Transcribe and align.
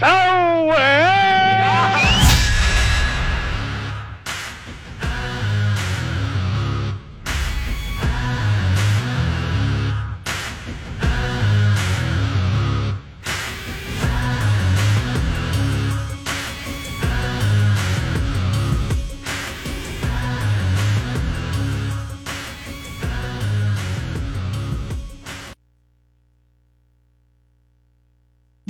so 0.00 0.64
well. 0.66 2.29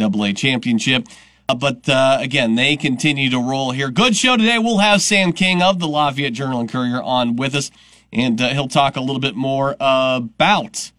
Double 0.01 0.25
A 0.25 0.33
championship. 0.33 1.07
Uh, 1.47 1.55
but 1.55 1.87
uh, 1.87 2.17
again, 2.21 2.55
they 2.55 2.75
continue 2.75 3.29
to 3.29 3.39
roll 3.39 3.71
here. 3.71 3.91
Good 3.91 4.17
show 4.17 4.35
today. 4.39 4.59
We'll 4.59 4.79
have 4.79 5.03
Sam 5.03 5.35
King 5.35 5.63
of 5.63 5.79
the 5.79 5.87
Lafayette 5.87 6.33
Journal 6.33 6.61
and 6.61 6.71
Courier 6.71 7.03
on 7.03 7.37
with 7.37 7.55
us, 7.55 7.71
and 8.11 8.41
uh, 8.41 8.49
he'll 8.49 8.67
talk 8.67 8.97
a 8.97 9.01
little 9.03 9.21
bit 9.21 9.37
more 9.37 9.77
about 9.79 10.91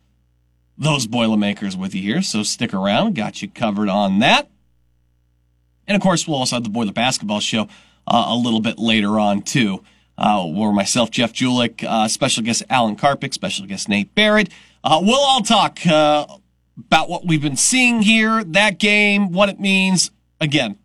those 0.77 1.07
Boilermakers 1.07 1.75
with 1.75 1.95
you 1.95 2.01
here. 2.03 2.21
So 2.21 2.43
stick 2.43 2.75
around. 2.75 3.15
Got 3.15 3.41
you 3.41 3.49
covered 3.49 3.89
on 3.89 4.19
that. 4.19 4.51
And 5.87 5.95
of 5.95 6.01
course, 6.03 6.27
we'll 6.27 6.37
also 6.37 6.57
have 6.57 6.63
the 6.63 6.69
Boiler 6.69 6.93
Basketball 6.93 7.39
Show 7.39 7.67
uh, 8.05 8.25
a 8.27 8.35
little 8.35 8.61
bit 8.61 8.77
later 8.77 9.19
on 9.19 9.41
too. 9.41 9.83
Uh, 10.15 10.45
where 10.45 10.71
myself, 10.71 11.09
Jeff 11.09 11.33
Julik, 11.33 11.83
uh, 11.83 12.07
special 12.07 12.43
guest 12.43 12.61
Alan 12.69 12.95
Karpick, 12.95 13.33
special 13.33 13.65
guest 13.65 13.89
Nate 13.89 14.13
Barrett. 14.13 14.49
we'll 14.83 15.15
all 15.15 15.41
talk 15.41 15.79
about 16.77 17.09
what 17.09 17.25
we've 17.25 17.41
been 17.41 17.57
seeing 17.57 18.01
here, 18.01 18.43
that 18.43 18.79
game, 18.79 19.31
what 19.31 19.49
it 19.49 19.59
means. 19.59 20.11
Again, 20.39 20.77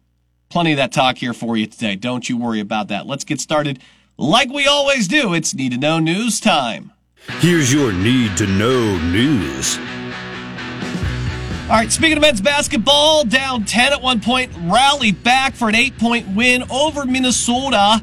plenty 0.49 0.73
of 0.73 0.77
that 0.77 0.93
talk 0.93 1.19
here 1.19 1.33
for 1.33 1.57
you 1.57 1.67
today. 1.67 1.97
Don't 1.97 2.29
you 2.29 2.37
worry 2.37 2.61
about 2.61 2.89
that. 2.89 3.07
Let's 3.07 3.25
get 3.25 3.41
started 3.41 3.81
like 4.19 4.51
we 4.51 4.67
always 4.67 5.09
do. 5.09 5.35
It's 5.35 5.55
Need 5.55 5.73
to 5.73 5.79
Know 5.79 5.99
News 5.99 6.41
time. 6.41 6.93
Here's 7.41 7.73
your 7.73 7.93
Need 7.93 8.37
to 8.37 8.47
Know 8.47 8.99
News. 8.99 9.79
All 11.69 11.73
right, 11.73 11.91
speaking 11.91 12.17
of 12.17 12.21
men's 12.21 12.41
basketball, 12.41 13.25
down 13.25 13.65
10 13.65 13.93
at 13.93 14.01
one 14.01 14.21
point, 14.21 14.53
rallied 14.61 15.25
back 15.25 15.55
for 15.55 15.69
an 15.69 15.75
eight 15.75 15.99
point 15.99 16.29
win 16.29 16.63
over 16.71 17.05
Minnesota. 17.05 18.01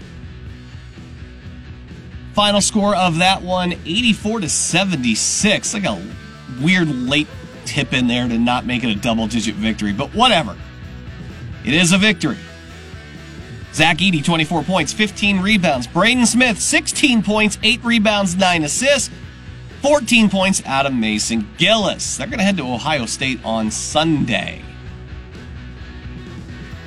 Final 2.33 2.59
score 2.59 2.93
of 2.93 3.19
that 3.19 3.41
one 3.41 3.71
84 3.85 4.41
to 4.41 4.49
76. 4.49 5.73
Like 5.73 5.85
a 5.85 6.01
weird 6.61 6.89
late 6.89 7.27
tip 7.65 7.93
in 7.93 8.07
there 8.07 8.27
to 8.27 8.37
not 8.37 8.65
make 8.65 8.83
it 8.83 8.89
a 8.89 8.95
double 8.95 9.27
digit 9.27 9.55
victory, 9.55 9.93
but 9.93 10.13
whatever. 10.13 10.55
It 11.65 11.73
is 11.73 11.91
a 11.91 11.97
victory. 11.97 12.37
Zach 13.73 13.97
Edey, 13.97 14.23
24 14.23 14.63
points, 14.63 14.93
15 14.93 15.39
rebounds. 15.39 15.87
Braden 15.87 16.25
Smith, 16.25 16.59
16 16.59 17.23
points, 17.23 17.57
8 17.63 17.83
rebounds, 17.83 18.35
9 18.35 18.63
assists. 18.63 19.09
14 19.81 20.29
points 20.29 20.61
out 20.65 20.85
of 20.85 20.93
Mason 20.93 21.47
Gillis. 21.57 22.17
They're 22.17 22.27
going 22.27 22.37
to 22.37 22.45
head 22.45 22.57
to 22.57 22.63
Ohio 22.63 23.05
State 23.05 23.39
on 23.43 23.71
Sunday. 23.71 24.61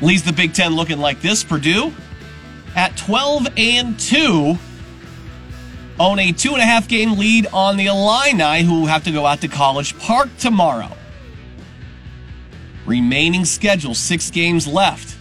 Leaves 0.01 0.23
the 0.23 0.33
Big 0.33 0.55
Ten 0.55 0.77
looking 0.77 0.99
like 0.99 1.21
this. 1.21 1.43
Purdue 1.43 1.93
at 2.75 2.97
12 2.97 3.49
and 3.57 3.99
2 3.99 4.57
own 5.99 6.19
a 6.19 6.33
two 6.33 6.53
and 6.53 6.63
a 6.63 6.65
half 6.65 6.89
game 6.89 7.19
lead 7.19 7.47
on 7.53 7.77
the 7.77 7.87
Illini, 7.87 8.63
who 8.63 8.87
have 8.87 9.05
to 9.05 9.11
go 9.11 9.27
out 9.27 9.41
to 9.41 9.49
College 9.49 9.99
Park 9.99 10.29
tomorrow. 10.39 10.91
Remaining 12.85 13.45
schedule, 13.45 13.95
six 13.95 14.31
games 14.31 14.67
left. 14.67 15.17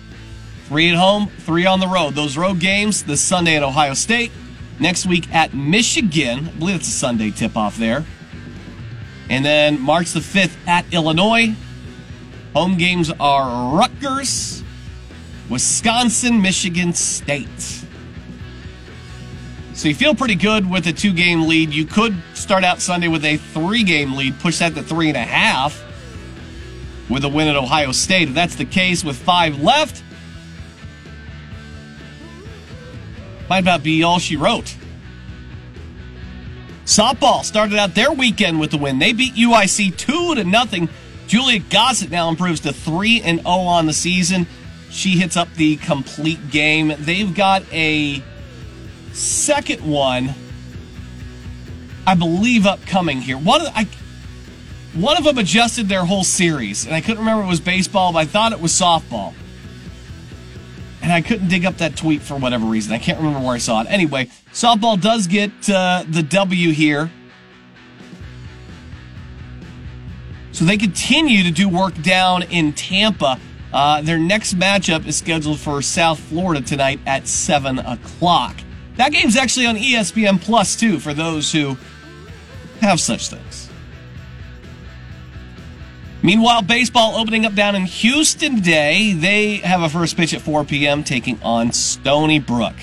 Three 0.67 0.89
at 0.89 0.95
home, 0.95 1.27
three 1.39 1.65
on 1.65 1.79
the 1.79 1.87
road. 1.87 2.15
Those 2.15 2.37
road 2.37 2.59
games 2.59 3.03
this 3.03 3.21
Sunday 3.21 3.55
at 3.55 3.63
Ohio 3.63 3.93
State, 3.93 4.31
next 4.79 5.05
week 5.05 5.31
at 5.33 5.53
Michigan. 5.53 6.47
I 6.47 6.51
believe 6.51 6.75
it's 6.77 6.87
a 6.87 6.91
Sunday 6.91 7.31
tip 7.31 7.55
off 7.55 7.77
there. 7.77 8.05
And 9.29 9.43
then 9.45 9.79
March 9.79 10.11
the 10.11 10.19
5th 10.19 10.55
at 10.67 10.91
Illinois. 10.93 11.55
Home 12.53 12.77
games 12.77 13.11
are 13.19 13.75
Rutgers, 13.75 14.63
Wisconsin, 15.49 16.41
Michigan 16.41 16.93
State. 16.93 17.84
So 19.75 19.89
you 19.89 19.95
feel 19.95 20.15
pretty 20.15 20.35
good 20.35 20.69
with 20.69 20.87
a 20.87 20.93
two 20.93 21.13
game 21.13 21.47
lead. 21.49 21.73
You 21.73 21.85
could 21.85 22.15
start 22.33 22.63
out 22.63 22.79
Sunday 22.79 23.09
with 23.09 23.25
a 23.25 23.35
three 23.35 23.83
game 23.83 24.15
lead, 24.15 24.39
push 24.39 24.59
that 24.59 24.73
to 24.75 24.81
three 24.81 25.09
and 25.09 25.17
a 25.17 25.23
half 25.23 25.83
with 27.09 27.25
a 27.25 27.29
win 27.29 27.49
at 27.49 27.57
Ohio 27.57 27.91
State. 27.91 28.29
If 28.29 28.33
that's 28.33 28.55
the 28.55 28.63
case 28.63 29.03
with 29.03 29.17
five 29.17 29.61
left, 29.61 30.01
might 33.49 33.59
about 33.59 33.83
be 33.83 34.01
all 34.01 34.17
she 34.17 34.37
wrote. 34.37 34.75
Softball 36.85 37.43
started 37.43 37.77
out 37.77 37.95
their 37.95 38.13
weekend 38.13 38.61
with 38.61 38.71
the 38.71 38.77
win. 38.77 38.99
They 38.99 39.11
beat 39.11 39.33
UIC 39.33 39.97
2 39.97 40.35
to 40.35 40.43
nothing. 40.45 40.87
Julia 41.27 41.59
Gossett 41.59 42.11
now 42.11 42.29
improves 42.29 42.61
to 42.61 42.71
3 42.71 43.23
and 43.23 43.39
0 43.39 43.49
on 43.49 43.87
the 43.87 43.93
season. 43.93 44.47
She 44.89 45.17
hits 45.17 45.35
up 45.35 45.53
the 45.55 45.75
complete 45.77 46.49
game. 46.49 46.93
They've 46.99 47.35
got 47.35 47.63
a 47.73 48.23
second 49.15 49.81
one, 49.81 50.33
I 52.05 52.15
believe, 52.15 52.65
upcoming 52.65 53.21
here. 53.21 53.37
One 53.37 53.61
of 53.61 53.67
I, 53.75 53.87
one 54.93 55.17
of 55.17 55.23
them 55.23 55.37
adjusted 55.37 55.89
their 55.89 56.05
whole 56.05 56.23
series, 56.23 56.85
and 56.85 56.93
I 56.93 57.01
couldn't 57.01 57.19
remember 57.19 57.43
it 57.43 57.47
was 57.47 57.59
baseball, 57.59 58.13
but 58.13 58.19
I 58.19 58.25
thought 58.25 58.51
it 58.51 58.59
was 58.59 58.71
softball. 58.71 59.33
And 61.01 61.11
I 61.11 61.21
couldn't 61.21 61.49
dig 61.49 61.65
up 61.65 61.77
that 61.77 61.95
tweet 61.95 62.21
for 62.21 62.35
whatever 62.35 62.65
reason. 62.65 62.91
I 62.91 62.97
can't 62.97 63.19
remember 63.19 63.39
where 63.39 63.55
I 63.55 63.59
saw 63.59 63.81
it. 63.81 63.87
Anyway, 63.89 64.29
softball 64.51 64.99
does 64.99 65.27
get 65.27 65.51
uh, 65.69 66.03
the 66.07 66.23
W 66.23 66.71
here. 66.71 67.11
So 70.51 70.65
they 70.65 70.77
continue 70.77 71.43
to 71.43 71.51
do 71.51 71.69
work 71.69 72.01
down 72.01 72.43
in 72.43 72.73
Tampa. 72.73 73.39
Uh, 73.71 74.01
their 74.01 74.17
next 74.17 74.57
matchup 74.57 75.05
is 75.05 75.17
scheduled 75.17 75.59
for 75.59 75.81
South 75.81 76.19
Florida 76.19 76.65
tonight 76.65 77.01
at 77.05 77.27
7 77.27 77.77
o'clock. 77.79 78.55
That 78.97 79.11
game's 79.11 79.35
actually 79.35 79.65
on 79.65 79.75
ESPN 79.75 80.41
Plus 80.41 80.75
too 80.75 80.99
for 80.99 81.13
those 81.13 81.51
who 81.51 81.77
have 82.81 82.99
such 82.99 83.29
things. 83.29 83.69
Meanwhile, 86.21 86.63
baseball 86.63 87.15
opening 87.15 87.45
up 87.45 87.53
down 87.53 87.75
in 87.75 87.83
Houston 87.83 88.55
today. 88.55 89.13
They 89.13 89.57
have 89.57 89.81
a 89.81 89.89
first 89.89 90.17
pitch 90.17 90.33
at 90.33 90.41
4 90.41 90.63
p.m. 90.63 91.03
taking 91.03 91.39
on 91.43 91.71
Stony 91.71 92.39
Brook. 92.39 92.73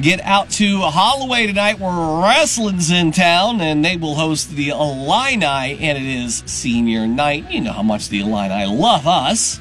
Get 0.00 0.20
out 0.22 0.50
to 0.50 0.80
Holloway 0.80 1.46
tonight 1.46 1.78
where 1.78 2.22
wrestling's 2.22 2.90
in 2.90 3.12
town 3.12 3.60
and 3.60 3.84
they 3.84 3.96
will 3.96 4.14
host 4.14 4.50
the 4.50 4.70
Illini 4.70 5.78
and 5.78 5.96
it 5.96 6.04
is 6.04 6.42
senior 6.46 7.06
night. 7.06 7.50
You 7.50 7.60
know 7.60 7.72
how 7.72 7.82
much 7.82 8.08
the 8.08 8.20
Illini 8.20 8.66
love 8.66 9.06
us. 9.06 9.60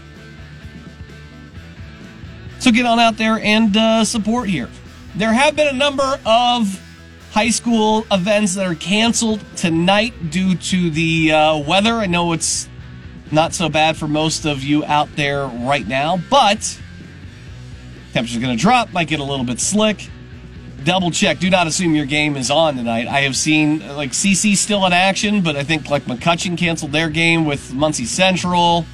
So 2.59 2.71
get 2.71 2.85
on 2.85 2.99
out 2.99 3.17
there 3.17 3.39
and 3.39 3.77
uh, 3.77 4.03
support 4.03 4.49
here. 4.49 4.69
There 5.15 5.31
have 5.31 5.55
been 5.55 5.73
a 5.73 5.77
number 5.77 6.19
of 6.25 6.81
high 7.31 7.49
school 7.49 8.05
events 8.11 8.55
that 8.55 8.67
are 8.67 8.75
canceled 8.75 9.41
tonight 9.55 10.29
due 10.29 10.55
to 10.55 10.89
the 10.89 11.31
uh, 11.31 11.57
weather. 11.59 11.93
I 11.93 12.05
know 12.05 12.33
it's 12.33 12.67
not 13.31 13.53
so 13.53 13.69
bad 13.69 13.95
for 13.95 14.09
most 14.09 14.45
of 14.45 14.61
you 14.61 14.83
out 14.83 15.07
there 15.15 15.47
right 15.47 15.87
now, 15.87 16.19
but 16.29 16.79
temperature's 18.11 18.43
going 18.43 18.57
to 18.57 18.61
drop, 18.61 18.91
might 18.91 19.07
get 19.07 19.21
a 19.21 19.23
little 19.23 19.45
bit 19.45 19.61
slick. 19.61 20.09
Double 20.83 21.11
check. 21.11 21.39
Do 21.39 21.49
not 21.49 21.65
assume 21.65 21.95
your 21.95 22.05
game 22.05 22.35
is 22.35 22.51
on 22.51 22.75
tonight. 22.75 23.07
I 23.07 23.21
have 23.21 23.37
seen 23.37 23.87
like 23.95 24.11
CC 24.11 24.57
still 24.57 24.85
in 24.85 24.91
action, 24.91 25.41
but 25.41 25.55
I 25.55 25.63
think 25.63 25.89
like 25.89 26.03
McCutcheon 26.03 26.57
canceled 26.57 26.91
their 26.91 27.09
game 27.09 27.45
with 27.45 27.73
Muncie 27.73 28.05
Central. 28.05 28.85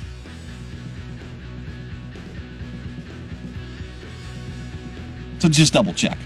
So 5.42 5.50
just 5.50 5.74
double 5.74 5.94
check. 5.94 6.18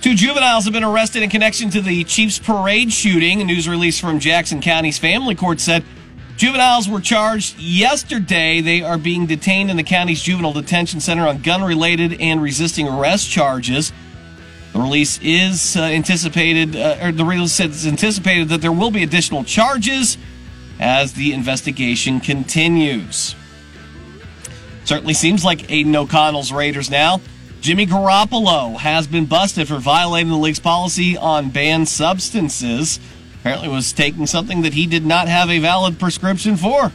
Two 0.00 0.14
juveniles 0.14 0.64
have 0.64 0.72
been 0.72 0.84
arrested 0.84 1.22
in 1.22 1.30
connection 1.30 1.68
to 1.70 1.80
the 1.80 2.04
Chiefs 2.04 2.38
parade 2.38 2.92
shooting. 2.92 3.40
A 3.40 3.44
news 3.44 3.68
release 3.68 4.00
from 4.00 4.20
Jackson 4.20 4.60
County's 4.60 4.98
family 4.98 5.34
court 5.34 5.60
said 5.60 5.84
Juveniles 6.36 6.88
were 6.88 7.00
charged 7.00 7.58
yesterday. 7.58 8.60
They 8.60 8.82
are 8.82 8.98
being 8.98 9.26
detained 9.26 9.70
in 9.70 9.76
the 9.76 9.82
county's 9.82 10.22
juvenile 10.22 10.52
detention 10.52 11.00
center 11.00 11.26
on 11.26 11.42
gun 11.42 11.62
related 11.62 12.20
and 12.20 12.42
resisting 12.42 12.88
arrest 12.88 13.30
charges. 13.30 13.92
The 14.72 14.80
release 14.80 15.20
is 15.22 15.76
uh, 15.76 15.82
anticipated, 15.82 16.74
uh, 16.74 16.98
or 17.02 17.12
the 17.12 17.24
release 17.24 17.60
is 17.60 17.86
anticipated 17.86 18.48
that 18.48 18.60
there 18.60 18.72
will 18.72 18.90
be 18.90 19.02
additional 19.02 19.44
charges 19.44 20.16
as 20.80 21.12
the 21.12 21.32
investigation 21.32 22.18
continues. 22.18 23.36
Certainly 24.92 25.14
seems 25.14 25.42
like 25.42 25.72
Aidan 25.72 25.96
O'Connell's 25.96 26.52
Raiders 26.52 26.90
now. 26.90 27.22
Jimmy 27.62 27.86
Garoppolo 27.86 28.76
has 28.76 29.06
been 29.06 29.24
busted 29.24 29.66
for 29.66 29.78
violating 29.78 30.28
the 30.28 30.36
league's 30.36 30.60
policy 30.60 31.16
on 31.16 31.48
banned 31.48 31.88
substances. 31.88 33.00
Apparently 33.40 33.68
was 33.68 33.94
taking 33.94 34.26
something 34.26 34.60
that 34.60 34.74
he 34.74 34.86
did 34.86 35.06
not 35.06 35.28
have 35.28 35.48
a 35.48 35.60
valid 35.60 35.98
prescription 35.98 36.58
for. 36.58 36.92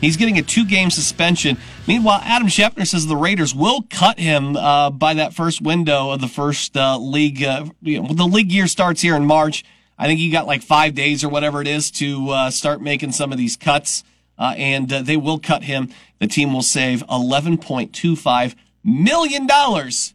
He's 0.00 0.16
getting 0.16 0.38
a 0.38 0.42
two-game 0.42 0.88
suspension. 0.88 1.58
Meanwhile, 1.86 2.22
Adam 2.24 2.48
Schefter 2.48 2.86
says 2.86 3.06
the 3.06 3.16
Raiders 3.16 3.54
will 3.54 3.82
cut 3.90 4.18
him 4.18 4.56
uh, 4.56 4.88
by 4.88 5.12
that 5.12 5.34
first 5.34 5.60
window 5.60 6.08
of 6.08 6.22
the 6.22 6.26
first 6.26 6.74
uh, 6.74 6.96
league. 6.96 7.44
Uh, 7.44 7.66
you 7.82 8.00
know, 8.00 8.14
the 8.14 8.24
league 8.24 8.50
year 8.50 8.66
starts 8.66 9.02
here 9.02 9.14
in 9.14 9.26
March. 9.26 9.62
I 9.98 10.06
think 10.06 10.20
you 10.20 10.32
got 10.32 10.46
like 10.46 10.62
five 10.62 10.94
days 10.94 11.22
or 11.22 11.28
whatever 11.28 11.60
it 11.60 11.68
is 11.68 11.90
to 11.90 12.30
uh, 12.30 12.50
start 12.50 12.80
making 12.80 13.12
some 13.12 13.30
of 13.30 13.36
these 13.36 13.58
cuts, 13.58 14.04
uh, 14.38 14.54
and 14.56 14.92
uh, 14.92 15.02
they 15.02 15.16
will 15.16 15.38
cut 15.38 15.64
him. 15.64 15.90
The 16.18 16.26
team 16.26 16.52
will 16.52 16.62
save 16.62 17.02
eleven 17.10 17.58
point 17.58 17.92
two 17.92 18.16
five 18.16 18.54
million 18.84 19.46
dollars 19.46 20.14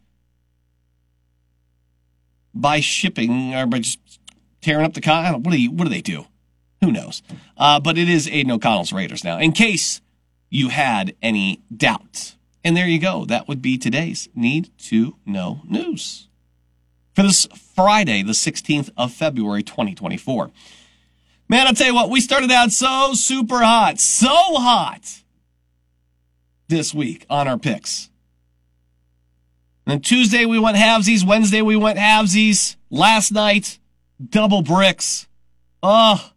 by 2.53 2.79
shipping 2.79 3.53
or 3.53 3.65
by 3.65 3.79
just 3.79 4.00
tearing 4.62 4.85
up 4.85 4.94
the 4.94 5.01
con. 5.01 5.44
What 5.44 5.51
do 5.51 5.62
you? 5.62 5.71
What 5.71 5.85
do 5.85 5.89
they 5.89 6.01
do? 6.01 6.25
Who 6.81 6.91
knows? 6.91 7.21
Uh, 7.57 7.79
but 7.79 7.97
it 7.97 8.09
is 8.09 8.27
Aidan 8.27 8.51
O'Connell's 8.51 8.91
Raiders 8.91 9.23
now. 9.23 9.38
In 9.38 9.51
case 9.51 10.01
you 10.50 10.69
had 10.69 11.15
any 11.21 11.62
doubts, 11.75 12.38
and 12.63 12.75
there 12.75 12.88
you 12.88 13.00
go. 13.00 13.25
That 13.25 13.47
would 13.47 13.62
be 13.62 13.77
today's 13.77 14.29
need 14.35 14.71
to 14.79 15.15
know 15.25 15.62
news 15.67 16.27
for 17.13 17.24
this 17.24 17.47
Friday, 17.75 18.24
the 18.24 18.31
16th 18.31 18.89
of 18.97 19.13
February, 19.13 19.63
2024. 19.63 20.51
Man, 21.51 21.68
I'll 21.68 21.74
tell 21.74 21.88
you 21.88 21.94
what, 21.94 22.09
we 22.09 22.21
started 22.21 22.50
out 22.50 22.71
so 22.71 23.12
super 23.13 23.59
hot, 23.59 24.00
so 24.00 24.30
hot 24.30 25.01
this 26.69 26.94
week 26.94 27.25
on 27.30 27.45
our 27.45 27.57
picks. 27.57 28.09
And 29.86 29.92
then 29.92 30.01
Tuesday 30.01 30.45
we 30.45 30.57
went 30.59 30.77
halvesies, 30.77 31.27
Wednesday 31.27 31.62
we 31.62 31.75
went 31.75 32.00
halvesies, 32.00 32.77
last 32.89 33.33
night, 33.33 33.80
double 34.30 34.62
bricks. 34.62 35.27
Oh. 35.83 36.31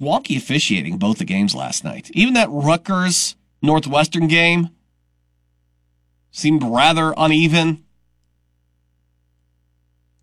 Wonky 0.00 0.36
officiating 0.36 0.98
both 0.98 1.18
the 1.18 1.24
games 1.24 1.54
last 1.54 1.84
night. 1.84 2.10
Even 2.14 2.34
that 2.34 2.48
Rutgers 2.50 3.36
Northwestern 3.62 4.26
game 4.26 4.70
seemed 6.32 6.64
rather 6.64 7.14
uneven. 7.16 7.84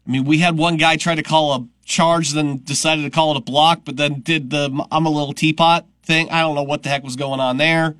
I 0.08 0.12
mean, 0.12 0.26
we 0.26 0.40
had 0.40 0.58
one 0.58 0.78
guy 0.78 0.98
try 0.98 1.16
to 1.16 1.24
call 1.24 1.54
a 1.56 1.68
charge, 1.86 2.32
then 2.32 2.62
decided 2.64 3.04
to 3.04 3.10
call 3.10 3.32
it 3.32 3.38
a 3.38 3.42
block, 3.42 3.82
but 3.86 3.98
then 3.98 4.22
did 4.22 4.50
the 4.50 4.86
I'm 4.92 5.06
a 5.06 5.10
little 5.10 5.34
teapot 5.34 5.86
thing. 6.04 6.30
I 6.30 6.42
don't 6.42 6.56
know 6.56 6.64
what 6.64 6.84
the 6.84 6.90
heck 6.90 7.04
was 7.04 7.16
going 7.16 7.40
on 7.40 7.58
there. 7.58 7.96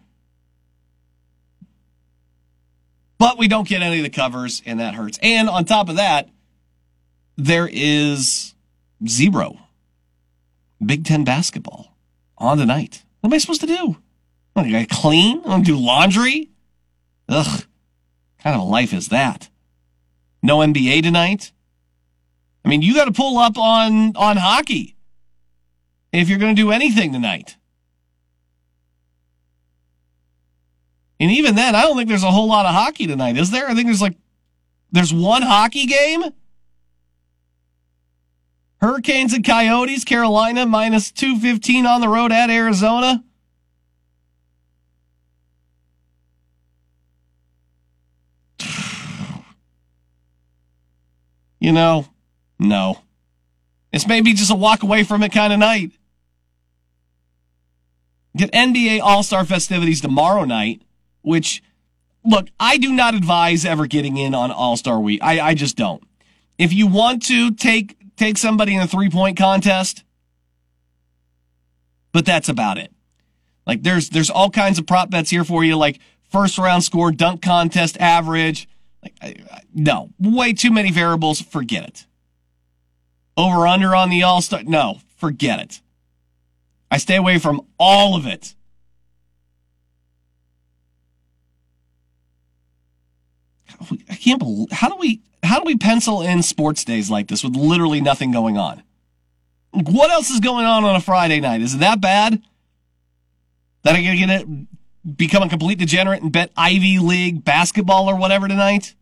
But 3.18 3.38
we 3.38 3.48
don't 3.48 3.68
get 3.68 3.82
any 3.82 3.98
of 3.98 4.04
the 4.04 4.10
covers, 4.10 4.62
and 4.66 4.80
that 4.80 4.94
hurts. 4.94 5.18
And 5.22 5.50
on 5.50 5.66
top 5.66 5.88
of 5.90 5.96
that, 5.96 6.30
there 7.38 7.70
is 7.72 8.54
zero 9.08 9.58
Big 10.86 11.06
Ten 11.06 11.24
basketball 11.24 11.96
on 12.38 12.58
tonight. 12.58 13.04
What 13.22 13.30
am 13.30 13.34
I 13.34 13.38
supposed 13.38 13.62
to 13.62 13.68
do? 13.68 13.98
I'm 14.56 14.70
going 14.70 14.86
to 14.86 14.96
clean? 14.96 15.38
I'm 15.40 15.44
going 15.44 15.64
to 15.64 15.72
do 15.72 15.78
laundry? 15.78 16.50
Ugh 17.28 17.46
What 17.46 17.66
kind 18.40 18.56
of 18.56 18.62
a 18.62 18.66
life 18.66 18.94
is 18.94 19.10
that? 19.10 19.50
No 20.44 20.60
NBA 20.60 21.02
tonight? 21.04 21.52
I 22.66 22.70
mean, 22.70 22.82
you 22.82 22.96
got 22.96 23.06
to 23.06 23.12
pull 23.12 23.38
up 23.38 23.60
on, 23.60 24.16
on 24.16 24.38
hockey 24.38 24.96
if 26.12 26.28
you're 26.28 26.40
going 26.40 26.56
to 26.56 26.62
do 26.62 26.72
anything 26.72 27.14
tonight. 27.14 27.58
And 31.20 31.30
even 31.32 31.54
then, 31.56 31.76
I 31.76 31.84
don't 31.84 31.96
think 31.96 32.10
there's 32.10 32.24
a 32.24 32.32
whole 32.32 32.48
lot 32.48 32.66
of 32.66 32.74
hockey 32.74 33.06
tonight, 33.06 33.38
is 33.38 33.52
there? 33.52 33.70
I 33.70 33.76
think 33.76 33.86
there's 33.86 34.02
like, 34.02 34.18
there's 34.92 35.14
one 35.14 35.44
hockey 35.44 35.86
game. 35.86 36.24
Hurricanes 38.82 39.34
and 39.34 39.46
Coyotes, 39.46 40.04
Carolina 40.04 40.66
minus 40.66 41.12
215 41.12 41.86
on 41.86 42.02
the 42.02 42.10
road 42.10 42.32
at 42.32 42.50
Arizona. 42.50 43.24
you 51.60 51.72
know, 51.72 52.08
no. 52.60 53.00
It's 53.92 54.08
maybe 54.08 54.34
just 54.34 54.52
a 54.52 54.56
walk 54.56 54.84
away 54.84 55.04
from 55.04 55.24
it 55.24 55.32
kind 55.32 55.54
of 55.54 55.60
night. 55.60 55.92
Get 58.36 58.52
NBA 58.52 59.00
All 59.02 59.24
Star 59.24 59.46
festivities 59.46 60.02
tomorrow 60.02 60.44
night, 60.44 60.82
which, 61.22 61.64
look, 62.26 62.48
I 62.60 62.78
do 62.78 62.92
not 62.92 63.16
advise 63.16 63.66
ever 63.66 63.88
getting 63.88 64.18
in 64.18 64.36
on 64.36 64.52
All 64.52 64.76
Star 64.76 65.00
Week. 65.00 65.22
I, 65.24 65.40
I 65.40 65.54
just 65.54 65.78
don't. 65.78 66.04
If 66.58 66.74
you 66.74 66.88
want 66.88 67.24
to 67.28 67.52
take 67.52 67.98
take 68.18 68.38
somebody 68.38 68.76
in 68.76 68.82
a 68.82 68.88
three 68.88 69.10
point 69.10 69.38
contest, 69.38 70.04
but 72.12 72.26
that's 72.26 72.50
about 72.50 72.78
it. 72.78 72.92
Like 73.66 73.84
there's 73.84 74.10
there's 74.10 74.30
all 74.30 74.50
kinds 74.50 74.80
of 74.80 74.86
prop 74.86 75.10
bets 75.10 75.30
here 75.30 75.46
for 75.46 75.64
you, 75.64 75.78
like 75.78 76.00
first 76.30 76.58
round 76.58 76.84
score, 76.84 77.12
dunk 77.12 77.42
contest 77.42 77.98
average, 78.00 78.68
like, 79.06 79.14
I, 79.22 79.36
I, 79.52 79.62
no, 79.74 80.10
way 80.20 80.54
too 80.54 80.72
many 80.72 80.92
variables. 80.92 81.40
Forget 81.42 81.88
it. 81.88 82.06
Over 83.38 83.68
under 83.68 83.96
on 83.96 84.10
the 84.10 84.24
All 84.24 84.42
Star. 84.42 84.64
No, 84.64 85.00
forget 85.18 85.60
it. 85.60 85.82
I 86.90 86.98
stay 86.98 87.16
away 87.16 87.40
from 87.40 87.62
all 87.78 88.16
of 88.16 88.26
it. 88.26 88.56
I 94.10 94.16
can't 94.16 94.40
believe 94.40 94.72
how 94.72 94.90
do 94.90 94.96
we 94.96 95.22
how 95.44 95.60
do 95.60 95.66
we 95.66 95.76
pencil 95.76 96.22
in 96.22 96.42
sports 96.42 96.84
days 96.84 97.10
like 97.10 97.28
this 97.28 97.44
with 97.44 97.56
literally 97.56 98.02
nothing 98.02 98.32
going 98.32 98.58
on? 98.58 98.84
What 99.72 100.10
else 100.10 100.30
is 100.30 100.40
going 100.40 100.66
on 100.66 100.86
on 100.86 100.96
a 100.96 101.02
Friday 101.02 101.40
night? 101.40 101.62
Is 101.62 101.76
it 101.76 101.80
that 101.80 102.00
bad? 102.02 102.42
That 103.84 103.96
I'm 103.96 104.04
gonna 104.04 104.16
get 104.16 104.30
it 104.30 104.48
become 105.18 105.44
a 105.44 105.50
complete 105.50 105.78
degenerate 105.78 106.24
and 106.24 106.32
bet 106.32 106.52
Ivy 106.58 107.00
League 107.00 107.44
basketball 107.44 108.10
or 108.10 108.16
whatever 108.16 108.48
tonight? 108.48 108.96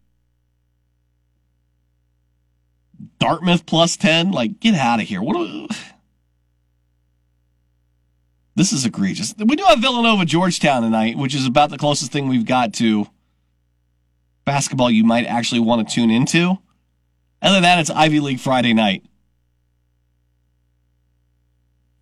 Dartmouth 3.19 3.65
plus 3.65 3.97
10? 3.97 4.31
Like, 4.31 4.59
get 4.59 4.75
out 4.75 4.99
of 5.01 5.07
here. 5.07 5.21
What 5.21 5.37
we... 5.37 5.67
This 8.55 8.71
is 8.71 8.85
egregious. 8.85 9.33
We 9.37 9.55
do 9.55 9.63
have 9.63 9.79
Villanova 9.79 10.25
Georgetown 10.25 10.83
tonight, 10.83 11.17
which 11.17 11.33
is 11.33 11.47
about 11.47 11.71
the 11.71 11.77
closest 11.77 12.11
thing 12.11 12.27
we've 12.27 12.45
got 12.45 12.73
to 12.75 13.07
basketball 14.45 14.91
you 14.91 15.03
might 15.03 15.25
actually 15.25 15.61
want 15.61 15.87
to 15.87 15.93
tune 15.93 16.11
into. 16.11 16.59
Other 17.41 17.55
than 17.55 17.63
that, 17.63 17.79
it's 17.79 17.89
Ivy 17.89 18.19
League 18.19 18.39
Friday 18.39 18.73
night. 18.73 19.03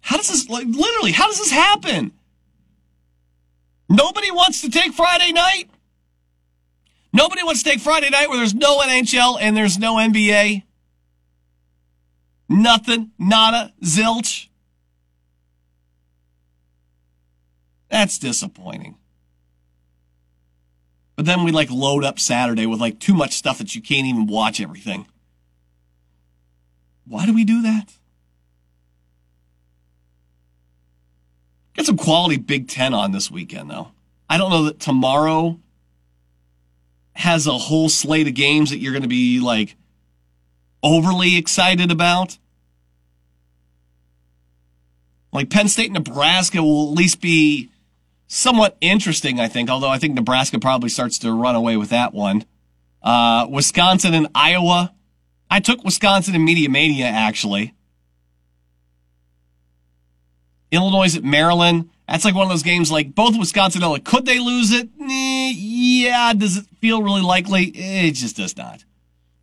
How 0.01 0.17
does 0.17 0.27
this, 0.27 0.49
like, 0.49 0.67
literally, 0.67 1.11
how 1.11 1.27
does 1.27 1.37
this 1.37 1.51
happen? 1.51 2.11
Nobody 3.87 4.31
wants 4.31 4.61
to 4.61 4.69
take 4.69 4.93
Friday 4.93 5.31
night. 5.31 5.65
Nobody 7.13 7.43
wants 7.43 7.63
to 7.63 7.69
take 7.69 7.79
Friday 7.79 8.09
night 8.09 8.29
where 8.29 8.37
there's 8.37 8.53
no 8.53 8.79
NHL 8.79 9.37
and 9.39 9.55
there's 9.55 9.77
no 9.77 9.95
NBA. 9.95 10.63
Nothing, 12.51 13.11
nada, 13.17 13.71
zilch. 13.81 14.49
That's 17.89 18.17
disappointing. 18.19 18.97
But 21.15 21.25
then 21.25 21.45
we 21.45 21.51
like 21.53 21.71
load 21.71 22.03
up 22.03 22.19
Saturday 22.19 22.65
with 22.65 22.81
like 22.81 22.99
too 22.99 23.13
much 23.13 23.35
stuff 23.35 23.59
that 23.59 23.73
you 23.73 23.81
can't 23.81 24.05
even 24.05 24.27
watch 24.27 24.59
everything. 24.59 25.07
Why 27.05 27.25
do 27.25 27.33
we 27.33 27.45
do 27.45 27.61
that? 27.61 27.93
Get 31.73 31.85
some 31.85 31.95
quality 31.95 32.35
Big 32.35 32.67
Ten 32.67 32.93
on 32.93 33.13
this 33.13 33.31
weekend, 33.31 33.69
though. 33.69 33.91
I 34.29 34.37
don't 34.37 34.51
know 34.51 34.65
that 34.65 34.81
tomorrow 34.81 35.57
has 37.13 37.47
a 37.47 37.57
whole 37.57 37.87
slate 37.87 38.27
of 38.27 38.33
games 38.33 38.71
that 38.71 38.79
you're 38.79 38.91
going 38.91 39.03
to 39.03 39.07
be 39.07 39.39
like 39.39 39.77
overly 40.83 41.37
excited 41.37 41.91
about. 41.91 42.37
Like 45.31 45.49
Penn 45.49 45.67
State, 45.67 45.91
Nebraska 45.91 46.61
will 46.61 46.91
at 46.91 46.97
least 46.97 47.21
be 47.21 47.69
somewhat 48.27 48.77
interesting, 48.81 49.39
I 49.39 49.47
think, 49.47 49.69
although 49.69 49.89
I 49.89 49.97
think 49.97 50.15
Nebraska 50.15 50.59
probably 50.59 50.89
starts 50.89 51.19
to 51.19 51.31
run 51.31 51.55
away 51.55 51.77
with 51.77 51.89
that 51.89 52.13
one. 52.13 52.45
Uh, 53.01 53.47
Wisconsin 53.49 54.13
and 54.13 54.27
Iowa. 54.35 54.93
I 55.49 55.59
took 55.59 55.83
Wisconsin 55.83 56.35
in 56.35 56.45
Media 56.45 56.69
Mania, 56.69 57.05
actually. 57.05 57.73
Illinois 60.71 61.15
at 61.15 61.23
Maryland. 61.23 61.89
That's 62.07 62.25
like 62.25 62.35
one 62.35 62.43
of 62.43 62.49
those 62.49 62.63
games 62.63 62.91
like 62.91 63.13
both 63.13 63.37
Wisconsin 63.37 63.79
and 63.79 63.83
Illinois. 63.83 64.03
Could 64.03 64.25
they 64.25 64.39
lose 64.39 64.71
it? 64.71 64.89
Eh, 65.01 65.53
yeah. 65.55 66.33
Does 66.33 66.57
it 66.57 66.65
feel 66.79 67.03
really 67.03 67.21
likely? 67.21 67.73
Eh, 67.75 68.07
it 68.07 68.11
just 68.11 68.37
does 68.37 68.55
not. 68.55 68.83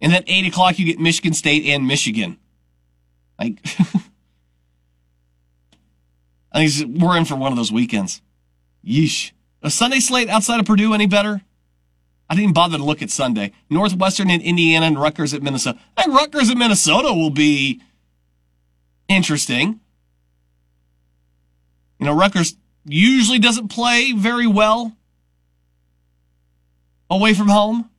And 0.01 0.13
then 0.13 0.23
8 0.27 0.47
o'clock, 0.47 0.79
you 0.79 0.87
get 0.87 0.99
Michigan 1.01 1.33
State 1.33 1.67
and 1.67 1.87
Michigan. 1.87 2.39
Like, 3.39 3.59
I 6.53 6.69
think 6.69 7.01
we're 7.01 7.17
in 7.17 7.25
for 7.25 7.37
one 7.37 7.53
of 7.53 7.57
those 7.57 7.73
weekends. 7.73 8.23
Yeesh. 8.85 9.33
A 9.63 9.71
Sunday 9.71 10.01
slate 10.01 10.29
outside 10.29 10.61
of 10.61 10.67
Purdue 10.67 10.95
any 10.95 11.07
better? 11.07 11.43
I 12.31 12.35
didn't 12.35 12.53
bother 12.53 12.77
to 12.77 12.85
look 12.85 13.03
at 13.03 13.11
Sunday. 13.11 13.53
Northwestern 13.71 14.31
in 14.31 14.41
Indiana 14.41 14.87
and 14.87 15.01
Rutgers 15.01 15.35
at 15.35 15.43
Minnesota. 15.43 15.79
I 15.97 16.05
think 16.05 16.17
Rutgers 16.17 16.51
at 16.51 16.57
Minnesota 16.57 17.13
will 17.13 17.31
be 17.31 17.81
interesting. 19.09 19.81
You 21.99 22.07
know, 22.07 22.15
Rutgers 22.15 22.57
usually 22.85 23.39
doesn't 23.39 23.69
play 23.69 24.13
very 24.13 24.47
well 24.47 24.97
away 27.11 27.35
from 27.35 27.49
home, 27.49 27.91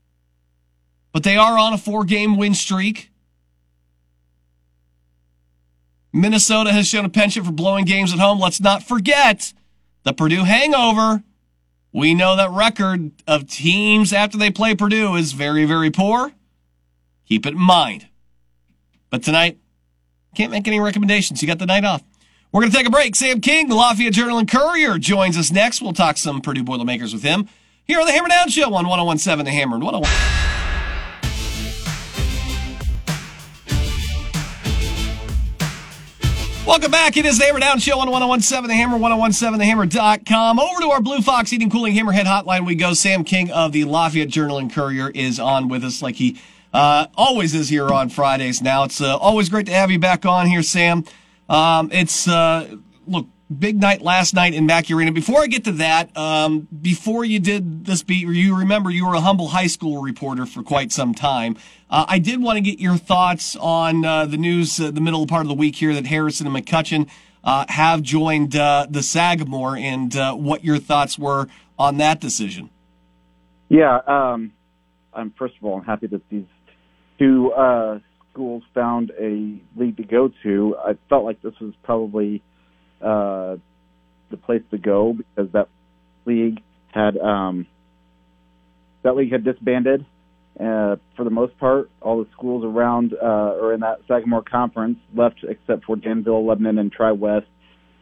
but 1.20 1.26
they 1.26 1.36
are 1.36 1.58
on 1.58 1.74
a 1.74 1.78
four 1.78 2.06
game 2.06 2.38
win 2.38 2.54
streak. 2.54 3.12
Minnesota 6.14 6.72
has 6.72 6.88
shown 6.88 7.04
a 7.04 7.10
penchant 7.10 7.46
for 7.46 7.52
blowing 7.52 7.84
games 7.84 8.14
at 8.14 8.20
home. 8.20 8.40
Let's 8.40 8.62
not 8.62 8.84
forget 8.84 9.52
the 10.04 10.14
Purdue 10.14 10.46
hangover. 10.46 11.22
We 11.92 12.14
know 12.14 12.38
that 12.38 12.52
record 12.52 13.12
of 13.28 13.50
teams 13.50 14.14
after 14.14 14.38
they 14.38 14.50
play 14.50 14.76
Purdue 14.76 15.16
is 15.16 15.34
very, 15.34 15.66
very 15.66 15.92
poor. 15.92 16.32
Keep 17.28 17.46
it 17.48 17.50
in 17.56 17.60
mind. 17.60 18.08
But 19.10 19.22
tonight, 19.22 19.58
can't 20.36 20.52
make 20.54 20.70
any 20.70 20.80
recommendations. 20.80 21.42
You 21.42 21.50
got 21.50 21.60
the 21.60 21.66
night 21.66 21.84
off. 21.84 22.02
We're 22.54 22.62
going 22.62 22.72
to 22.72 22.78
take 22.78 22.88
a 22.88 22.92
break. 22.92 23.14
Sam 23.18 23.42
King, 23.42 23.68
the 23.68 23.76
Lafayette 23.76 24.14
Journal 24.14 24.38
and 24.38 24.50
Courier, 24.50 24.98
joins 24.98 25.38
us 25.38 25.52
next. 25.52 25.82
We'll 25.82 25.92
talk 25.92 26.16
some 26.16 26.40
Purdue 26.40 26.64
Boilermakers 26.64 27.12
with 27.12 27.24
him 27.24 27.50
here 27.84 28.00
on 28.00 28.06
the 28.06 28.14
Hammer 28.14 28.30
Down 28.30 28.48
Show 28.48 28.74
on 28.74 28.88
1017 28.88 29.44
The 29.44 29.52
Hammer 29.52 29.76
and 29.76 29.84
101. 29.84 30.49
Welcome 36.70 36.92
back. 36.92 37.18
It 37.18 37.26
is 37.26 37.40
the 37.40 37.46
Hammer 37.46 37.60
Down 37.60 37.80
Show 37.80 38.00
on 38.00 38.12
1017 38.12 38.68
The 38.68 38.76
Hammer, 38.76 39.00
1017TheHammer.com. 39.00 40.60
Over 40.60 40.82
to 40.82 40.92
our 40.92 41.02
Blue 41.02 41.20
Fox 41.20 41.50
Heating 41.50 41.72
Cooling 41.72 41.96
Hammerhead 41.96 42.26
Hotline 42.26 42.64
we 42.64 42.76
go. 42.76 42.94
Sam 42.94 43.24
King 43.24 43.50
of 43.50 43.72
the 43.72 43.86
Lafayette 43.86 44.28
Journal 44.28 44.60
and 44.60 44.72
Courier 44.72 45.10
is 45.10 45.40
on 45.40 45.68
with 45.68 45.84
us 45.84 46.04
like 46.04 46.18
he 46.18 46.40
uh, 46.72 47.08
always 47.16 47.56
is 47.56 47.70
here 47.70 47.90
on 47.90 48.10
Fridays 48.10 48.62
now. 48.62 48.84
It's 48.84 49.02
uh, 49.02 49.18
always 49.18 49.50
great 49.50 49.66
to 49.66 49.74
have 49.74 49.90
you 49.90 49.98
back 49.98 50.28
on 50.28 50.46
here, 50.46 50.62
Sam. 50.62 51.06
Um, 51.50 51.90
it's, 51.92 52.28
uh, 52.28 52.78
look, 53.08 53.26
big 53.58 53.80
night 53.80 54.02
last 54.02 54.34
night 54.34 54.54
in 54.54 54.66
Mackey 54.66 54.94
Arena. 54.94 55.12
Before 55.12 55.42
I 55.42 55.48
get 55.48 55.64
to 55.66 55.72
that, 55.74 56.16
um, 56.16 56.68
before 56.82 57.26
you 57.26 57.40
did 57.40 57.86
this 57.86 58.04
beat, 58.04 58.28
you 58.28 58.56
remember 58.58 58.92
you 58.92 59.08
were 59.08 59.16
a 59.16 59.22
humble 59.22 59.50
high 59.50 59.68
school 59.68 60.02
reporter 60.02 60.46
for 60.46 60.62
quite 60.62 60.92
some 60.92 61.14
time. 61.14 61.58
Uh, 61.90 62.06
I 62.08 62.20
did 62.20 62.42
want 62.42 62.58
to 62.58 62.62
get 62.62 62.80
your 62.80 62.98
thoughts 62.98 63.56
on 63.56 64.06
uh, 64.06 64.26
the 64.26 64.38
news, 64.38 64.80
uh, 64.80 64.92
the 64.92 65.02
middle 65.02 65.26
part 65.26 65.42
of 65.42 65.48
the 65.48 65.56
week 65.56 65.76
here, 65.76 65.94
that 65.94 66.06
Harrison 66.06 66.46
and 66.46 66.56
McCutcheon 66.56 67.10
uh, 67.44 67.66
have 67.70 68.02
joined 68.04 68.56
uh, 68.56 68.86
the 68.90 69.02
Sagamore, 69.02 69.76
and 69.76 70.16
uh, 70.16 70.36
what 70.36 70.64
your 70.64 70.78
thoughts 70.78 71.18
were 71.18 71.48
on 71.78 71.98
that 71.98 72.20
decision. 72.20 72.70
Yeah, 73.70 74.00
um, 74.06 74.52
I'm 75.14 75.32
first 75.38 75.56
of 75.58 75.64
all, 75.64 75.80
I'm 75.80 75.86
happy 75.86 76.08
that 76.08 76.22
these 76.30 76.46
two 77.18 77.52
schools 78.32 78.64
found 78.74 79.12
a 79.20 79.60
league 79.76 79.98
to 79.98 80.04
go 80.04 80.32
to. 80.44 80.76
I 80.78 80.98
felt 81.10 81.24
like 81.24 81.42
this 81.42 81.54
was 81.60 81.74
probably 81.84 82.44
uh, 83.02 83.58
the 84.30 84.38
place 84.38 84.62
to 84.72 84.78
go 84.78 85.14
because 85.14 85.52
that 85.54 85.70
league 86.26 86.62
had 86.94 87.18
um, 87.18 87.68
that 89.04 89.16
league 89.16 89.32
had 89.32 89.44
disbanded 89.44 90.06
uh, 90.60 90.98
for 91.16 91.24
the 91.24 91.30
most 91.30 91.58
part. 91.58 91.90
All 92.02 92.24
the 92.24 92.30
schools 92.32 92.64
around 92.66 93.14
uh, 93.14 93.56
or 93.60 93.74
in 93.74 93.82
that 93.82 94.00
Sagamore 94.08 94.44
conference 94.44 94.98
left, 95.16 95.44
except 95.48 95.86
for 95.86 95.96
Danville, 95.96 96.46
Lebanon, 96.46 96.78
and 96.78 96.92
Tri 96.92 97.12
West. 97.12 97.48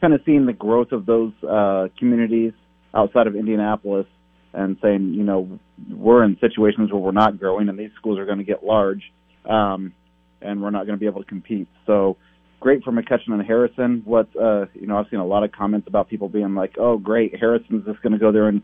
Kind 0.02 0.14
of 0.14 0.22
seeing 0.26 0.46
the 0.46 0.54
growth 0.54 0.92
of 0.92 1.06
those 1.06 1.34
uh, 1.44 1.88
communities 1.98 2.54
outside 2.94 3.28
of 3.28 3.36
Indianapolis 3.36 4.06
and 4.54 4.78
saying, 4.82 5.14
you 5.14 5.24
know, 5.24 5.60
we're 5.92 6.24
in 6.24 6.38
situations 6.40 6.92
where 6.92 7.02
we're 7.02 7.12
not 7.12 7.40
growing, 7.40 7.70
and 7.70 7.78
these 7.78 7.92
schools 7.98 8.18
are 8.18 8.26
going 8.26 8.38
to 8.40 8.44
get 8.44 8.64
large, 8.64 9.02
um, 9.48 9.94
and 10.42 10.62
we're 10.62 10.72
not 10.72 10.86
going 10.86 10.98
to 10.98 11.00
be 11.00 11.06
able 11.06 11.22
to 11.22 11.28
compete. 11.28 11.68
So 11.86 12.18
great 12.60 12.84
for 12.84 12.92
McCutcheon 12.92 13.34
and 13.34 13.46
Harrison. 13.46 14.02
What 14.06 14.28
uh, 14.36 14.66
you 14.74 14.88
know, 14.88 14.98
I've 14.98 15.08
seen 15.10 15.20
a 15.20 15.26
lot 15.26 15.44
of 15.44 15.52
comments 15.52 15.88
about 15.88 16.10
people 16.10 16.30
being 16.30 16.56
like, 16.56 16.76
"Oh, 16.80 16.98
great, 16.98 17.36
Harrison's 17.40 17.86
just 17.86 18.02
going 18.02 18.14
to 18.14 18.20
go 18.20 18.32
there 18.32 18.48
and 18.48 18.62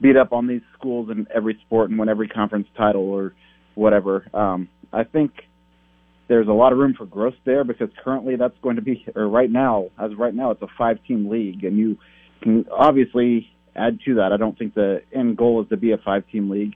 beat 0.00 0.16
up 0.16 0.32
on 0.32 0.46
these 0.46 0.62
schools 0.78 1.10
in 1.10 1.26
every 1.34 1.58
sport 1.66 1.90
and 1.90 1.98
win 1.98 2.08
every 2.08 2.28
conference 2.28 2.68
title 2.76 3.08
or 3.08 3.34
whatever." 3.74 4.26
Um, 4.34 4.68
I 4.92 5.04
think 5.04 5.32
there's 6.28 6.48
a 6.48 6.52
lot 6.52 6.72
of 6.72 6.78
room 6.78 6.94
for 6.96 7.06
growth 7.06 7.34
there 7.44 7.64
because 7.64 7.88
currently 8.04 8.36
that's 8.36 8.56
going 8.62 8.76
to 8.76 8.82
be, 8.82 9.06
or 9.16 9.28
right 9.28 9.50
now, 9.50 9.88
as 9.98 10.14
right 10.16 10.34
now, 10.34 10.50
it's 10.50 10.62
a 10.62 10.68
five-team 10.76 11.30
league, 11.30 11.64
and 11.64 11.78
you 11.78 11.96
can 12.42 12.66
obviously 12.70 13.48
add 13.74 13.98
to 14.04 14.16
that. 14.16 14.32
I 14.32 14.36
don't 14.36 14.58
think 14.58 14.74
the 14.74 15.02
end 15.14 15.36
goal 15.36 15.62
is 15.62 15.68
to 15.70 15.76
be 15.76 15.92
a 15.92 15.98
five-team 15.98 16.50
league. 16.50 16.74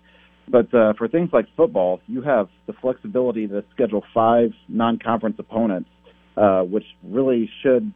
But 0.49 0.75
uh, 0.75 0.95
for 0.99 1.07
things 1.07 1.31
like 1.33 1.47
football, 1.57 2.01
you 2.07 2.23
have 2.23 2.49
the 2.67 2.73
flexibility 2.73 3.47
to 3.47 3.65
schedule 3.73 4.03
five 4.13 4.51
non-conference 4.69 5.37
opponents 5.39 5.89
uh, 6.37 6.63
which 6.63 6.85
really 7.03 7.51
should 7.63 7.93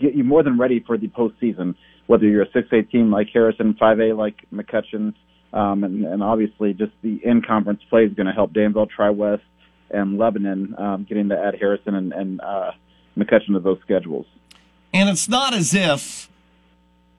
get 0.00 0.14
you 0.14 0.24
more 0.24 0.42
than 0.42 0.58
ready 0.58 0.80
for 0.80 0.96
the 0.96 1.08
postseason. 1.08 1.74
Whether 2.06 2.26
you're 2.26 2.42
a 2.42 2.48
6A 2.48 2.90
team 2.90 3.10
like 3.10 3.28
Harrison, 3.32 3.74
5A 3.80 4.16
like 4.16 4.36
McCutcheon, 4.52 5.14
um, 5.52 5.84
and, 5.84 6.04
and 6.04 6.22
obviously 6.22 6.72
just 6.72 6.92
the 7.02 7.20
in-conference 7.24 7.82
play 7.88 8.04
is 8.04 8.14
going 8.14 8.26
to 8.26 8.32
help 8.32 8.52
Danville, 8.52 8.86
Tri-West, 8.86 9.42
and 9.90 10.18
Lebanon 10.18 10.74
um, 10.78 11.06
getting 11.08 11.28
to 11.28 11.38
add 11.38 11.56
Harrison 11.58 11.94
and, 11.94 12.12
and 12.12 12.40
uh, 12.40 12.70
McCutcheon 13.16 13.54
to 13.54 13.60
those 13.60 13.78
schedules. 13.82 14.26
And 14.92 15.08
it's 15.08 15.28
not 15.28 15.54
as 15.54 15.74
if 15.74 16.30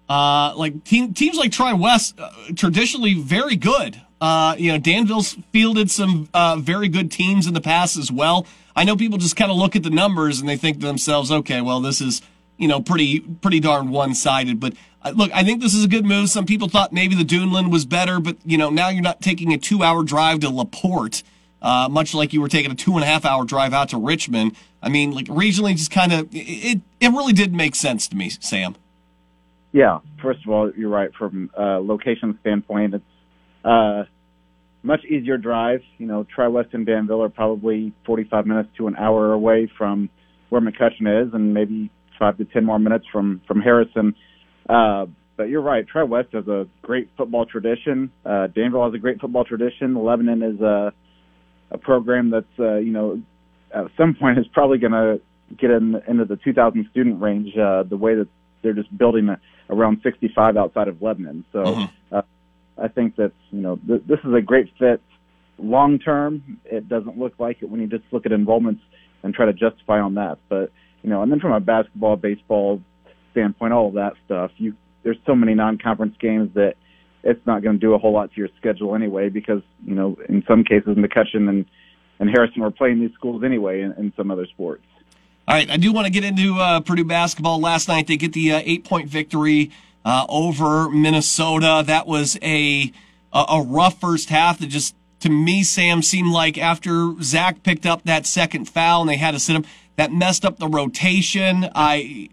uh, 0.09 0.53
like 0.55 0.83
team, 0.83 1.13
teams 1.13 1.37
like 1.37 1.51
Tri 1.51 1.73
West 1.73 2.19
uh, 2.19 2.31
traditionally 2.55 3.13
very 3.13 3.55
good. 3.55 4.01
Uh, 4.19 4.55
you 4.57 4.71
know, 4.71 4.77
Danville's 4.77 5.37
fielded 5.51 5.89
some 5.89 6.29
uh, 6.33 6.57
very 6.57 6.89
good 6.89 7.11
teams 7.11 7.47
in 7.47 7.53
the 7.53 7.61
past 7.61 7.97
as 7.97 8.11
well. 8.11 8.45
I 8.75 8.83
know 8.83 8.95
people 8.95 9.17
just 9.17 9.35
kind 9.35 9.51
of 9.51 9.57
look 9.57 9.75
at 9.75 9.83
the 9.83 9.89
numbers 9.89 10.39
and 10.39 10.47
they 10.47 10.57
think 10.57 10.79
to 10.79 10.85
themselves, 10.85 11.31
okay, 11.31 11.61
well, 11.61 11.81
this 11.81 12.01
is, 12.01 12.21
you 12.57 12.67
know, 12.67 12.81
pretty, 12.81 13.19
pretty 13.19 13.59
darn 13.59 13.89
one 13.89 14.15
sided. 14.15 14.59
But 14.59 14.73
uh, 15.03 15.13
look, 15.15 15.31
I 15.33 15.43
think 15.43 15.61
this 15.61 15.73
is 15.73 15.83
a 15.83 15.87
good 15.87 16.05
move. 16.05 16.29
Some 16.29 16.45
people 16.45 16.69
thought 16.69 16.93
maybe 16.93 17.15
the 17.15 17.25
Duneland 17.25 17.71
was 17.71 17.85
better, 17.85 18.19
but, 18.19 18.37
you 18.45 18.57
know, 18.57 18.69
now 18.69 18.89
you're 18.89 19.01
not 19.01 19.21
taking 19.21 19.53
a 19.53 19.57
two 19.57 19.83
hour 19.83 20.03
drive 20.03 20.39
to 20.41 20.49
LaPorte, 20.49 21.23
uh, 21.61 21.89
much 21.89 22.13
like 22.13 22.33
you 22.33 22.41
were 22.41 22.47
taking 22.47 22.71
a 22.71 22.75
two 22.75 22.93
and 22.93 23.03
a 23.03 23.07
half 23.07 23.25
hour 23.25 23.45
drive 23.45 23.73
out 23.73 23.89
to 23.89 23.97
Richmond. 23.97 24.55
I 24.81 24.89
mean, 24.89 25.11
like 25.11 25.25
regionally, 25.25 25.75
just 25.75 25.91
kind 25.91 26.13
of, 26.13 26.29
it, 26.31 26.81
it 26.99 27.09
really 27.09 27.33
did 27.33 27.53
make 27.53 27.75
sense 27.75 28.07
to 28.07 28.15
me, 28.15 28.29
Sam. 28.29 28.75
Yeah, 29.73 29.99
first 30.21 30.43
of 30.45 30.51
all, 30.51 30.71
you're 30.75 30.89
right. 30.89 31.13
From 31.13 31.49
a 31.55 31.79
location 31.79 32.37
standpoint, 32.41 32.95
it's, 32.95 33.05
uh, 33.63 34.03
much 34.83 35.03
easier 35.05 35.37
drive. 35.37 35.81
You 35.97 36.07
know, 36.07 36.25
Tri 36.33 36.47
West 36.47 36.69
and 36.73 36.85
Danville 36.85 37.23
are 37.23 37.29
probably 37.29 37.93
45 38.05 38.45
minutes 38.45 38.69
to 38.77 38.87
an 38.87 38.95
hour 38.95 39.33
away 39.33 39.71
from 39.77 40.09
where 40.49 40.61
McCutcheon 40.61 41.27
is, 41.27 41.33
and 41.33 41.53
maybe 41.53 41.89
five 42.19 42.37
to 42.37 42.45
ten 42.45 42.65
more 42.65 42.79
minutes 42.79 43.05
from 43.11 43.41
from 43.47 43.61
Harrison. 43.61 44.15
Uh, 44.69 45.05
but 45.37 45.49
you're 45.49 45.61
right. 45.61 45.87
Tri 45.87 46.03
West 46.03 46.29
has 46.33 46.47
a 46.47 46.67
great 46.81 47.09
football 47.17 47.45
tradition. 47.45 48.11
Uh, 48.25 48.47
Danville 48.47 48.85
has 48.85 48.93
a 48.93 48.99
great 48.99 49.19
football 49.19 49.43
tradition. 49.43 49.95
Lebanon 49.95 50.43
is 50.43 50.61
a 50.61 50.93
a 51.71 51.77
program 51.77 52.29
that's 52.29 52.59
uh, 52.59 52.75
you 52.75 52.91
know 52.91 53.21
at 53.73 53.85
some 53.97 54.13
point 54.13 54.37
is 54.37 54.45
probably 54.53 54.77
going 54.77 54.91
to 54.91 55.21
get 55.57 55.71
in, 55.71 55.95
into 56.07 56.25
the 56.25 56.35
2,000 56.35 56.87
student 56.91 57.21
range. 57.21 57.57
Uh, 57.57 57.83
the 57.83 57.97
way 57.97 58.15
that 58.15 58.27
they're 58.61 58.73
just 58.73 58.95
building 58.95 59.29
a, 59.29 59.39
around 59.69 60.01
65 60.03 60.57
outside 60.57 60.87
of 60.87 61.01
Lebanon. 61.01 61.45
So. 61.51 61.59
Mm-hmm. 61.63 62.15
Uh, 62.15 62.21
I 62.81 62.87
think 62.87 63.15
that 63.17 63.31
you 63.51 63.61
know 63.61 63.79
th- 63.87 64.03
this 64.07 64.19
is 64.23 64.33
a 64.33 64.41
great 64.41 64.71
fit 64.79 65.01
long 65.57 65.99
term. 65.99 66.59
It 66.65 66.89
doesn't 66.89 67.17
look 67.17 67.33
like 67.39 67.57
it 67.61 67.69
when 67.69 67.81
you 67.81 67.87
just 67.87 68.03
look 68.11 68.25
at 68.25 68.31
enrollments 68.31 68.81
and 69.23 69.33
try 69.33 69.45
to 69.45 69.53
justify 69.53 69.99
on 69.99 70.15
that. 70.15 70.39
But 70.49 70.71
you 71.03 71.09
know, 71.09 71.21
and 71.21 71.31
then 71.31 71.39
from 71.39 71.53
a 71.53 71.59
basketball, 71.59 72.15
baseball 72.15 72.81
standpoint, 73.31 73.73
all 73.73 73.89
of 73.89 73.93
that 73.95 74.13
stuff, 74.25 74.51
you 74.57 74.75
there's 75.03 75.17
so 75.25 75.35
many 75.35 75.53
non-conference 75.55 76.15
games 76.19 76.53
that 76.53 76.75
it's 77.23 77.45
not 77.45 77.63
going 77.63 77.75
to 77.75 77.79
do 77.79 77.93
a 77.93 77.97
whole 77.97 78.13
lot 78.13 78.31
to 78.31 78.37
your 78.37 78.49
schedule 78.57 78.95
anyway. 78.95 79.29
Because 79.29 79.61
you 79.85 79.95
know, 79.95 80.17
in 80.27 80.43
some 80.47 80.63
cases, 80.63 80.97
McCutcheon 80.97 81.49
and 81.49 81.65
and 82.19 82.29
Harrison 82.29 82.61
were 82.61 82.71
playing 82.71 82.99
these 82.99 83.13
schools 83.13 83.43
anyway 83.43 83.81
in, 83.81 83.93
in 83.93 84.13
some 84.15 84.31
other 84.31 84.45
sports. 84.47 84.83
All 85.47 85.55
right, 85.55 85.69
I 85.69 85.77
do 85.77 85.91
want 85.91 86.05
to 86.05 86.11
get 86.11 86.23
into 86.23 86.59
uh, 86.59 86.79
Purdue 86.81 87.03
basketball. 87.03 87.59
Last 87.59 87.87
night 87.87 88.05
they 88.05 88.15
get 88.15 88.31
the 88.33 88.53
uh, 88.53 88.61
eight-point 88.63 89.09
victory 89.09 89.71
uh, 90.05 90.25
over 90.29 90.89
Minnesota. 90.89 91.83
That 91.85 92.07
was 92.07 92.37
a, 92.41 92.91
a 93.33 93.61
rough 93.61 93.99
first 93.99 94.29
half 94.29 94.59
that 94.59 94.67
just 94.67 94.95
to 95.21 95.29
me, 95.29 95.63
Sam, 95.63 96.01
seemed 96.01 96.31
like 96.31 96.57
after 96.57 97.13
Zach 97.21 97.63
picked 97.63 97.85
up 97.85 98.03
that 98.03 98.25
second 98.25 98.65
foul 98.65 99.01
and 99.01 99.09
they 99.09 99.17
had 99.17 99.31
to 99.31 99.39
sit 99.39 99.55
him, 99.55 99.65
that 99.95 100.11
messed 100.11 100.43
up 100.43 100.57
the 100.57 100.67
rotation. 100.67 101.69
I 101.75 102.29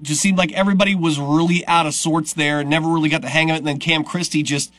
just 0.00 0.22
seemed 0.22 0.38
like 0.38 0.52
everybody 0.52 0.94
was 0.94 1.18
really 1.20 1.66
out 1.66 1.86
of 1.86 1.94
sorts 1.94 2.32
there, 2.32 2.64
never 2.64 2.88
really 2.88 3.10
got 3.10 3.20
the 3.20 3.28
hang 3.28 3.50
of 3.50 3.56
it. 3.56 3.58
And 3.58 3.66
then 3.66 3.78
Cam 3.78 4.04
Christie 4.04 4.42
just 4.42 4.72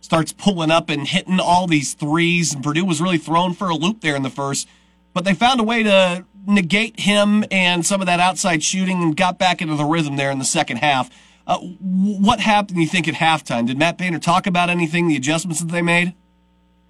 starts 0.00 0.32
pulling 0.32 0.70
up 0.70 0.90
and 0.90 1.06
hitting 1.06 1.40
all 1.40 1.66
these 1.66 1.94
threes, 1.94 2.52
and 2.52 2.62
Purdue 2.62 2.84
was 2.84 3.00
really 3.00 3.16
thrown 3.16 3.54
for 3.54 3.68
a 3.70 3.74
loop 3.74 4.00
there 4.00 4.16
in 4.16 4.22
the 4.22 4.30
first. 4.30 4.68
But 5.14 5.24
they 5.24 5.34
found 5.34 5.60
a 5.60 5.64
way 5.64 5.82
to 5.84 6.26
negate 6.46 7.00
him 7.00 7.44
and 7.50 7.86
some 7.86 8.00
of 8.00 8.06
that 8.06 8.20
outside 8.20 8.62
shooting 8.62 9.02
and 9.02 9.16
got 9.16 9.38
back 9.38 9.62
into 9.62 9.76
the 9.76 9.84
rhythm 9.84 10.16
there 10.16 10.30
in 10.30 10.38
the 10.38 10.44
second 10.44 10.78
half. 10.78 11.08
Uh, 11.46 11.58
what 11.58 12.40
happened, 12.40 12.78
you 12.78 12.86
think, 12.86 13.06
at 13.06 13.14
halftime? 13.14 13.66
Did 13.66 13.78
Matt 13.78 13.98
Painter 13.98 14.18
talk 14.18 14.46
about 14.46 14.70
anything, 14.70 15.08
the 15.08 15.16
adjustments 15.16 15.60
that 15.60 15.70
they 15.70 15.82
made? 15.82 16.14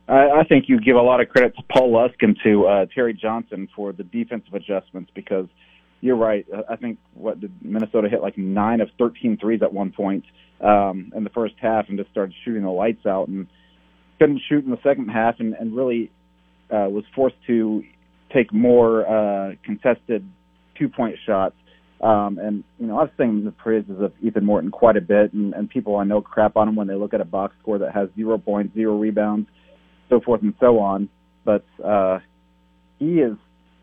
I, 0.08 0.30
I 0.30 0.44
think 0.44 0.68
you 0.68 0.78
give 0.80 0.96
a 0.96 1.02
lot 1.02 1.20
of 1.20 1.28
credit 1.28 1.56
to 1.56 1.62
Paul 1.70 1.92
Lusk 1.92 2.14
and 2.20 2.38
to 2.44 2.66
uh, 2.66 2.87
Terry 2.94 3.14
Johnson 3.14 3.68
for 3.75 3.92
the 3.92 4.04
defensive 4.04 4.54
adjustments 4.54 5.11
because 5.14 5.46
you're 6.00 6.16
right. 6.16 6.46
I 6.68 6.76
think 6.76 6.99
what 7.14 7.40
did 7.40 7.52
Minnesota 7.62 8.08
hit 8.08 8.20
like 8.20 8.37
nine 8.37 8.80
of 8.80 8.90
13 8.99 9.38
threes 9.38 9.62
at 9.62 9.73
one 9.73 9.90
point 9.90 10.25
um, 10.61 11.12
in 11.16 11.25
the 11.25 11.30
first 11.30 11.54
half 11.58 11.88
and 11.88 11.99
just 11.99 12.11
started 12.11 12.34
shooting 12.44 12.62
the 12.62 12.70
lights 12.70 13.06
out 13.06 13.28
and 13.28 13.46
couldn't 14.18 14.42
shoot 14.49 14.64
in 14.64 14.70
the 14.70 14.80
second 14.82 15.08
half 15.08 15.40
and, 15.40 15.54
and 15.54 15.75
really 15.75 16.12
uh, 16.70 16.88
was 16.90 17.04
forced 17.14 17.37
to 17.46 17.82
take 18.32 18.52
more 18.52 19.06
uh, 19.08 19.54
contested 19.64 20.28
two 20.78 20.88
point 20.88 21.16
shots. 21.25 21.56
Um, 22.00 22.38
and 22.38 22.64
you 22.78 22.86
know, 22.86 22.98
I've 22.98 23.10
seen 23.18 23.44
the 23.44 23.52
praises 23.52 24.00
of 24.00 24.12
Ethan 24.20 24.44
Morton 24.44 24.70
quite 24.70 24.96
a 24.96 25.00
bit, 25.00 25.32
and, 25.32 25.54
and 25.54 25.68
people 25.70 25.96
I 25.96 26.04
know 26.04 26.20
crap 26.20 26.56
on 26.56 26.68
him 26.68 26.76
when 26.76 26.86
they 26.86 26.94
look 26.94 27.14
at 27.14 27.20
a 27.20 27.24
box 27.24 27.54
score 27.62 27.78
that 27.78 27.94
has 27.94 28.08
zero 28.16 28.36
points, 28.36 28.74
zero 28.74 28.98
rebounds, 28.98 29.48
so 30.10 30.20
forth 30.20 30.42
and 30.42 30.54
so 30.60 30.80
on. 30.80 31.08
But 31.44 31.64
uh, 31.82 32.18
he 32.98 33.20
is 33.20 33.36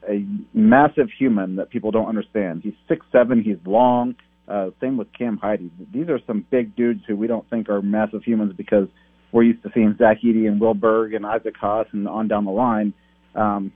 a 0.07 0.25
massive 0.53 1.09
human 1.17 1.55
that 1.55 1.69
people 1.69 1.91
don't 1.91 2.07
understand. 2.07 2.61
He's 2.63 2.73
six 2.87 3.05
seven. 3.11 3.41
He's 3.41 3.57
long. 3.65 4.15
Uh, 4.47 4.71
same 4.81 4.97
with 4.97 5.07
Cam 5.17 5.37
Heide. 5.37 5.69
These 5.93 6.09
are 6.09 6.19
some 6.27 6.45
big 6.51 6.75
dudes 6.75 7.01
who 7.07 7.15
we 7.15 7.27
don't 7.27 7.49
think 7.49 7.69
are 7.69 7.81
massive 7.81 8.23
humans 8.23 8.53
because 8.57 8.87
we're 9.31 9.43
used 9.43 9.63
to 9.63 9.71
seeing 9.73 9.95
Zach 9.97 10.17
Edey 10.23 10.47
and 10.47 10.59
Will 10.59 10.73
Berg 10.73 11.13
and 11.13 11.25
Isaac 11.25 11.55
Haas 11.59 11.87
and 11.93 12.07
on 12.07 12.27
down 12.27 12.45
the 12.45 12.51
line. 12.51 12.93
Um, 13.33 13.71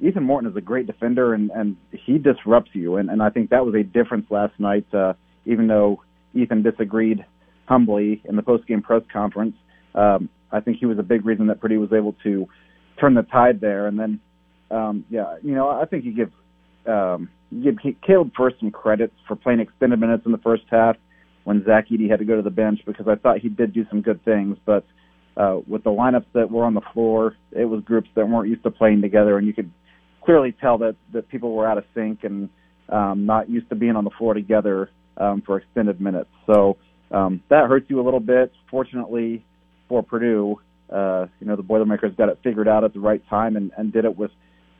Ethan 0.00 0.22
Morton 0.22 0.50
is 0.50 0.56
a 0.56 0.60
great 0.60 0.86
defender 0.86 1.34
and, 1.34 1.50
and 1.50 1.76
he 1.90 2.18
disrupts 2.18 2.70
you. 2.72 2.96
And, 2.96 3.10
and 3.10 3.22
I 3.22 3.30
think 3.30 3.50
that 3.50 3.64
was 3.64 3.74
a 3.74 3.82
difference 3.82 4.26
last 4.30 4.58
night, 4.58 4.86
uh, 4.94 5.14
even 5.44 5.66
though 5.66 6.02
Ethan 6.34 6.62
disagreed 6.62 7.24
humbly 7.66 8.22
in 8.24 8.36
the 8.36 8.42
post-game 8.42 8.82
press 8.82 9.02
conference. 9.12 9.56
Um, 9.94 10.28
I 10.50 10.60
think 10.60 10.78
he 10.78 10.86
was 10.86 10.98
a 10.98 11.02
big 11.02 11.26
reason 11.26 11.48
that 11.48 11.60
Purdue 11.60 11.80
was 11.80 11.92
able 11.92 12.14
to 12.22 12.46
turn 13.00 13.14
the 13.14 13.22
tide 13.22 13.60
there. 13.60 13.86
And 13.86 13.98
then, 13.98 14.20
um, 14.70 15.04
yeah, 15.10 15.36
you 15.42 15.54
know, 15.54 15.68
I 15.68 15.84
think 15.84 16.04
you 16.04 16.14
give, 16.14 16.32
um, 16.86 17.28
you 17.50 17.72
give 17.72 17.94
Caleb 18.06 18.32
Furst 18.36 18.60
some 18.60 18.70
credit 18.70 19.12
for 19.26 19.36
playing 19.36 19.60
extended 19.60 19.98
minutes 19.98 20.24
in 20.26 20.32
the 20.32 20.38
first 20.38 20.64
half 20.70 20.96
when 21.44 21.64
Zach 21.64 21.88
Edey 21.88 22.10
had 22.10 22.18
to 22.18 22.24
go 22.24 22.36
to 22.36 22.42
the 22.42 22.50
bench 22.50 22.80
because 22.86 23.08
I 23.08 23.16
thought 23.16 23.38
he 23.38 23.48
did 23.48 23.72
do 23.72 23.86
some 23.88 24.02
good 24.02 24.22
things, 24.24 24.58
but 24.64 24.84
uh, 25.38 25.60
with 25.66 25.84
the 25.84 25.90
lineups 25.90 26.26
that 26.34 26.50
were 26.50 26.64
on 26.64 26.74
the 26.74 26.82
floor, 26.92 27.36
it 27.52 27.64
was 27.64 27.82
groups 27.84 28.08
that 28.16 28.28
weren't 28.28 28.48
used 28.48 28.64
to 28.64 28.70
playing 28.70 29.00
together, 29.00 29.38
and 29.38 29.46
you 29.46 29.54
could 29.54 29.70
clearly 30.28 30.54
tell 30.60 30.76
that 30.76 30.94
that 31.14 31.26
people 31.30 31.54
were 31.54 31.66
out 31.66 31.78
of 31.78 31.84
sync 31.94 32.22
and 32.22 32.50
um, 32.90 33.24
not 33.24 33.48
used 33.48 33.66
to 33.70 33.74
being 33.74 33.96
on 33.96 34.04
the 34.04 34.10
floor 34.18 34.34
together 34.34 34.90
um, 35.16 35.40
for 35.40 35.56
extended 35.56 36.02
minutes. 36.02 36.28
So 36.44 36.76
um, 37.10 37.42
that 37.48 37.66
hurts 37.66 37.86
you 37.88 37.98
a 37.98 38.04
little 38.04 38.20
bit. 38.20 38.52
Fortunately 38.70 39.42
for 39.88 40.02
Purdue, 40.02 40.60
uh, 40.92 41.28
you 41.40 41.46
know 41.46 41.56
the 41.56 41.62
Boilermakers 41.62 42.14
got 42.14 42.28
it 42.28 42.38
figured 42.44 42.68
out 42.68 42.84
at 42.84 42.92
the 42.92 43.00
right 43.00 43.22
time 43.30 43.56
and, 43.56 43.72
and 43.78 43.90
did 43.90 44.04
it 44.04 44.18
with 44.18 44.30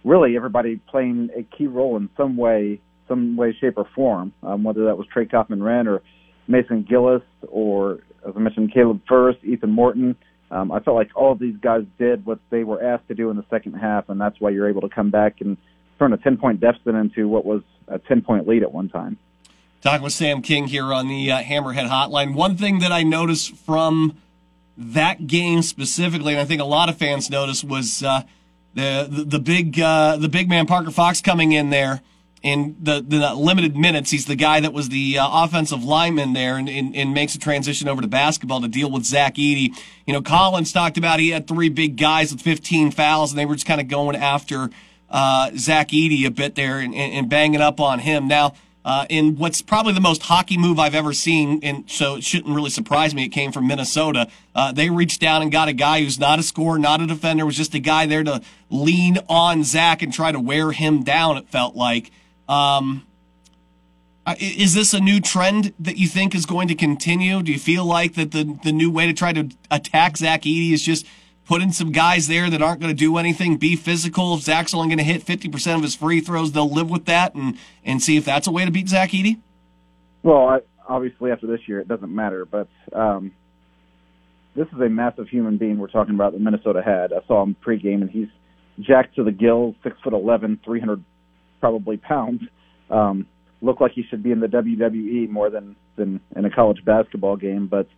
really 0.05 0.37
everybody 0.37 0.83
playing 0.90 1.31
a 1.35 1.43
key 1.57 1.67
role 1.67 1.97
in 1.97 2.11
some 2.14 2.37
way, 2.37 2.78
some 3.09 3.35
way, 3.38 3.57
shape, 3.59 3.78
or 3.78 3.88
form. 3.95 4.35
Um, 4.43 4.64
whether 4.64 4.85
that 4.85 4.99
was 4.99 5.07
Trey 5.11 5.25
Kaufman-Renn 5.25 5.87
or 5.87 6.02
Mason 6.47 6.85
Gillis, 6.87 7.23
or 7.49 8.00
as 8.28 8.35
I 8.37 8.38
mentioned, 8.38 8.75
Caleb 8.75 9.00
Furst, 9.09 9.38
Ethan 9.45 9.71
Morton. 9.71 10.14
Um, 10.50 10.73
I 10.73 10.81
felt 10.81 10.97
like 10.97 11.11
all 11.14 11.33
of 11.33 11.38
these 11.38 11.57
guys 11.57 11.85
did 11.99 12.25
what 12.25 12.38
they 12.51 12.64
were 12.64 12.83
asked 12.83 13.09
to 13.09 13.14
do 13.14 13.31
in 13.31 13.37
the 13.37 13.44
second 13.51 13.75
half, 13.75 14.09
and 14.09 14.20
that's 14.20 14.40
why 14.40 14.51
you're 14.51 14.68
able 14.68 14.81
to 14.83 14.88
come 14.88 15.11
back 15.11 15.40
and 15.40 15.57
turn 15.99 16.12
a 16.12 16.16
10 16.16 16.38
point 16.38 16.61
deficit 16.61 16.94
into 16.94 17.29
what 17.29 17.44
was 17.44 17.62
a 17.88 17.99
10 17.99 18.23
point 18.23 18.49
lead 18.49 18.62
at 18.62 18.73
one 18.73 18.88
time. 18.88 19.18
Talking 19.81 20.03
with 20.03 20.12
Sam 20.12 20.42
King 20.42 20.66
here 20.66 20.92
on 20.92 21.07
the 21.07 21.31
uh, 21.31 21.42
Hammerhead 21.42 21.88
Hotline. 21.88 22.35
One 22.35 22.57
thing 22.57 22.81
that 22.81 22.90
I 22.90 23.03
noticed 23.05 23.55
from 23.57 24.16
that 24.77 25.27
game 25.27 25.62
specifically, 25.62 26.33
and 26.33 26.40
I 26.40 26.44
think 26.44 26.61
a 26.61 26.64
lot 26.64 26.88
of 26.88 26.96
fans 26.96 27.31
noticed, 27.31 27.64
was 27.64 28.03
uh, 28.03 28.23
the, 28.75 29.07
the, 29.09 29.25
the 29.25 29.38
big 29.38 29.79
uh, 29.79 30.16
the 30.16 30.29
big 30.29 30.49
man 30.49 30.66
Parker 30.66 30.90
Fox 30.90 31.20
coming 31.20 31.53
in 31.53 31.70
there 31.70 32.01
in 32.42 32.77
the, 32.81 33.05
the 33.07 33.35
limited 33.35 33.77
minutes, 33.77 34.11
he's 34.11 34.27
the 34.27 34.37
guy 34.37 34.61
that 34.61 34.72
was 34.72 34.88
the 34.90 35.18
uh, 35.18 35.44
offensive 35.44 35.83
lineman 35.83 36.33
there 36.33 36.57
and, 36.57 36.68
and, 36.68 36.94
and, 36.94 37.12
makes 37.12 37.35
a 37.35 37.38
transition 37.38 37.88
over 37.88 38.01
to 38.01 38.09
basketball 38.09 38.61
to 38.61 38.68
deal 38.68 38.90
with 38.90 39.05
Zach 39.05 39.35
Edey. 39.35 39.77
You 40.07 40.12
know, 40.12 40.22
Collins 40.22 40.72
talked 40.72 40.96
about 40.96 41.18
he 41.18 41.31
had 41.31 41.48
three 41.48 41.68
big 41.68 41.96
guys 41.96 42.33
with 42.33 42.40
15 42.42 42.92
fouls, 42.92 43.33
and 43.33 43.38
they 43.38 43.46
were 43.46 43.55
just 43.55 43.66
kind 43.66 43.81
of 43.81 43.88
going 43.88 44.14
after 44.14 44.70
uh, 45.11 45.51
Zach 45.57 45.88
Edey 45.88 46.27
a 46.27 46.31
bit 46.31 46.55
there 46.55 46.79
and, 46.79 46.94
and 46.94 47.29
banging 47.29 47.61
up 47.61 47.81
on 47.81 47.98
him. 47.98 48.29
Now, 48.29 48.55
uh, 48.85 49.05
in 49.09 49.37
what's 49.37 49.61
probably 49.61 49.92
the 49.92 50.01
most 50.01 50.22
hockey 50.22 50.57
move 50.57 50.79
I've 50.79 50.94
ever 50.94 51.12
seen, 51.12 51.61
and 51.62 51.90
so 51.90 52.16
it 52.16 52.24
shouldn't 52.24 52.55
really 52.55 52.70
surprise 52.70 53.14
me. 53.14 53.24
It 53.24 53.31
came 53.31 53.53
from 53.53 53.66
Minnesota. 53.66 54.29
Uh, 54.55 54.72
they 54.72 54.88
reached 54.88 55.20
down 55.20 55.42
and 55.42 55.53
got 55.53 55.68
a 55.68 55.72
guy 55.72 56.03
who's 56.03 56.18
not 56.18 56.38
a 56.38 56.42
scorer, 56.42 56.79
not 56.79 57.01
a 57.01 57.07
defender, 57.07 57.44
was 57.44 57.57
just 57.57 57.74
a 57.74 57.81
guy 57.81 58.07
there 58.07 58.24
to 58.24 58.40
lean 58.70 59.18
on 59.29 59.64
Zach 59.64 60.03
and 60.03 60.12
try 60.12 60.33
to 60.33 60.40
wear 60.40 60.72
him 60.72 61.03
down. 61.03 61.37
It 61.37 61.48
felt 61.48 61.77
like. 61.77 62.11
Um, 62.49 63.07
is 64.39 64.75
this 64.75 64.93
a 64.93 65.01
new 65.01 65.21
trend 65.21 65.73
that 65.79 65.97
you 65.97 66.07
think 66.07 66.35
is 66.35 66.47
going 66.47 66.69
to 66.69 66.75
continue? 66.75 67.43
Do 67.43 67.53
you 67.53 67.59
feel 67.59 67.85
like 67.85 68.15
that 68.15 68.33
the 68.33 68.59
the 68.63 68.73
new 68.73 68.91
way 68.91 69.07
to 69.07 69.13
try 69.13 69.33
to 69.33 69.49
attack 69.71 70.17
Zach 70.17 70.43
Edey 70.43 70.73
is 70.73 70.83
just 70.83 71.07
putting 71.47 71.73
some 71.73 71.93
guys 71.93 72.29
there 72.29 72.51
that 72.51 72.61
aren't 72.61 72.81
going 72.81 72.95
to 72.95 72.99
do 72.99 73.17
anything, 73.17 73.57
be 73.57 73.75
physical? 73.75 74.35
If 74.35 74.43
Zach's 74.43 74.75
only 74.75 74.89
going 74.89 74.99
to 74.99 75.05
hit 75.05 75.23
fifty 75.23 75.49
percent 75.49 75.77
of 75.77 75.83
his 75.83 75.95
free 75.95 76.21
throws, 76.21 76.53
they'll 76.53 76.71
live 76.71 76.91
with 76.91 77.07
that 77.07 77.35
and 77.35 77.57
and 77.85 78.03
see 78.03 78.17
if 78.17 78.25
that's 78.25 78.47
a 78.47 78.53
way 78.53 78.65
to 78.65 78.71
beat 78.71 78.89
Zach 78.89 79.11
Edey. 79.11 79.39
Well, 80.23 80.49
I, 80.49 80.59
obviously 80.87 81.31
after 81.31 81.47
this 81.47 81.61
year, 81.67 81.81
it 81.81 81.89
doesn't 81.89 82.15
matter, 82.15 82.45
but 82.45 82.69
um, 82.93 83.33
this 84.55 84.67
is 84.69 84.81
a 84.81 84.89
massive 84.89 85.29
human 85.29 85.57
being 85.57 85.79
we're 85.79 85.89
talking 85.89 86.15
about 86.15 86.33
that 86.33 86.41
Minnesota 86.41 86.83
had. 86.83 87.13
I 87.13 87.27
saw 87.27 87.43
him 87.43 87.57
pregame, 87.65 88.03
and 88.03 88.11
he's 88.11 88.29
jacked 88.81 89.17
to 89.17 89.25
the 89.25 89.33
gills, 89.33 89.75
six 89.83 89.97
foot 90.05 90.13
eleven, 90.13 90.61
three 90.65 90.81
hundred 90.81 91.03
probably 91.61 91.97
pounds. 91.97 92.42
Um, 92.90 93.27
look 93.61 93.81
like 93.81 93.92
he 93.92 94.05
should 94.09 94.23
be 94.23 94.31
in 94.31 94.40
the 94.40 94.47
WWE 94.47 95.29
more 95.29 95.51
than 95.51 95.77
than 95.97 96.21
in 96.37 96.44
a 96.44 96.51
college 96.51 96.85
basketball 96.85 97.37
game. 97.37 97.66
But 97.66 97.88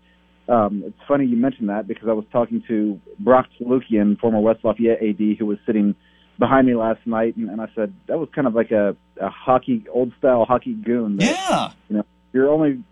um, 0.53 0.83
it's 0.87 0.99
funny 1.07 1.27
you 1.27 1.37
mentioned 1.37 1.68
that 1.68 1.87
because 1.87 2.09
I 2.09 2.12
was 2.12 2.25
talking 2.33 2.62
to 2.68 3.01
Brock 3.18 3.46
Tolukian, 3.61 4.18
former 4.18 4.40
West 4.40 4.61
Lafayette 4.64 5.03
AD, 5.03 5.37
who 5.38 5.46
was 5.46 5.59
sitting 5.66 5.94
behind 6.38 6.66
me 6.66 6.75
last 6.75 7.07
night, 7.07 7.37
and, 7.37 7.51
and 7.51 7.61
I 7.61 7.66
said 7.75 7.94
that 8.09 8.18
was 8.18 8.29
kind 8.35 8.46
of 8.46 8.55
like 8.55 8.70
a, 8.70 8.96
a 9.20 9.29
hockey 9.29 9.85
old 9.92 10.12
style 10.18 10.44
hockey 10.44 10.73
goon. 10.73 11.18
That, 11.18 11.25
yeah, 11.31 11.73
you 11.88 11.96
know, 11.99 12.05
your 12.33 12.49
only 12.49 12.83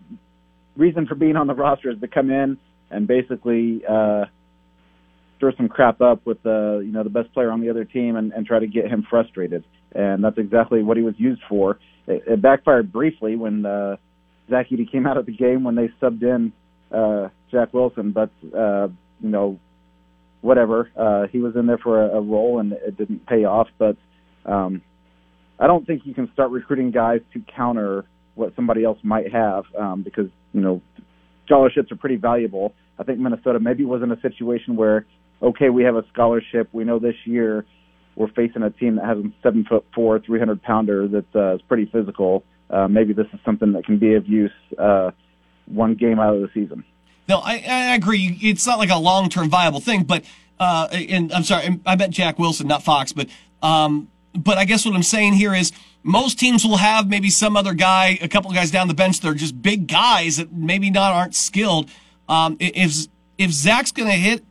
reason 0.77 1.07
for 1.07 1.15
being 1.15 1.35
on 1.35 1.47
the 1.47 1.55
roster 1.55 1.89
is 1.89 1.99
to 1.99 2.07
come 2.07 2.29
in 2.29 2.57
and 2.91 3.07
basically 3.07 3.83
uh, 3.85 4.25
stir 5.37 5.53
some 5.57 5.67
crap 5.67 6.01
up 6.01 6.25
with 6.25 6.41
the 6.43 6.77
uh, 6.77 6.79
you 6.79 6.91
know 6.91 7.03
the 7.03 7.09
best 7.09 7.33
player 7.33 7.51
on 7.51 7.61
the 7.61 7.69
other 7.69 7.85
team 7.85 8.15
and, 8.15 8.31
and 8.31 8.45
try 8.45 8.59
to 8.59 8.67
get 8.67 8.87
him 8.87 9.05
frustrated 9.09 9.63
and 9.93 10.23
that's 10.23 10.37
exactly 10.37 10.83
what 10.83 10.97
he 10.97 11.03
was 11.03 11.15
used 11.17 11.41
for. 11.47 11.79
It, 12.07 12.23
it 12.27 12.41
backfired 12.41 12.91
briefly 12.91 13.35
when 13.35 13.65
uh, 13.65 13.97
Zach 14.49 14.69
Edey 14.69 14.91
came 14.91 15.05
out 15.05 15.17
of 15.17 15.25
the 15.25 15.35
game 15.35 15.63
when 15.63 15.75
they 15.75 15.89
subbed 16.01 16.23
in 16.23 16.51
uh, 16.91 17.29
Jack 17.51 17.73
Wilson, 17.73 18.11
but 18.11 18.31
uh, 18.55 18.87
you 19.21 19.29
know, 19.29 19.59
whatever. 20.41 20.89
Uh, 20.97 21.27
he 21.31 21.39
was 21.39 21.55
in 21.55 21.67
there 21.67 21.77
for 21.77 22.01
a, 22.01 22.17
a 22.17 22.21
role, 22.21 22.59
and 22.59 22.73
it 22.73 22.97
didn't 22.97 23.25
pay 23.27 23.45
off. 23.45 23.67
But 23.77 23.97
um, 24.45 24.81
I 25.59 25.67
don't 25.67 25.85
think 25.85 26.03
you 26.05 26.13
can 26.13 26.31
start 26.33 26.51
recruiting 26.51 26.91
guys 26.91 27.19
to 27.33 27.41
counter 27.55 28.05
what 28.35 28.55
somebody 28.55 28.83
else 28.83 28.97
might 29.03 29.31
have, 29.31 29.65
um, 29.77 30.03
because 30.03 30.27
you 30.53 30.61
know 30.61 30.81
scholarships 31.45 31.91
are 31.91 31.97
pretty 31.97 32.15
valuable. 32.15 32.73
I 32.97 33.03
think 33.03 33.19
Minnesota 33.19 33.59
maybe 33.59 33.85
was 33.85 34.01
in 34.01 34.11
a 34.11 34.19
situation 34.21 34.75
where, 34.75 35.05
okay, 35.41 35.69
we 35.69 35.83
have 35.83 35.95
a 35.95 36.03
scholarship. 36.13 36.69
We 36.73 36.83
know 36.83 36.99
this 36.99 37.15
year 37.25 37.65
we're 38.19 38.27
facing 38.27 38.61
a 38.63 38.69
team 38.69 38.97
that 38.97 39.05
has 39.05 39.17
a 39.17 39.31
seven 39.41 39.63
foot 39.63 39.85
four, 39.95 40.19
300 40.19 40.61
pounder 40.61 41.07
that 41.07 41.35
uh, 41.35 41.57
pretty 41.69 41.85
physical. 41.85 42.43
Uh, 42.69 42.87
maybe 42.87 43.13
this 43.13 43.25
is 43.33 43.39
something 43.45 43.71
that 43.71 43.85
can 43.85 43.97
be 43.97 44.13
of 44.13 44.27
use 44.27 44.51
uh, 44.77 45.09
one 45.65 45.95
game 45.95 46.19
out 46.19 46.35
of 46.35 46.41
the 46.41 46.49
season. 46.53 46.83
No, 47.29 47.37
I, 47.37 47.63
I 47.65 47.95
agree. 47.95 48.37
It's 48.41 48.67
not 48.67 48.77
like 48.77 48.89
a 48.89 48.97
long 48.97 49.29
term 49.29 49.49
viable 49.49 49.79
thing, 49.79 50.03
but 50.03 50.25
uh, 50.59 50.89
and 50.91 51.31
I'm 51.31 51.43
sorry, 51.43 51.79
I 51.85 51.95
bet 51.95 52.09
Jack 52.09 52.37
Wilson, 52.37 52.67
not 52.67 52.83
Fox, 52.83 53.13
but 53.13 53.29
um, 53.63 54.09
but 54.37 54.57
I 54.57 54.65
guess 54.65 54.85
what 54.85 54.93
I'm 54.95 55.03
saying 55.03 55.33
here 55.33 55.53
is 55.53 55.71
most 56.03 56.37
teams 56.37 56.65
will 56.65 56.77
have 56.77 57.07
maybe 57.07 57.29
some 57.29 57.55
other 57.55 57.73
guy, 57.73 58.17
a 58.21 58.27
couple 58.27 58.51
of 58.51 58.55
guys 58.55 58.69
down 58.69 58.89
the 58.89 58.93
bench 58.93 59.21
that 59.21 59.29
are 59.29 59.33
just 59.33 59.61
big 59.61 59.87
guys 59.87 60.37
that 60.37 60.51
maybe 60.51 60.89
not 60.89 61.13
aren't 61.13 61.35
skilled. 61.35 61.89
Um, 62.27 62.57
if 62.59 63.07
if 63.37 63.51
Zach's 63.51 63.93
going 63.93 64.09
to 64.09 64.17
hit 64.17 64.43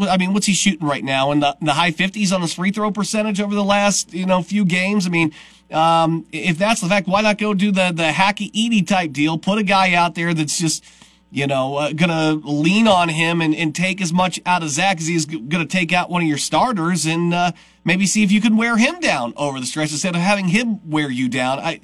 I 0.00 0.16
mean, 0.16 0.32
what's 0.32 0.46
he 0.46 0.54
shooting 0.54 0.86
right 0.86 1.04
now 1.04 1.32
in 1.32 1.40
the, 1.40 1.56
in 1.60 1.66
the 1.66 1.74
high 1.74 1.90
50s 1.90 2.32
on 2.32 2.40
his 2.42 2.54
free 2.54 2.70
throw 2.70 2.90
percentage 2.90 3.40
over 3.40 3.54
the 3.54 3.64
last, 3.64 4.12
you 4.12 4.26
know, 4.26 4.42
few 4.42 4.64
games? 4.64 5.06
I 5.06 5.10
mean, 5.10 5.32
Um, 5.70 6.26
if 6.30 6.58
that's 6.58 6.80
the 6.82 6.88
fact, 6.88 7.08
why 7.08 7.22
not 7.22 7.38
go 7.38 7.54
do 7.54 7.72
the 7.72 7.90
the 7.90 8.12
hacky 8.12 8.52
Edey 8.52 8.86
type 8.86 9.12
deal? 9.12 9.38
Put 9.38 9.58
a 9.58 9.62
guy 9.62 9.94
out 9.94 10.14
there 10.14 10.34
that's 10.34 10.58
just 10.58 10.84
you 11.30 11.48
know, 11.48 11.74
uh, 11.76 11.92
gonna 11.92 12.34
lean 12.44 12.86
on 12.86 13.08
him 13.08 13.40
and, 13.40 13.56
and 13.56 13.74
take 13.74 14.00
as 14.00 14.12
much 14.12 14.38
out 14.46 14.62
of 14.62 14.68
Zach 14.68 14.98
as 15.00 15.08
he's 15.08 15.26
gonna 15.26 15.66
take 15.66 15.92
out 15.92 16.08
one 16.08 16.22
of 16.22 16.28
your 16.28 16.38
starters 16.38 17.06
and, 17.06 17.34
uh, 17.34 17.50
maybe 17.82 18.06
see 18.06 18.22
if 18.22 18.30
you 18.30 18.40
can 18.40 18.56
wear 18.56 18.76
him 18.76 19.00
down 19.00 19.32
over 19.36 19.58
the 19.58 19.66
stretch 19.66 19.90
instead 19.90 20.14
of 20.14 20.20
having 20.20 20.46
him 20.46 20.88
wear 20.88 21.10
you 21.10 21.28
down. 21.28 21.58
I, 21.58 21.80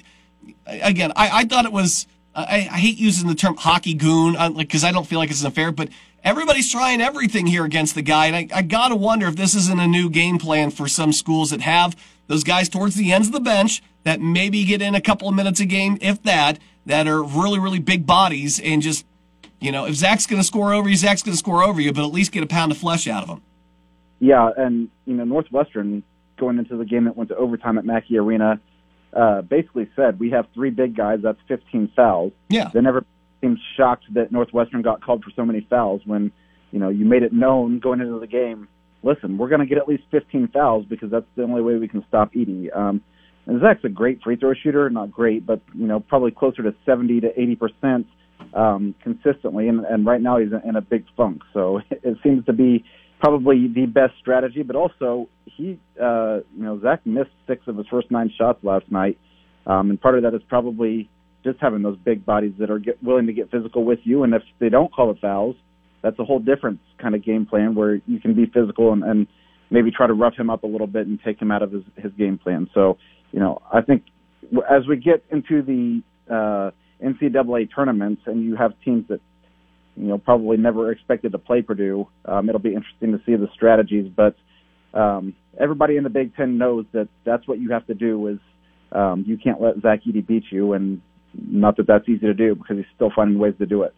again, 0.65 1.11
I, 1.17 1.39
I 1.39 1.43
thought 1.43 1.65
it 1.65 1.73
was, 1.73 2.07
I, 2.33 2.69
I 2.71 2.77
hate 2.77 2.97
using 2.97 3.27
the 3.27 3.35
term 3.35 3.57
hockey 3.57 3.93
goon, 3.93 4.37
uh, 4.37 4.51
like, 4.51 4.69
cause 4.69 4.85
I 4.85 4.93
don't 4.93 5.05
feel 5.05 5.19
like 5.19 5.29
it's 5.29 5.43
unfair, 5.43 5.73
but 5.73 5.89
everybody's 6.23 6.71
trying 6.71 7.01
everything 7.01 7.47
here 7.47 7.65
against 7.65 7.95
the 7.95 8.01
guy. 8.01 8.27
And 8.27 8.35
I, 8.35 8.47
I 8.57 8.61
gotta 8.61 8.95
wonder 8.95 9.27
if 9.27 9.35
this 9.35 9.55
isn't 9.55 9.79
a 9.79 9.87
new 9.87 10.09
game 10.09 10.37
plan 10.37 10.71
for 10.71 10.87
some 10.87 11.13
schools 11.13 11.51
that 11.51 11.61
have 11.61 11.95
those 12.27 12.43
guys 12.43 12.69
towards 12.69 12.95
the 12.95 13.11
ends 13.11 13.27
of 13.27 13.33
the 13.33 13.39
bench 13.39 13.83
that 14.03 14.21
maybe 14.21 14.63
get 14.65 14.81
in 14.81 14.95
a 14.95 15.01
couple 15.01 15.27
of 15.27 15.35
minutes 15.35 15.59
a 15.59 15.65
game, 15.65 15.97
if 16.01 16.23
that, 16.23 16.59
that 16.85 17.07
are 17.07 17.21
really, 17.21 17.59
really 17.59 17.79
big 17.79 18.05
bodies 18.05 18.59
and 18.59 18.81
just 18.81 19.05
you 19.61 19.71
know, 19.71 19.85
if 19.85 19.93
Zach's 19.93 20.25
going 20.25 20.41
to 20.41 20.45
score 20.45 20.73
over 20.73 20.89
you, 20.89 20.95
Zach's 20.95 21.21
going 21.21 21.33
to 21.33 21.37
score 21.37 21.63
over 21.63 21.79
you, 21.79 21.93
but 21.93 22.03
at 22.03 22.11
least 22.11 22.31
get 22.31 22.43
a 22.43 22.47
pound 22.47 22.71
of 22.71 22.79
flesh 22.79 23.07
out 23.07 23.23
of 23.23 23.29
him. 23.29 23.41
Yeah, 24.19 24.49
and 24.57 24.89
you 25.05 25.15
know 25.15 25.23
Northwestern 25.23 26.03
going 26.37 26.57
into 26.57 26.77
the 26.77 26.85
game 26.85 27.05
that 27.05 27.15
went 27.15 27.29
to 27.29 27.35
overtime 27.35 27.77
at 27.77 27.85
Mackey 27.85 28.17
Arena 28.17 28.59
uh, 29.13 29.41
basically 29.41 29.89
said 29.95 30.19
we 30.19 30.31
have 30.31 30.47
three 30.53 30.71
big 30.71 30.95
guys. 30.95 31.19
That's 31.23 31.39
15 31.47 31.91
fouls. 31.95 32.33
Yeah, 32.49 32.69
they 32.73 32.81
never 32.81 33.05
seemed 33.41 33.59
shocked 33.75 34.05
that 34.13 34.31
Northwestern 34.31 34.81
got 34.81 35.03
called 35.03 35.23
for 35.23 35.31
so 35.35 35.45
many 35.45 35.65
fouls 35.69 36.01
when 36.05 36.31
you 36.71 36.79
know 36.79 36.89
you 36.89 37.05
made 37.05 37.23
it 37.23 37.33
known 37.33 37.79
going 37.79 37.99
into 37.99 38.19
the 38.19 38.27
game. 38.27 38.67
Listen, 39.03 39.37
we're 39.37 39.49
going 39.49 39.61
to 39.61 39.65
get 39.65 39.79
at 39.79 39.87
least 39.87 40.03
15 40.11 40.49
fouls 40.53 40.85
because 40.87 41.09
that's 41.09 41.25
the 41.35 41.43
only 41.43 41.61
way 41.61 41.75
we 41.75 41.87
can 41.87 42.05
stop 42.07 42.33
Edey. 42.33 42.75
Um, 42.75 43.01
and 43.47 43.59
Zach's 43.59 43.83
a 43.83 43.89
great 43.89 44.21
free 44.21 44.35
throw 44.35 44.53
shooter, 44.53 44.89
not 44.91 45.11
great, 45.11 45.45
but 45.45 45.61
you 45.73 45.87
know 45.87 45.99
probably 45.99 46.31
closer 46.31 46.61
to 46.63 46.75
70 46.85 47.21
to 47.21 47.39
80 47.39 47.55
percent 47.55 48.07
um, 48.53 48.95
consistently, 49.03 49.67
and, 49.67 49.85
and 49.85 50.05
right 50.05 50.21
now 50.21 50.37
he's 50.37 50.49
in 50.67 50.75
a 50.75 50.81
big 50.81 51.05
funk. 51.17 51.41
So 51.53 51.81
it 51.91 52.17
seems 52.23 52.45
to 52.45 52.53
be 52.53 52.85
probably 53.19 53.67
the 53.67 53.85
best 53.85 54.13
strategy. 54.19 54.63
But 54.63 54.75
also, 54.75 55.29
he, 55.45 55.79
uh, 56.01 56.39
you 56.55 56.63
know, 56.63 56.79
Zach 56.81 57.05
missed 57.05 57.31
six 57.47 57.67
of 57.67 57.77
his 57.77 57.87
first 57.87 58.11
nine 58.11 58.31
shots 58.37 58.59
last 58.63 58.91
night, 58.91 59.17
um, 59.65 59.89
and 59.89 60.01
part 60.01 60.15
of 60.15 60.23
that 60.23 60.33
is 60.33 60.41
probably 60.47 61.09
just 61.43 61.59
having 61.59 61.81
those 61.81 61.97
big 61.97 62.25
bodies 62.25 62.53
that 62.59 62.69
are 62.69 62.79
get, 62.79 63.01
willing 63.03 63.27
to 63.27 63.33
get 63.33 63.51
physical 63.51 63.83
with 63.83 63.99
you. 64.03 64.23
And 64.23 64.33
if 64.33 64.43
they 64.59 64.69
don't 64.69 64.93
call 64.93 65.11
it 65.11 65.17
fouls, 65.19 65.55
that's 66.01 66.17
a 66.19 66.23
whole 66.23 66.39
different 66.39 66.79
kind 66.99 67.15
of 67.15 67.23
game 67.23 67.45
plan 67.45 67.75
where 67.75 67.95
you 68.05 68.19
can 68.19 68.33
be 68.33 68.45
physical 68.45 68.93
and, 68.93 69.03
and 69.03 69.27
maybe 69.69 69.91
try 69.91 70.07
to 70.07 70.13
rough 70.13 70.35
him 70.35 70.49
up 70.49 70.63
a 70.63 70.67
little 70.67 70.87
bit 70.87 71.07
and 71.07 71.19
take 71.23 71.41
him 71.41 71.51
out 71.51 71.61
of 71.61 71.71
his, 71.71 71.83
his 71.95 72.11
game 72.13 72.37
plan. 72.37 72.69
So, 72.73 72.97
you 73.31 73.39
know, 73.39 73.61
I 73.71 73.81
think 73.81 74.03
as 74.69 74.87
we 74.87 74.97
get 74.97 75.23
into 75.31 75.61
the 75.61 76.01
uh, 76.29 76.71
NCAA 77.03 77.69
tournaments 77.73 78.23
and 78.25 78.43
you 78.43 78.55
have 78.55 78.73
teams 78.83 79.07
that 79.09 79.21
you 79.95 80.07
know 80.07 80.17
probably 80.17 80.57
never 80.57 80.91
expected 80.91 81.31
to 81.33 81.37
play 81.37 81.61
Purdue, 81.61 82.07
um, 82.25 82.49
it'll 82.49 82.61
be 82.61 82.73
interesting 82.73 83.11
to 83.11 83.19
see 83.25 83.35
the 83.35 83.47
strategies. 83.53 84.11
But 84.15 84.35
um, 84.93 85.35
everybody 85.59 85.97
in 85.97 86.03
the 86.03 86.09
Big 86.09 86.35
Ten 86.35 86.57
knows 86.57 86.85
that 86.93 87.07
that's 87.25 87.47
what 87.47 87.59
you 87.59 87.71
have 87.71 87.85
to 87.87 87.93
do. 87.93 88.27
Is 88.27 88.39
um, 88.91 89.23
you 89.27 89.37
can't 89.37 89.61
let 89.61 89.75
Zach 89.81 90.01
Edey 90.07 90.25
beat 90.25 90.45
you, 90.51 90.73
and 90.73 91.01
not 91.33 91.77
that 91.77 91.87
that's 91.87 92.07
easy 92.07 92.25
to 92.27 92.33
do 92.33 92.55
because 92.55 92.77
he's 92.77 92.85
still 92.95 93.11
finding 93.15 93.39
ways 93.39 93.55
to 93.59 93.65
do 93.65 93.83
it. 93.83 93.93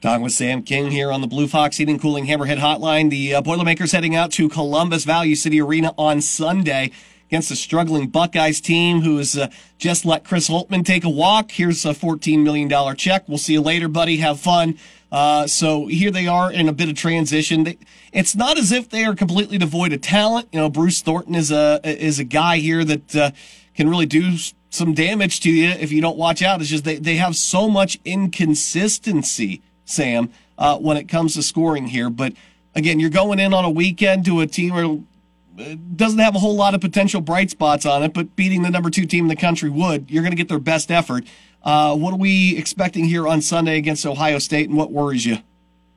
Talking 0.00 0.22
with 0.22 0.32
Sam 0.32 0.62
King 0.62 0.90
here 0.90 1.12
on 1.12 1.20
the 1.20 1.26
Blue 1.26 1.46
Fox 1.46 1.76
Heating 1.76 1.98
Cooling 1.98 2.26
Hammerhead 2.26 2.58
Hotline. 2.58 3.10
The 3.10 3.34
uh, 3.34 3.42
Boilermakers 3.42 3.92
heading 3.92 4.16
out 4.16 4.32
to 4.32 4.48
Columbus 4.48 5.04
Value 5.04 5.34
City 5.34 5.60
Arena 5.60 5.92
on 5.98 6.22
Sunday 6.22 6.90
against 7.30 7.50
a 7.50 7.56
struggling 7.56 8.08
Buckeyes 8.08 8.60
team 8.60 9.02
who 9.02 9.18
has 9.18 9.36
uh, 9.36 9.48
just 9.78 10.04
let 10.04 10.24
Chris 10.24 10.48
Holtmann 10.48 10.86
take 10.86 11.04
a 11.04 11.10
walk. 11.10 11.52
Here's 11.52 11.84
a 11.84 11.90
$14 11.90 12.42
million 12.42 12.96
check. 12.96 13.28
We'll 13.28 13.38
see 13.38 13.52
you 13.52 13.60
later, 13.60 13.88
buddy. 13.88 14.16
Have 14.16 14.40
fun. 14.40 14.78
Uh, 15.12 15.46
so 15.46 15.86
here 15.86 16.10
they 16.10 16.26
are 16.26 16.50
in 16.50 16.68
a 16.68 16.72
bit 16.72 16.88
of 16.88 16.96
transition. 16.96 17.64
They, 17.64 17.78
it's 18.12 18.34
not 18.34 18.58
as 18.58 18.72
if 18.72 18.88
they 18.88 19.04
are 19.04 19.14
completely 19.14 19.58
devoid 19.58 19.92
of 19.92 20.00
talent. 20.00 20.48
You 20.50 20.60
know, 20.60 20.70
Bruce 20.70 21.02
Thornton 21.02 21.34
is 21.34 21.52
a 21.52 21.80
is 21.84 22.18
a 22.18 22.24
guy 22.24 22.56
here 22.56 22.84
that 22.84 23.14
uh, 23.14 23.30
can 23.74 23.88
really 23.88 24.06
do 24.06 24.36
some 24.70 24.94
damage 24.94 25.40
to 25.40 25.50
you 25.50 25.68
if 25.68 25.92
you 25.92 26.00
don't 26.00 26.16
watch 26.16 26.42
out. 26.42 26.60
It's 26.60 26.70
just 26.70 26.84
they 26.84 26.96
they 26.96 27.16
have 27.16 27.36
so 27.36 27.68
much 27.68 27.98
inconsistency, 28.04 29.62
Sam, 29.84 30.30
uh, 30.56 30.78
when 30.78 30.96
it 30.96 31.08
comes 31.08 31.34
to 31.34 31.42
scoring 31.42 31.88
here. 31.88 32.08
But 32.08 32.32
again, 32.74 33.00
you're 33.00 33.10
going 33.10 33.38
in 33.38 33.52
on 33.52 33.64
a 33.64 33.70
weekend 33.70 34.24
to 34.26 34.40
a 34.40 34.46
team 34.46 34.74
where 34.74 34.98
doesn't 35.94 36.20
have 36.20 36.34
a 36.34 36.38
whole 36.38 36.56
lot 36.56 36.74
of 36.74 36.80
potential 36.80 37.20
bright 37.20 37.50
spots 37.50 37.84
on 37.84 38.02
it, 38.02 38.14
but 38.14 38.34
beating 38.36 38.62
the 38.62 38.70
number 38.70 38.88
two 38.88 39.04
team 39.04 39.24
in 39.24 39.28
the 39.28 39.36
country 39.36 39.68
would. 39.68 40.10
You're 40.10 40.22
going 40.22 40.32
to 40.32 40.36
get 40.36 40.48
their 40.48 40.58
best 40.58 40.90
effort. 40.90 41.24
Uh, 41.62 41.94
what 41.94 42.14
are 42.14 42.18
we 42.18 42.56
expecting 42.56 43.04
here 43.04 43.28
on 43.28 43.42
Sunday 43.42 43.76
against 43.76 44.06
Ohio 44.06 44.38
State, 44.38 44.68
and 44.68 44.78
what 44.78 44.90
worries 44.90 45.26
you? 45.26 45.38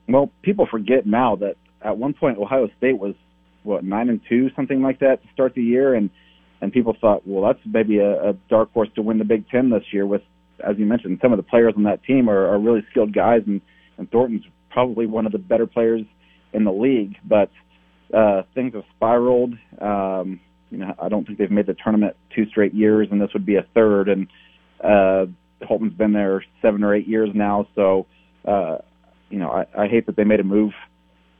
Well, 0.06 0.30
people 0.42 0.66
forget 0.66 1.06
now 1.06 1.36
that 1.36 1.56
at 1.80 1.96
one 1.96 2.12
point 2.12 2.38
Ohio 2.38 2.68
State 2.76 2.98
was 2.98 3.14
what 3.62 3.84
nine 3.84 4.10
and 4.10 4.20
two, 4.28 4.50
something 4.54 4.82
like 4.82 4.98
that, 4.98 5.22
to 5.22 5.28
start 5.32 5.54
the 5.54 5.62
year, 5.62 5.94
and 5.94 6.10
and 6.64 6.72
people 6.72 6.96
thought, 6.98 7.26
well, 7.26 7.44
that's 7.46 7.62
maybe 7.66 7.98
a, 7.98 8.30
a 8.30 8.32
dark 8.48 8.72
horse 8.72 8.88
to 8.94 9.02
win 9.02 9.18
the 9.18 9.24
Big 9.24 9.46
Ten 9.50 9.68
this 9.68 9.84
year. 9.92 10.06
With, 10.06 10.22
as 10.66 10.76
you 10.78 10.86
mentioned, 10.86 11.18
some 11.20 11.30
of 11.30 11.36
the 11.36 11.42
players 11.42 11.74
on 11.76 11.82
that 11.82 12.02
team 12.04 12.30
are, 12.30 12.48
are 12.48 12.58
really 12.58 12.82
skilled 12.90 13.14
guys, 13.14 13.42
and 13.46 13.60
and 13.98 14.10
Thornton's 14.10 14.46
probably 14.70 15.04
one 15.04 15.26
of 15.26 15.32
the 15.32 15.38
better 15.38 15.66
players 15.66 16.00
in 16.54 16.64
the 16.64 16.72
league, 16.72 17.16
but 17.22 17.50
uh, 18.16 18.44
things 18.54 18.72
have 18.72 18.84
spiraled. 18.96 19.52
Um, 19.78 20.40
you 20.70 20.78
know, 20.78 20.94
I 20.98 21.10
don't 21.10 21.26
think 21.26 21.38
they've 21.38 21.50
made 21.50 21.66
the 21.66 21.76
tournament 21.84 22.16
two 22.34 22.46
straight 22.46 22.72
years, 22.72 23.08
and 23.10 23.20
this 23.20 23.28
would 23.34 23.44
be 23.44 23.56
a 23.56 23.66
third. 23.74 24.08
And 24.08 24.26
uh, 24.82 25.26
Holtmann's 25.66 25.98
been 25.98 26.14
there 26.14 26.42
seven 26.62 26.82
or 26.82 26.94
eight 26.94 27.06
years 27.06 27.28
now, 27.34 27.68
so 27.74 28.06
uh, 28.46 28.78
you 29.28 29.38
know, 29.38 29.50
I, 29.50 29.66
I 29.82 29.86
hate 29.86 30.06
that 30.06 30.16
they 30.16 30.24
made 30.24 30.40
a 30.40 30.44
move 30.44 30.72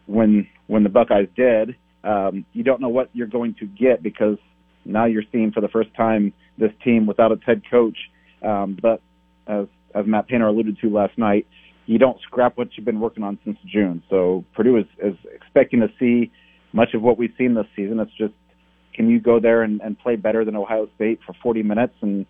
when 0.05 0.47
when 0.67 0.83
the 0.83 0.91
Buckeyes 0.91 1.29
did. 1.35 1.77
Um, 2.05 2.45
you 2.53 2.63
don't 2.63 2.83
know 2.83 2.91
what 2.91 3.09
you're 3.15 3.27
going 3.27 3.55
to 3.61 3.67
get 3.67 4.03
because 4.03 4.37
now 4.85 5.07
you're 5.07 5.25
seeing 5.33 5.53
for 5.53 5.61
the 5.61 5.69
first 5.69 5.95
time 5.95 6.33
this 6.59 6.71
team 6.85 7.07
without 7.07 7.33
its 7.33 7.43
head 7.45 7.63
coach. 7.71 7.97
Um, 8.43 8.79
but 8.81 9.01
as 9.47 9.67
as 9.95 10.07
Matt 10.07 10.27
Painter 10.29 10.47
alluded 10.47 10.79
to 10.81 10.91
last 10.91 11.17
night, 11.17 11.47
you 11.87 11.99
don't 11.99 12.21
scrap 12.23 12.57
what 12.57 12.69
you've 12.77 12.85
been 12.85 13.01
working 13.01 13.23
on 13.23 13.39
since 13.45 13.59
June. 13.65 14.03
So 14.11 14.45
Purdue 14.55 14.79
is, 14.79 14.87
is 15.03 15.15
expecting 15.33 15.81
to 15.81 15.89
see 15.99 16.33
much 16.73 16.95
of 16.95 17.03
what 17.03 17.17
we've 17.17 17.33
seen 17.39 17.55
this 17.55 17.67
season. 17.77 18.01
It's 18.01 18.13
just 18.19 18.35
can 18.95 19.09
you 19.09 19.21
go 19.21 19.41
there 19.41 19.63
and, 19.63 19.81
and 19.81 19.99
play 19.99 20.17
better 20.17 20.45
than 20.45 20.57
Ohio 20.57 20.89
State 20.95 21.21
for 21.27 21.35
40 21.43 21.63
minutes? 21.63 21.95
And 22.01 22.27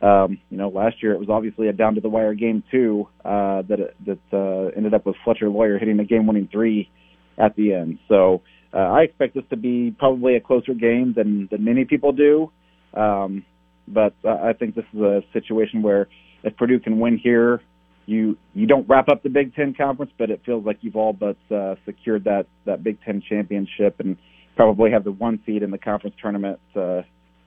um, 0.00 0.38
you 0.50 0.56
know, 0.56 0.68
last 0.68 1.02
year 1.02 1.12
it 1.12 1.18
was 1.18 1.28
obviously 1.28 1.68
a 1.68 1.72
down 1.72 1.96
to 1.96 2.00
the 2.00 2.08
wire 2.08 2.34
game 2.34 2.62
too 2.70 3.08
uh, 3.24 3.62
that 3.62 3.94
that 4.06 4.18
uh, 4.32 4.76
ended 4.76 4.94
up 4.94 5.06
with 5.06 5.16
Fletcher 5.24 5.48
Loyer 5.48 5.78
hitting 5.78 5.98
a 5.98 6.04
game-winning 6.04 6.48
three 6.52 6.90
at 7.36 7.56
the 7.56 7.74
end. 7.74 7.98
So 8.08 8.42
uh, 8.72 8.76
I 8.78 9.02
expect 9.02 9.34
this 9.34 9.44
to 9.50 9.56
be 9.56 9.94
probably 9.98 10.36
a 10.36 10.40
closer 10.40 10.74
game 10.74 11.14
than 11.14 11.48
than 11.50 11.64
many 11.64 11.84
people 11.84 12.12
do. 12.12 12.50
Um, 12.94 13.44
but 13.86 14.14
I 14.24 14.52
think 14.52 14.74
this 14.74 14.84
is 14.92 15.00
a 15.00 15.22
situation 15.32 15.82
where 15.82 16.08
if 16.42 16.56
Purdue 16.56 16.78
can 16.78 17.00
win 17.00 17.18
here, 17.18 17.62
you 18.06 18.36
you 18.54 18.66
don't 18.66 18.88
wrap 18.88 19.08
up 19.08 19.22
the 19.22 19.30
Big 19.30 19.54
Ten 19.54 19.74
conference, 19.74 20.12
but 20.18 20.30
it 20.30 20.42
feels 20.44 20.64
like 20.64 20.78
you've 20.80 20.96
all 20.96 21.12
but 21.12 21.36
uh, 21.50 21.76
secured 21.84 22.24
that 22.24 22.46
that 22.64 22.82
Big 22.82 23.02
Ten 23.02 23.22
championship 23.22 24.00
and 24.00 24.16
probably 24.56 24.90
have 24.90 25.04
the 25.04 25.12
one 25.12 25.40
seed 25.46 25.62
in 25.62 25.70
the 25.70 25.78
conference 25.78 26.16
tournament 26.20 26.58
uh, 26.74 27.02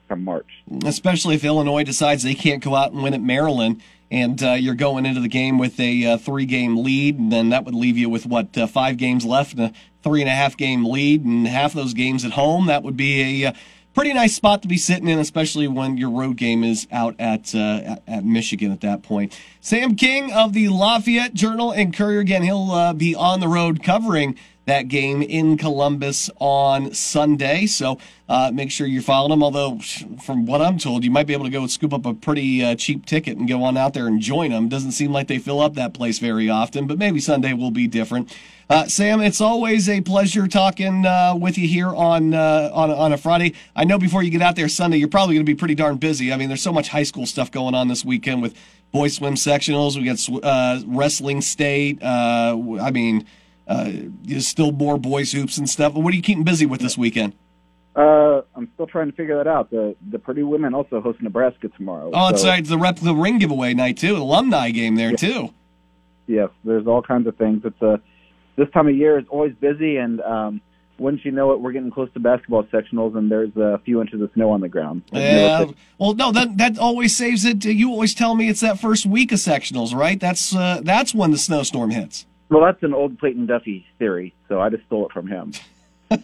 come 0.08 0.24
March. 0.24 0.48
Especially 0.84 1.34
if 1.34 1.44
Illinois 1.44 1.84
decides 1.84 2.22
they 2.22 2.34
can't 2.34 2.62
go 2.62 2.74
out 2.74 2.92
and 2.92 3.02
win 3.02 3.14
at 3.14 3.20
Maryland, 3.20 3.82
and 4.10 4.42
uh, 4.42 4.52
you're 4.52 4.74
going 4.74 5.06
into 5.06 5.20
the 5.20 5.28
game 5.28 5.58
with 5.58 5.78
a 5.78 6.06
uh, 6.06 6.16
three 6.16 6.46
game 6.46 6.82
lead, 6.82 7.18
and 7.18 7.32
then 7.32 7.50
that 7.50 7.64
would 7.64 7.74
leave 7.74 7.96
you 7.96 8.08
with 8.08 8.26
what 8.26 8.56
uh, 8.56 8.66
five 8.66 8.96
games 8.96 9.24
left 9.24 9.58
a 9.58 9.72
three 10.02 10.20
and 10.20 10.28
a 10.28 10.34
half 10.34 10.56
game 10.56 10.84
lead, 10.84 11.24
and 11.24 11.46
half 11.46 11.72
those 11.72 11.94
games 11.94 12.24
at 12.24 12.32
home. 12.32 12.66
That 12.66 12.82
would 12.82 12.96
be 12.96 13.42
a 13.42 13.48
uh, 13.48 13.52
pretty 13.94 14.12
nice 14.12 14.34
spot 14.34 14.62
to 14.62 14.68
be 14.68 14.76
sitting 14.76 15.08
in, 15.08 15.18
especially 15.18 15.68
when 15.68 15.96
your 15.96 16.10
road 16.10 16.36
game 16.36 16.64
is 16.64 16.86
out 16.90 17.14
at 17.18 17.54
uh, 17.54 17.96
at 18.06 18.24
Michigan 18.24 18.72
at 18.72 18.80
that 18.80 19.02
point. 19.02 19.38
Sam 19.60 19.96
King 19.96 20.32
of 20.32 20.52
the 20.52 20.68
Lafayette 20.68 21.34
Journal 21.34 21.72
and 21.72 21.94
Courier 21.94 22.20
again. 22.20 22.42
He'll 22.42 22.70
uh, 22.70 22.92
be 22.92 23.14
on 23.14 23.40
the 23.40 23.48
road 23.48 23.82
covering 23.82 24.36
that 24.64 24.88
game 24.88 25.22
in 25.22 25.56
Columbus 25.56 26.30
on 26.38 26.94
Sunday. 26.94 27.66
So 27.66 27.98
uh, 28.28 28.50
make 28.54 28.70
sure 28.70 28.86
you're 28.86 29.02
following 29.02 29.30
them. 29.30 29.42
Although, 29.42 29.78
from 30.24 30.46
what 30.46 30.62
I'm 30.62 30.78
told, 30.78 31.04
you 31.04 31.10
might 31.10 31.26
be 31.26 31.32
able 31.32 31.44
to 31.44 31.50
go 31.50 31.66
scoop 31.66 31.92
up 31.92 32.06
a 32.06 32.14
pretty 32.14 32.64
uh, 32.64 32.76
cheap 32.76 33.04
ticket 33.04 33.36
and 33.36 33.48
go 33.48 33.64
on 33.64 33.76
out 33.76 33.94
there 33.94 34.06
and 34.06 34.20
join 34.20 34.50
them. 34.50 34.68
Doesn't 34.68 34.92
seem 34.92 35.12
like 35.12 35.26
they 35.26 35.38
fill 35.38 35.60
up 35.60 35.74
that 35.74 35.94
place 35.94 36.18
very 36.18 36.48
often, 36.48 36.86
but 36.86 36.98
maybe 36.98 37.20
Sunday 37.20 37.52
will 37.52 37.70
be 37.70 37.86
different. 37.86 38.36
Uh, 38.70 38.86
Sam, 38.86 39.20
it's 39.20 39.40
always 39.40 39.88
a 39.88 40.00
pleasure 40.00 40.46
talking 40.46 41.04
uh, 41.04 41.34
with 41.38 41.58
you 41.58 41.68
here 41.68 41.88
on, 41.88 42.32
uh, 42.32 42.70
on 42.72 42.90
on 42.90 43.12
a 43.12 43.18
Friday. 43.18 43.54
I 43.76 43.84
know 43.84 43.98
before 43.98 44.22
you 44.22 44.30
get 44.30 44.40
out 44.40 44.56
there 44.56 44.68
Sunday, 44.68 44.96
you're 44.96 45.08
probably 45.08 45.34
going 45.34 45.44
to 45.44 45.50
be 45.50 45.56
pretty 45.56 45.74
darn 45.74 45.96
busy. 45.96 46.32
I 46.32 46.36
mean, 46.36 46.48
there's 46.48 46.62
so 46.62 46.72
much 46.72 46.88
high 46.88 47.02
school 47.02 47.26
stuff 47.26 47.50
going 47.50 47.74
on 47.74 47.88
this 47.88 48.04
weekend 48.04 48.40
with 48.40 48.56
boys 48.92 49.16
swim 49.16 49.34
sectionals. 49.34 49.96
We 49.96 50.04
got 50.04 50.44
uh, 50.44 50.80
wrestling 50.86 51.42
state. 51.42 52.02
I 52.02 52.90
mean, 52.92 53.26
uh, 53.72 54.40
still 54.40 54.72
more 54.72 54.98
boys 54.98 55.32
hoops 55.32 55.58
and 55.58 55.68
stuff. 55.68 55.94
What 55.94 56.12
are 56.12 56.16
you 56.16 56.22
keeping 56.22 56.44
busy 56.44 56.66
with 56.66 56.80
this 56.80 56.98
weekend? 56.98 57.34
Uh, 57.94 58.42
I'm 58.54 58.70
still 58.74 58.86
trying 58.86 59.10
to 59.10 59.16
figure 59.16 59.36
that 59.36 59.46
out. 59.46 59.70
The 59.70 59.94
the 60.10 60.18
Purdue 60.18 60.46
women 60.46 60.74
also 60.74 61.00
host 61.00 61.20
Nebraska 61.20 61.68
tomorrow. 61.68 62.10
Oh, 62.12 62.30
that's 62.30 62.42
so. 62.42 62.50
It's 62.52 62.68
the 62.68 62.78
rep 62.78 62.96
the 62.96 63.14
ring 63.14 63.38
giveaway 63.38 63.74
night 63.74 63.98
too. 63.98 64.16
Alumni 64.16 64.70
game 64.70 64.96
there 64.96 65.14
too. 65.14 65.50
Yes, 66.26 66.48
there's 66.64 66.86
all 66.86 67.02
kinds 67.02 67.26
of 67.26 67.36
things. 67.36 67.62
It's 67.64 67.82
a 67.82 68.00
this 68.56 68.68
time 68.70 68.88
of 68.88 68.96
year 68.96 69.18
is 69.18 69.26
always 69.28 69.54
busy, 69.54 69.98
and 69.98 70.22
um, 70.22 70.60
wouldn't 70.98 71.24
you 71.24 71.32
know 71.32 71.52
it, 71.52 71.60
we're 71.60 71.72
getting 71.72 71.90
close 71.90 72.08
to 72.14 72.20
basketball 72.20 72.64
sectionals, 72.64 73.16
and 73.16 73.30
there's 73.30 73.54
a 73.56 73.80
few 73.84 74.00
inches 74.00 74.22
of 74.22 74.30
snow 74.32 74.50
on 74.50 74.60
the 74.60 74.68
ground. 74.68 75.02
Yeah. 75.12 75.66
Well, 75.98 76.14
no, 76.14 76.32
that 76.32 76.56
that 76.58 76.78
always 76.78 77.14
saves 77.14 77.44
it. 77.44 77.64
You 77.64 77.90
always 77.90 78.14
tell 78.14 78.34
me 78.34 78.48
it's 78.48 78.60
that 78.60 78.78
first 78.78 79.04
week 79.04 79.32
of 79.32 79.38
sectionals, 79.38 79.94
right? 79.94 80.18
That's 80.18 80.54
uh, 80.54 80.80
that's 80.82 81.14
when 81.14 81.30
the 81.30 81.38
snowstorm 81.38 81.90
hits. 81.90 82.26
Well, 82.52 82.62
that's 82.66 82.82
an 82.82 82.92
old 82.92 83.18
Clayton 83.18 83.46
Duffy 83.46 83.86
theory, 83.98 84.34
so 84.46 84.60
I 84.60 84.68
just 84.68 84.84
stole 84.84 85.06
it 85.06 85.12
from 85.12 85.26
him. 85.26 85.52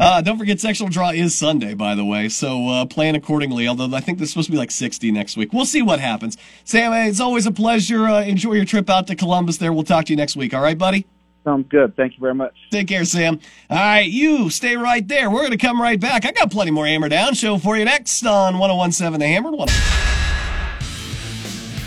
Uh, 0.00 0.20
don't 0.20 0.36
forget, 0.36 0.58
sectional 0.58 0.90
draw 0.90 1.10
is 1.10 1.32
Sunday, 1.32 1.74
by 1.74 1.94
the 1.94 2.04
way. 2.04 2.28
So 2.28 2.68
uh, 2.68 2.86
plan 2.86 3.14
accordingly. 3.14 3.68
Although 3.68 3.96
I 3.96 4.00
think 4.00 4.18
there's 4.18 4.30
supposed 4.30 4.46
to 4.46 4.52
be 4.52 4.58
like 4.58 4.72
60 4.72 5.12
next 5.12 5.36
week. 5.36 5.52
We'll 5.52 5.64
see 5.64 5.80
what 5.80 6.00
happens. 6.00 6.36
Sam, 6.64 6.92
it's 6.92 7.20
always 7.20 7.46
a 7.46 7.52
pleasure. 7.52 8.08
Uh, 8.08 8.22
enjoy 8.22 8.54
your 8.54 8.64
trip 8.64 8.90
out 8.90 9.06
to 9.06 9.14
Columbus. 9.14 9.58
There, 9.58 9.72
we'll 9.72 9.84
talk 9.84 10.06
to 10.06 10.12
you 10.12 10.16
next 10.16 10.34
week. 10.34 10.52
All 10.52 10.60
right, 10.60 10.76
buddy. 10.76 11.06
Sounds 11.44 11.68
good. 11.68 11.94
Thank 11.94 12.14
you 12.14 12.20
very 12.20 12.34
much. 12.34 12.56
Take 12.72 12.88
care, 12.88 13.04
Sam. 13.04 13.38
All 13.70 13.76
right, 13.76 14.10
you 14.10 14.50
stay 14.50 14.76
right 14.76 15.06
there. 15.06 15.30
We're 15.30 15.46
going 15.46 15.52
to 15.52 15.56
come 15.56 15.80
right 15.80 16.00
back. 16.00 16.24
I 16.24 16.32
got 16.32 16.50
plenty 16.50 16.72
more 16.72 16.86
Hammer 16.86 17.08
Down 17.08 17.34
show 17.34 17.58
for 17.58 17.76
you 17.76 17.84
next 17.84 18.26
on 18.26 18.58
1017 18.58 19.20
The 19.20 19.26
Hammer. 19.28 20.13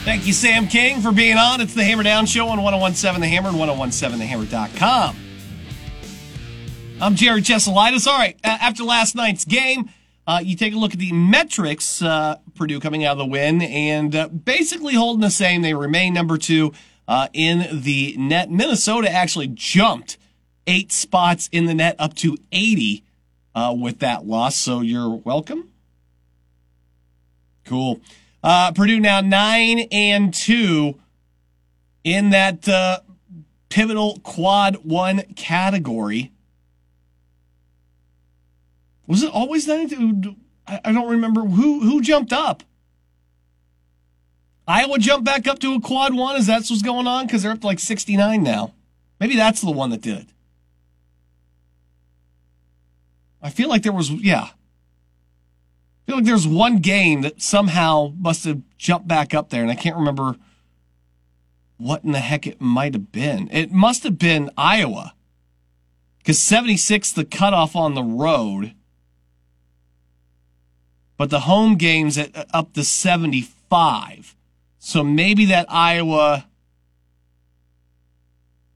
Thank 0.08 0.26
you, 0.26 0.32
Sam 0.32 0.70
King, 0.70 1.02
for 1.02 1.12
being 1.12 1.36
on. 1.36 1.60
It's 1.60 1.74
the 1.74 1.84
Hammer 1.84 2.02
Down 2.02 2.26
show 2.28 2.48
on 2.48 2.64
1017 2.64 3.20
The 3.20 3.28
Hammer 3.28 3.50
and 3.50 3.58
1017thehammer.com. 3.58 5.18
I'm 7.02 7.16
Jared 7.16 7.44
Chesalitis. 7.44 8.08
All 8.08 8.18
right, 8.18 8.40
a- 8.42 8.48
after 8.48 8.86
last 8.86 9.16
night's 9.16 9.44
game, 9.44 9.90
uh, 10.26 10.40
you 10.42 10.56
take 10.56 10.74
a 10.74 10.78
look 10.78 10.94
at 10.94 11.00
the 11.00 11.12
metrics. 11.12 12.02
Uh, 12.02 12.38
Purdue 12.56 12.80
coming 12.80 13.04
out 13.04 13.12
of 13.12 13.18
the 13.18 13.26
win 13.26 13.62
and 13.62 14.16
uh, 14.16 14.30
basically 14.30 14.94
holding 14.94 15.20
the 15.20 15.30
same. 15.30 15.62
They 15.62 15.74
remain 15.74 16.14
number 16.14 16.38
two 16.38 16.72
uh, 17.06 17.28
in 17.34 17.82
the 17.82 18.16
net. 18.18 18.50
Minnesota 18.50 19.12
actually 19.12 19.48
jumped 19.48 20.18
eight 20.68 20.94
spots 20.94 21.50
in 21.52 21.66
the 21.66 21.74
net 21.74 21.98
up 22.00 22.14
to 22.16 22.38
80 22.54 23.04
uh, 23.54 23.76
with 23.78 24.00
that 24.00 24.26
loss. 24.26 24.56
So 24.56 24.80
you're 24.80 25.10
welcome. 25.10 25.68
Cool. 27.66 28.00
Uh, 28.48 28.72
Purdue 28.72 29.02
now 29.02 29.20
nine 29.20 29.90
and 29.92 30.34
two 30.34 30.98
in 32.06 32.30
that 32.30 32.66
uh, 32.70 33.02
pivotal 33.68 34.22
quad 34.24 34.78
one 34.86 35.24
category. 35.36 36.32
Was 39.06 39.22
it 39.22 39.34
always 39.34 39.68
nine? 39.68 40.38
I 40.66 40.94
don't 40.94 41.10
remember 41.10 41.42
who 41.42 41.82
who 41.82 42.00
jumped 42.00 42.32
up. 42.32 42.64
Iowa 44.66 44.98
jumped 44.98 45.26
back 45.26 45.46
up 45.46 45.60
to 45.60 45.74
a 45.74 45.82
quad 45.82 46.14
one. 46.14 46.38
Is 46.38 46.48
that 46.48 46.60
what's 46.70 46.82
going 46.82 47.06
on? 47.06 47.26
Because 47.26 47.44
they're 47.44 47.52
up 47.52 47.60
to 47.60 47.68
like 47.68 47.80
sixty 47.80 48.16
nine 48.16 48.44
now. 48.44 48.74
Maybe 49.20 49.36
that's 49.36 49.60
the 49.60 49.72
one 49.72 49.90
that 49.90 50.00
did 50.00 50.20
it. 50.20 50.28
I 53.42 53.50
feel 53.50 53.68
like 53.68 53.84
there 53.84 53.92
was 53.92 54.10
yeah. 54.10 54.52
Feel 56.08 56.16
like 56.16 56.26
there's 56.26 56.48
one 56.48 56.78
game 56.78 57.22
that 57.22 57.42
somehow 57.42 58.14
must 58.18 58.46
have 58.46 58.62
jumped 58.78 59.10
back 59.10 59.34
up 59.34 59.50
there, 59.50 59.62
and 59.62 59.70
I 59.70 59.76
can't 59.76 59.98
remember 59.98 60.38
what 61.76 62.06
in 62.06 62.14
the 62.14 62.20
heck 62.20 62.48
it 62.48 62.62
might 62.62 62.94
have 62.94 63.12
been. 63.12 63.50
It 63.52 63.74
must 63.74 64.04
have 64.04 64.18
been 64.18 64.50
Iowa. 64.58 65.14
Because 66.20 66.40
76 66.40 67.12
the 67.12 67.26
cutoff 67.26 67.76
on 67.76 67.94
the 67.94 68.04
road. 68.04 68.74
But 71.18 71.30
the 71.30 71.42
home 71.42 71.76
game's 71.76 72.18
at 72.18 72.36
uh, 72.36 72.46
up 72.54 72.74
to 72.74 72.86
75. 72.86 74.36
So 74.80 75.04
maybe 75.04 75.44
that 75.46 75.66
Iowa 75.70 76.48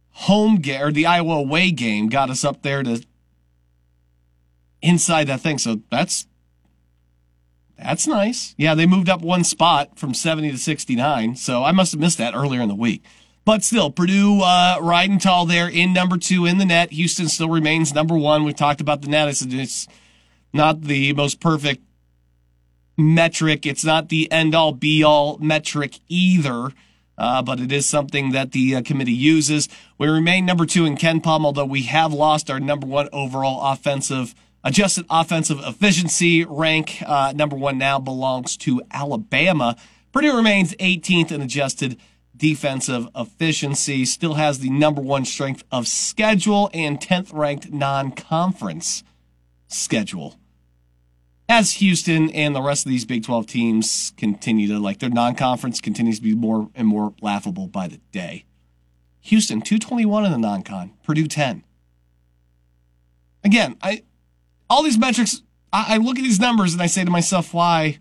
home 0.09 0.57
game 0.57 0.81
or 0.81 0.91
the 0.91 1.05
Iowa 1.05 1.35
away 1.35 1.71
game 1.71 2.09
got 2.09 2.29
us 2.29 2.43
up 2.43 2.61
there 2.61 2.83
to 2.83 3.05
inside 4.81 5.27
that 5.27 5.39
thing. 5.39 5.57
So 5.57 5.81
that's 5.89 6.27
that's 7.83 8.07
nice. 8.07 8.53
Yeah, 8.57 8.75
they 8.75 8.85
moved 8.85 9.09
up 9.09 9.21
one 9.21 9.43
spot 9.43 9.97
from 9.97 10.13
70 10.13 10.51
to 10.51 10.57
69. 10.57 11.35
So 11.35 11.63
I 11.63 11.71
must 11.71 11.91
have 11.91 12.01
missed 12.01 12.17
that 12.17 12.35
earlier 12.35 12.61
in 12.61 12.69
the 12.69 12.75
week. 12.75 13.03
But 13.43 13.63
still, 13.63 13.89
Purdue 13.89 14.41
uh, 14.41 14.77
riding 14.81 15.17
tall 15.17 15.45
there 15.45 15.67
in 15.67 15.93
number 15.93 16.17
two 16.17 16.45
in 16.45 16.59
the 16.59 16.65
net. 16.65 16.91
Houston 16.91 17.27
still 17.27 17.49
remains 17.49 17.93
number 17.93 18.15
one. 18.15 18.43
We've 18.43 18.55
talked 18.55 18.81
about 18.81 19.01
the 19.01 19.07
net. 19.07 19.29
It's, 19.29 19.41
it's 19.41 19.87
not 20.53 20.81
the 20.81 21.13
most 21.13 21.39
perfect 21.39 21.83
metric. 22.97 23.65
It's 23.65 23.83
not 23.83 24.09
the 24.09 24.31
end 24.31 24.53
all 24.53 24.73
be 24.73 25.03
all 25.03 25.37
metric 25.39 25.99
either. 26.07 26.71
Uh, 27.17 27.41
but 27.41 27.59
it 27.59 27.71
is 27.71 27.87
something 27.87 28.31
that 28.31 28.51
the 28.51 28.75
uh, 28.75 28.81
committee 28.81 29.11
uses. 29.11 29.67
We 29.97 30.07
remain 30.07 30.45
number 30.45 30.65
two 30.65 30.85
in 30.85 30.95
KenPom, 30.95 31.45
although 31.45 31.65
we 31.65 31.83
have 31.83 32.13
lost 32.13 32.49
our 32.49 32.59
number 32.59 32.87
one 32.87 33.09
overall 33.11 33.71
offensive 33.71 34.33
adjusted 34.63 35.05
offensive 35.09 35.59
efficiency 35.59 36.45
rank. 36.45 37.01
Uh, 37.05 37.33
number 37.35 37.55
one 37.55 37.77
now 37.77 37.99
belongs 37.99 38.57
to 38.57 38.81
Alabama. 38.91 39.75
Purdue 40.11 40.35
remains 40.35 40.73
18th 40.75 41.31
in 41.31 41.41
adjusted 41.41 41.97
defensive 42.35 43.07
efficiency. 43.15 44.05
Still 44.05 44.35
has 44.35 44.59
the 44.59 44.69
number 44.69 45.01
one 45.01 45.25
strength 45.25 45.63
of 45.71 45.87
schedule 45.87 46.69
and 46.73 46.99
10th 46.99 47.33
ranked 47.33 47.71
non-conference 47.71 49.03
schedule 49.67 50.35
as 51.51 51.73
Houston 51.73 52.29
and 52.31 52.55
the 52.55 52.61
rest 52.61 52.85
of 52.85 52.89
these 52.89 53.03
Big 53.03 53.25
12 53.25 53.45
teams 53.45 54.13
continue 54.15 54.69
to 54.69 54.79
like 54.79 54.99
their 54.99 55.09
non-conference 55.09 55.81
continues 55.81 56.17
to 56.17 56.23
be 56.23 56.33
more 56.33 56.69
and 56.75 56.87
more 56.87 57.13
laughable 57.21 57.67
by 57.67 57.89
the 57.89 57.97
day. 58.13 58.45
Houston 59.19 59.61
221 59.61 60.25
in 60.25 60.31
the 60.31 60.37
non-con, 60.37 60.93
Purdue 61.03 61.27
10. 61.27 61.63
Again, 63.43 63.75
I 63.81 64.03
all 64.71 64.83
these 64.83 64.97
metrics 64.97 65.41
I, 65.73 65.95
I 65.95 65.97
look 65.97 66.17
at 66.17 66.23
these 66.23 66.39
numbers 66.39 66.73
and 66.73 66.81
I 66.81 66.87
say 66.87 67.03
to 67.03 67.11
myself, 67.11 67.53
why 67.53 67.99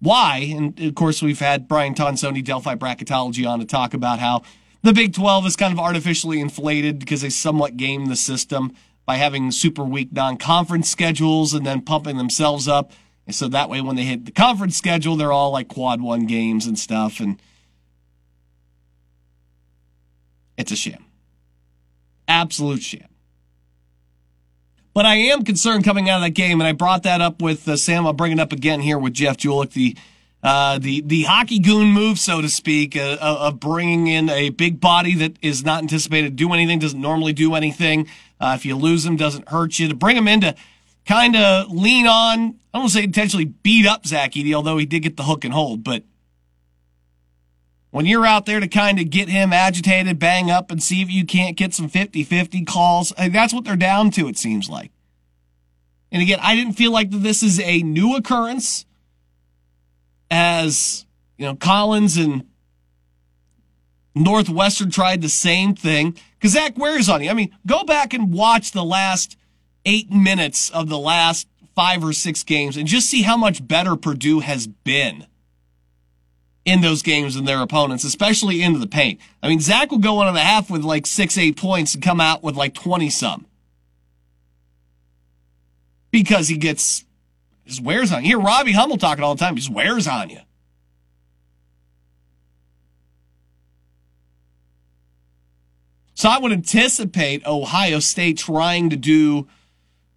why? 0.00 0.52
And 0.54 0.78
of 0.80 0.94
course 0.94 1.22
we've 1.22 1.40
had 1.40 1.66
Brian 1.66 1.94
Tonsoni, 1.94 2.44
Delphi 2.44 2.76
Bracketology 2.76 3.48
on 3.48 3.58
to 3.58 3.64
talk 3.64 3.94
about 3.94 4.20
how 4.20 4.42
the 4.82 4.92
Big 4.92 5.12
12 5.12 5.46
is 5.46 5.56
kind 5.56 5.72
of 5.72 5.80
artificially 5.80 6.40
inflated 6.40 7.00
because 7.00 7.22
they 7.22 7.30
somewhat 7.30 7.76
game 7.76 8.06
the 8.06 8.14
system 8.14 8.72
by 9.06 9.16
having 9.16 9.50
super 9.50 9.82
weak 9.82 10.12
non-conference 10.12 10.88
schedules 10.88 11.52
and 11.52 11.66
then 11.66 11.80
pumping 11.80 12.16
themselves 12.16 12.68
up. 12.68 12.92
And 13.26 13.34
so 13.34 13.48
that 13.48 13.68
way 13.68 13.80
when 13.80 13.96
they 13.96 14.04
hit 14.04 14.24
the 14.24 14.30
conference 14.30 14.76
schedule, 14.76 15.16
they're 15.16 15.32
all 15.32 15.50
like 15.50 15.68
quad 15.68 16.00
one 16.00 16.26
games 16.26 16.66
and 16.66 16.78
stuff. 16.78 17.18
And 17.18 17.40
it's 20.56 20.70
a 20.70 20.76
sham. 20.76 21.04
Absolute 22.28 22.82
sham. 22.82 23.08
But 24.98 25.06
I 25.06 25.14
am 25.14 25.44
concerned 25.44 25.84
coming 25.84 26.10
out 26.10 26.16
of 26.16 26.22
that 26.22 26.30
game, 26.30 26.60
and 26.60 26.66
I 26.66 26.72
brought 26.72 27.04
that 27.04 27.20
up 27.20 27.40
with 27.40 27.68
uh, 27.68 27.76
Sam. 27.76 28.04
I'll 28.04 28.12
bring 28.12 28.32
it 28.32 28.40
up 28.40 28.50
again 28.50 28.80
here 28.80 28.98
with 28.98 29.12
Jeff 29.12 29.36
Julick, 29.36 29.70
the 29.70 29.96
uh, 30.42 30.80
the 30.80 31.02
the 31.02 31.22
hockey 31.22 31.60
goon 31.60 31.92
move, 31.92 32.18
so 32.18 32.40
to 32.40 32.48
speak, 32.48 32.96
uh, 32.96 33.16
of 33.20 33.60
bringing 33.60 34.08
in 34.08 34.28
a 34.28 34.50
big 34.50 34.80
body 34.80 35.14
that 35.14 35.36
is 35.40 35.64
not 35.64 35.84
anticipated 35.84 36.30
to 36.30 36.34
do 36.34 36.52
anything, 36.52 36.80
doesn't 36.80 37.00
normally 37.00 37.32
do 37.32 37.54
anything. 37.54 38.08
Uh, 38.40 38.54
if 38.58 38.66
you 38.66 38.74
lose 38.74 39.06
him, 39.06 39.14
doesn't 39.14 39.48
hurt 39.50 39.78
you. 39.78 39.86
To 39.86 39.94
bring 39.94 40.16
him 40.16 40.26
in 40.26 40.40
to 40.40 40.56
kind 41.06 41.36
of 41.36 41.70
lean 41.70 42.08
on, 42.08 42.40
I 42.40 42.42
don't 42.42 42.82
want 42.82 42.86
to 42.86 42.98
say 42.98 43.04
intentionally 43.04 43.44
beat 43.44 43.86
up 43.86 44.04
Zach 44.04 44.32
Edey, 44.32 44.52
although 44.52 44.78
he 44.78 44.84
did 44.84 45.04
get 45.04 45.16
the 45.16 45.22
hook 45.22 45.44
and 45.44 45.54
hold, 45.54 45.84
but 45.84 46.02
when 47.90 48.06
you're 48.06 48.26
out 48.26 48.46
there 48.46 48.60
to 48.60 48.68
kind 48.68 49.00
of 49.00 49.10
get 49.10 49.28
him 49.28 49.52
agitated, 49.52 50.18
bang 50.18 50.50
up, 50.50 50.70
and 50.70 50.82
see 50.82 51.00
if 51.00 51.10
you 51.10 51.24
can't 51.24 51.56
get 51.56 51.72
some 51.74 51.88
50 51.88 52.22
50 52.22 52.64
calls, 52.64 53.12
mean, 53.18 53.32
that's 53.32 53.54
what 53.54 53.64
they're 53.64 53.76
down 53.76 54.10
to, 54.12 54.28
it 54.28 54.36
seems 54.36 54.68
like. 54.68 54.90
And 56.12 56.22
again, 56.22 56.38
I 56.42 56.54
didn't 56.54 56.74
feel 56.74 56.92
like 56.92 57.10
this 57.10 57.42
is 57.42 57.60
a 57.60 57.82
new 57.82 58.16
occurrence 58.16 58.86
as, 60.30 61.06
you 61.36 61.46
know, 61.46 61.54
Collins 61.54 62.16
and 62.16 62.46
Northwestern 64.14 64.90
tried 64.90 65.22
the 65.22 65.28
same 65.28 65.74
thing. 65.74 66.16
Because 66.38 66.52
Zach 66.52 66.78
wears 66.78 67.08
on 67.08 67.22
you. 67.22 67.30
I 67.30 67.34
mean, 67.34 67.54
go 67.66 67.84
back 67.84 68.14
and 68.14 68.32
watch 68.32 68.72
the 68.72 68.84
last 68.84 69.36
eight 69.84 70.10
minutes 70.10 70.70
of 70.70 70.88
the 70.88 70.98
last 70.98 71.48
five 71.74 72.04
or 72.04 72.12
six 72.12 72.42
games 72.42 72.76
and 72.76 72.86
just 72.86 73.08
see 73.08 73.22
how 73.22 73.36
much 73.36 73.66
better 73.66 73.96
Purdue 73.96 74.40
has 74.40 74.66
been 74.66 75.26
in 76.68 76.82
those 76.82 77.02
games 77.02 77.34
than 77.34 77.46
their 77.46 77.62
opponents, 77.62 78.04
especially 78.04 78.62
into 78.62 78.78
the 78.78 78.86
paint. 78.86 79.20
I 79.42 79.48
mean, 79.48 79.60
Zach 79.60 79.90
will 79.90 79.98
go 79.98 80.14
one 80.14 80.28
and 80.28 80.36
a 80.36 80.40
half 80.40 80.70
with 80.70 80.82
like 80.84 81.06
six, 81.06 81.38
eight 81.38 81.56
points 81.56 81.94
and 81.94 82.02
come 82.02 82.20
out 82.20 82.42
with 82.42 82.56
like 82.56 82.74
20 82.74 83.08
some. 83.08 83.46
Because 86.10 86.48
he 86.48 86.58
gets, 86.58 87.06
just 87.66 87.82
wears 87.82 88.12
on 88.12 88.22
you. 88.22 88.28
Hear 88.28 88.40
Robbie 88.40 88.72
Hummel 88.72 88.98
talking 88.98 89.24
all 89.24 89.34
the 89.34 89.40
time, 89.40 89.54
he 89.54 89.60
just 89.60 89.72
wears 89.72 90.06
on 90.06 90.28
you. 90.28 90.40
So 96.12 96.28
I 96.28 96.38
would 96.38 96.52
anticipate 96.52 97.46
Ohio 97.46 98.00
State 98.00 98.38
trying 98.38 98.90
to 98.90 98.96
do 98.96 99.46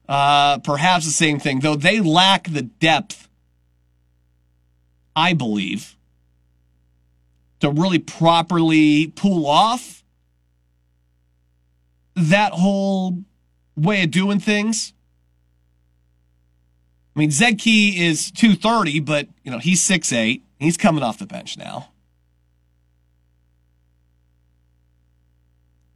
uh, 0.10 0.58
perhaps 0.58 1.06
the 1.06 1.12
same 1.12 1.40
thing, 1.40 1.62
though 1.62 1.76
they 1.76 2.02
lack 2.02 2.50
the 2.50 2.64
depth, 2.64 3.30
I 5.16 5.34
believe, 5.34 5.96
to 7.62 7.72
really 7.72 8.00
properly 8.00 9.08
pull 9.08 9.48
off 9.48 10.04
that 12.16 12.52
whole 12.54 13.24
way 13.76 14.04
of 14.04 14.12
doing 14.12 14.40
things. 14.40 14.94
I 17.16 17.20
mean, 17.20 17.32
Zed 17.32 17.60
Key 17.60 18.06
is 18.06 18.32
230, 18.32 19.02
but, 19.02 19.28
you 19.44 19.52
know, 19.52 19.60
he's 19.60 19.82
6'8. 19.82 20.42
He's 20.60 20.78
coming 20.78 21.04
off 21.04 21.20
the 21.20 21.26
bench 21.26 21.58
now. 21.58 21.90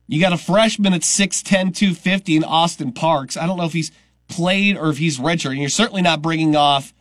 You 0.07 0.19
got 0.19 0.33
a 0.33 0.37
freshman 0.37 0.93
at 0.93 1.01
6'10, 1.01 1.75
250 1.75 2.37
in 2.37 2.43
Austin 2.43 2.91
Parks. 2.91 3.37
I 3.37 3.47
don't 3.47 3.57
know 3.57 3.65
if 3.65 3.73
he's 3.73 3.91
played 4.27 4.77
or 4.77 4.89
if 4.89 4.97
he's 4.97 5.19
redshirted. 5.19 5.51
And 5.51 5.61
you're 5.61 5.69
certainly 5.69 6.01
not 6.01 6.21
bringing 6.21 6.55
off 6.55 6.93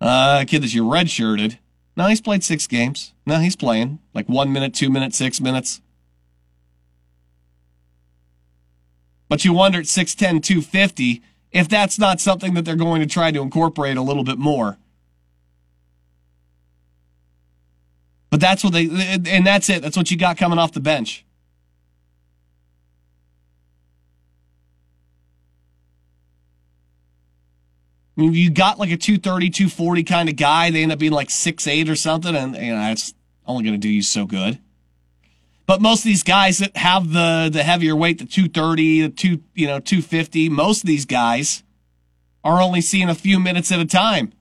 uh, 0.00 0.40
a 0.42 0.44
kid 0.44 0.62
that 0.62 0.74
you're 0.74 0.90
redshirted. 0.90 1.58
No, 1.96 2.06
he's 2.06 2.20
played 2.20 2.42
six 2.42 2.66
games. 2.66 3.12
No, 3.26 3.38
he's 3.38 3.56
playing 3.56 3.98
like 4.14 4.28
one 4.28 4.52
minute, 4.52 4.74
two 4.74 4.90
minutes, 4.90 5.16
six 5.16 5.40
minutes. 5.40 5.80
But 9.28 9.44
you 9.44 9.52
wonder 9.52 9.78
at 9.78 9.86
6'10, 9.86 10.42
250 10.42 11.22
if 11.52 11.68
that's 11.68 11.98
not 11.98 12.20
something 12.20 12.54
that 12.54 12.64
they're 12.64 12.76
going 12.76 13.00
to 13.00 13.06
try 13.06 13.30
to 13.30 13.40
incorporate 13.40 13.96
a 13.96 14.02
little 14.02 14.24
bit 14.24 14.38
more. 14.38 14.78
But 18.30 18.40
that's 18.40 18.64
what 18.64 18.72
they, 18.72 18.88
and 18.88 19.46
that's 19.46 19.68
it. 19.68 19.82
That's 19.82 19.96
what 19.96 20.10
you 20.10 20.16
got 20.16 20.38
coming 20.38 20.58
off 20.58 20.72
the 20.72 20.80
bench. 20.80 21.24
You 28.16 28.50
got 28.50 28.78
like 28.78 28.90
a 28.90 28.96
230, 28.96 29.50
240 29.50 30.04
kind 30.04 30.28
of 30.28 30.36
guy. 30.36 30.70
They 30.70 30.82
end 30.82 30.92
up 30.92 30.98
being 30.98 31.12
like 31.12 31.30
six 31.30 31.66
eight 31.66 31.88
or 31.88 31.96
something, 31.96 32.34
and 32.36 32.54
you 32.56 32.72
know 32.72 32.80
that's 32.80 33.14
only 33.46 33.64
going 33.64 33.74
to 33.74 33.78
do 33.78 33.88
you 33.88 34.02
so 34.02 34.26
good. 34.26 34.58
But 35.66 35.80
most 35.80 36.00
of 36.00 36.04
these 36.04 36.22
guys 36.22 36.58
that 36.58 36.76
have 36.76 37.12
the 37.12 37.48
the 37.52 37.62
heavier 37.62 37.96
weight, 37.96 38.18
the 38.18 38.26
230, 38.26 39.02
the 39.02 39.08
two 39.08 39.42
you 39.54 39.66
know 39.66 39.78
250, 39.78 40.48
most 40.50 40.82
of 40.82 40.86
these 40.86 41.06
guys 41.06 41.62
are 42.44 42.60
only 42.60 42.80
seeing 42.80 43.08
a 43.08 43.14
few 43.14 43.38
minutes 43.38 43.72
at 43.72 43.80
a 43.80 43.86
time. 43.86 44.32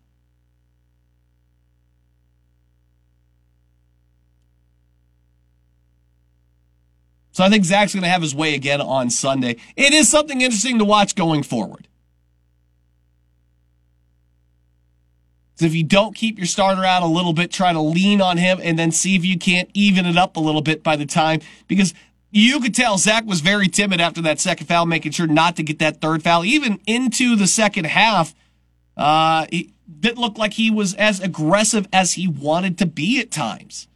So 7.34 7.46
I 7.46 7.50
think 7.50 7.64
Zach's 7.64 7.94
going 7.94 8.04
to 8.04 8.10
have 8.10 8.22
his 8.22 8.36
way 8.36 8.56
again 8.56 8.82
on 8.82 9.10
Sunday. 9.10 9.56
It 9.78 9.94
is 9.94 10.10
something 10.10 10.42
interesting 10.42 10.80
to 10.80 10.86
watch 10.86 11.16
going 11.16 11.44
forward. 11.44 11.88
If 15.64 15.76
you 15.76 15.84
don't 15.84 16.16
keep 16.16 16.38
your 16.38 16.48
starter 16.48 16.84
out 16.84 17.04
a 17.04 17.08
little 17.08 17.34
bit, 17.34 17.52
try 17.52 17.74
to 17.74 17.82
lean 17.82 18.22
on 18.22 18.38
him 18.38 18.60
and 18.62 18.78
then 18.78 18.92
see 18.92 19.16
if 19.16 19.26
you 19.26 19.38
can't 19.38 19.70
even 19.74 20.06
it 20.06 20.18
up 20.18 20.36
a 20.36 20.40
little 20.40 20.62
bit 20.62 20.84
by 20.84 20.96
the 20.96 21.06
time 21.06 21.40
because 21.68 21.94
you 22.32 22.60
could 22.62 22.74
tell 22.74 22.98
Zach 22.98 23.26
was 23.26 23.42
very 23.42 23.68
timid 23.68 24.00
after 24.00 24.22
that 24.22 24.40
second 24.40 24.68
foul, 24.68 24.86
making 24.86 25.12
sure 25.12 25.28
not 25.28 25.58
to 25.58 25.64
get 25.64 25.80
that 25.80 26.00
third 26.00 26.24
foul. 26.24 26.46
Even 26.46 26.80
into 26.88 27.36
the 27.36 27.48
second 27.48 27.86
half, 27.86 28.34
uh, 28.96 29.46
it 29.52 29.68
didn't 30.00 30.20
look 30.20 30.38
like 30.38 30.54
he 30.54 30.72
was 30.72 30.94
as 30.94 31.20
aggressive 31.20 31.88
as 31.92 32.14
he 32.14 32.28
wanted 32.28 32.78
to 32.78 32.86
be 32.86 33.20
at 33.20 33.32
times. 33.32 33.88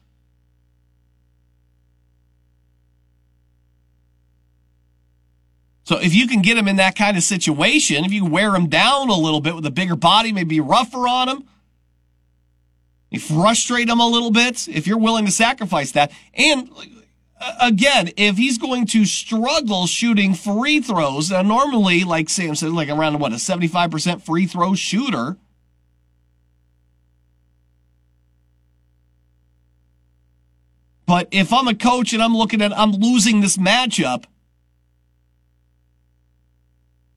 So 5.86 6.00
if 6.00 6.16
you 6.16 6.28
can 6.28 6.42
get 6.42 6.58
him 6.58 6.68
in 6.68 6.78
that 6.78 6.96
kind 6.96 7.16
of 7.16 7.24
situation, 7.24 8.04
if 8.06 8.12
you 8.12 8.26
wear 8.26 8.56
him 8.56 8.68
down 8.68 9.10
a 9.10 9.16
little 9.16 9.40
bit 9.40 9.56
with 9.56 9.66
a 9.68 9.72
bigger 9.72 9.96
body, 9.96 10.34
maybe 10.34 10.60
rougher 10.60 11.08
on 11.08 11.30
him, 11.30 11.48
you 13.10 13.20
frustrate 13.20 13.90
him 13.90 14.00
a 14.00 14.08
little 14.08 14.32
bit 14.32 14.68
if 14.68 14.88
you're 14.88 14.98
willing 14.98 15.26
to 15.26 15.32
sacrifice 15.32 15.92
that. 15.92 16.12
And 16.34 16.70
uh, 17.40 17.54
again, 17.62 18.12
if 18.18 18.38
he's 18.38 18.58
going 18.58 18.86
to 18.88 19.06
struggle 19.06 19.88
shooting 19.88 20.34
free 20.34 20.82
throws, 20.82 21.32
now 21.32 21.42
normally, 21.42 22.04
like 22.04 22.30
Sam 22.30 22.56
said, 22.56 22.72
like 22.72 22.90
around 22.90 23.20
what, 23.20 23.32
a 23.32 23.36
75% 23.36 24.22
free 24.22 24.46
throw 24.46 24.74
shooter. 24.74 25.38
But 31.06 31.28
if 31.32 31.54
I'm 31.54 31.68
a 31.68 31.76
coach 31.76 32.14
and 32.14 32.24
I'm 32.24 32.36
looking 32.36 32.62
at, 32.62 32.78
I'm 32.78 32.92
losing 32.92 33.42
this 33.42 33.58
matchup, 33.58 34.26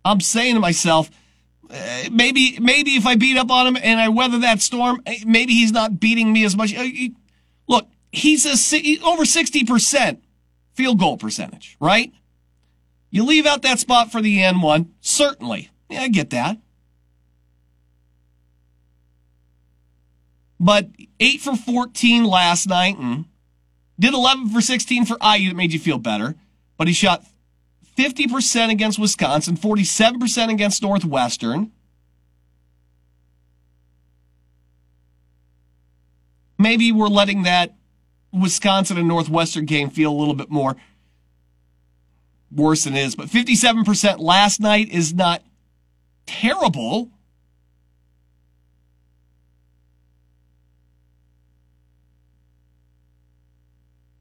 I'm 0.05 0.21
saying 0.21 0.55
to 0.55 0.61
myself, 0.61 1.11
uh, 1.71 2.09
maybe 2.11 2.59
maybe 2.61 2.93
if 2.93 3.07
I 3.07 3.17
beat 3.17 3.37
up 3.37 3.51
on 3.51 3.67
him 3.67 3.79
and 3.83 4.01
I 4.01 4.09
weather 4.09 4.39
that 4.41 4.61
storm, 4.61 5.03
eh, 5.07 5.19
maybe 5.27 5.53
he's 5.53 5.73
not 5.73 6.01
beating 6.01 6.33
me 6.33 6.45
as 6.45 6.57
much. 6.57 6.75
Uh, 6.75 6.87
look, 7.67 7.89
he's 8.13 8.47
a 8.47 8.53
over 9.05 9.25
60% 9.25 10.19
field 10.75 10.99
goal 10.99 11.17
percentage, 11.17 11.77
right? 11.81 12.13
You 13.11 13.25
leave 13.25 13.47
out 13.47 13.63
that 13.63 13.79
spot 13.79 14.13
for 14.13 14.21
the 14.21 14.43
N 14.43 14.61
one, 14.61 14.95
certainly. 15.01 15.71
Yeah, 15.89 16.03
I 16.03 16.09
get 16.09 16.31
that. 16.31 16.59
But 20.61 20.89
8 21.21 21.41
for 21.41 21.57
14 21.57 22.25
last 22.25 22.69
night 22.69 22.99
and 22.99 23.27
did 23.99 24.13
11 24.15 24.49
for 24.51 24.61
16 24.61 25.05
for 25.05 25.17
IU 25.23 25.51
that 25.51 25.57
made 25.57 25.73
you 25.73 25.79
feel 25.79 25.99
better. 25.99 26.35
But 26.77 26.89
he 26.89 26.95
shot 26.95 27.25
50% 27.99 28.71
against 28.71 28.97
Wisconsin, 28.97 29.57
47% 29.57 30.53
against 30.53 30.83
Northwestern. 30.83 31.73
Maybe 36.57 36.93
we're 36.93 37.09
letting 37.09 37.43
that 37.43 37.75
Wisconsin 38.33 38.99
and 38.99 39.09
Northwestern 39.09 39.65
game 39.65 39.91
feel 39.91 40.13
a 40.13 40.15
little 40.15 40.35
bit 40.35 40.49
more 40.49 40.77
worse 42.53 42.85
than 42.85 42.95
it 42.95 43.03
is. 43.03 43.17
But 43.17 43.27
57% 43.27 44.21
last 44.21 44.61
night 44.61 44.91
is 44.91 45.13
not 45.13 45.43
terrible. 46.25 47.11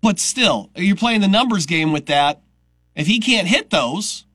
But 0.02 0.18
still, 0.20 0.72
you're 0.76 0.96
playing 0.96 1.22
the 1.22 1.28
numbers 1.28 1.68
game 1.68 1.92
with 1.92 2.08
that. 2.08 2.42
If 2.98 3.06
he 3.06 3.20
can't 3.20 3.48
hit 3.48 3.70
those, 3.70 4.26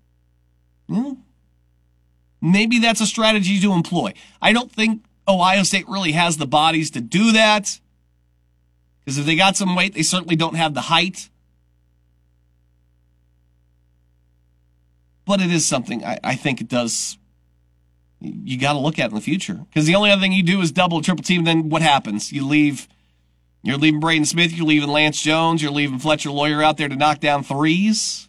well, 0.88 1.18
maybe 2.40 2.78
that's 2.78 3.00
a 3.00 3.06
strategy 3.06 3.60
to 3.60 3.72
employ. 3.72 4.14
I 4.40 4.52
don't 4.52 4.70
think 4.70 5.04
Ohio 5.26 5.64
State 5.64 5.88
really 5.88 6.12
has 6.12 6.36
the 6.36 6.46
bodies 6.46 6.92
to 6.92 7.00
do 7.00 7.32
that. 7.32 7.80
Because 9.00 9.18
if 9.18 9.26
they 9.26 9.34
got 9.34 9.56
some 9.56 9.74
weight, 9.74 9.94
they 9.94 10.04
certainly 10.04 10.36
don't 10.36 10.54
have 10.54 10.74
the 10.74 10.82
height. 10.82 11.28
But 15.26 15.40
it 15.40 15.50
is 15.50 15.66
something 15.66 16.04
I, 16.04 16.20
I 16.22 16.34
think 16.36 16.60
it 16.60 16.68
does. 16.68 17.18
You 18.20 18.56
got 18.58 18.74
to 18.74 18.78
look 18.78 19.00
at 19.00 19.10
in 19.10 19.16
the 19.16 19.20
future. 19.20 19.54
Because 19.54 19.86
the 19.86 19.96
only 19.96 20.12
other 20.12 20.20
thing 20.20 20.32
you 20.32 20.44
do 20.44 20.60
is 20.60 20.70
double, 20.70 21.02
triple 21.02 21.24
team. 21.24 21.42
Then 21.42 21.68
what 21.68 21.82
happens? 21.82 22.30
You 22.30 22.46
leave. 22.46 22.86
You're 23.64 23.76
leaving 23.76 23.98
Braden 23.98 24.24
Smith. 24.24 24.52
You're 24.52 24.66
leaving 24.66 24.88
Lance 24.88 25.20
Jones. 25.20 25.62
You're 25.62 25.72
leaving 25.72 25.98
Fletcher 25.98 26.30
Lawyer 26.30 26.62
out 26.62 26.76
there 26.76 26.88
to 26.88 26.94
knock 26.94 27.18
down 27.18 27.42
threes. 27.42 28.28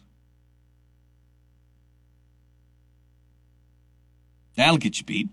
That'll 4.56 4.78
get 4.78 4.98
you 4.98 5.04
beat. 5.04 5.28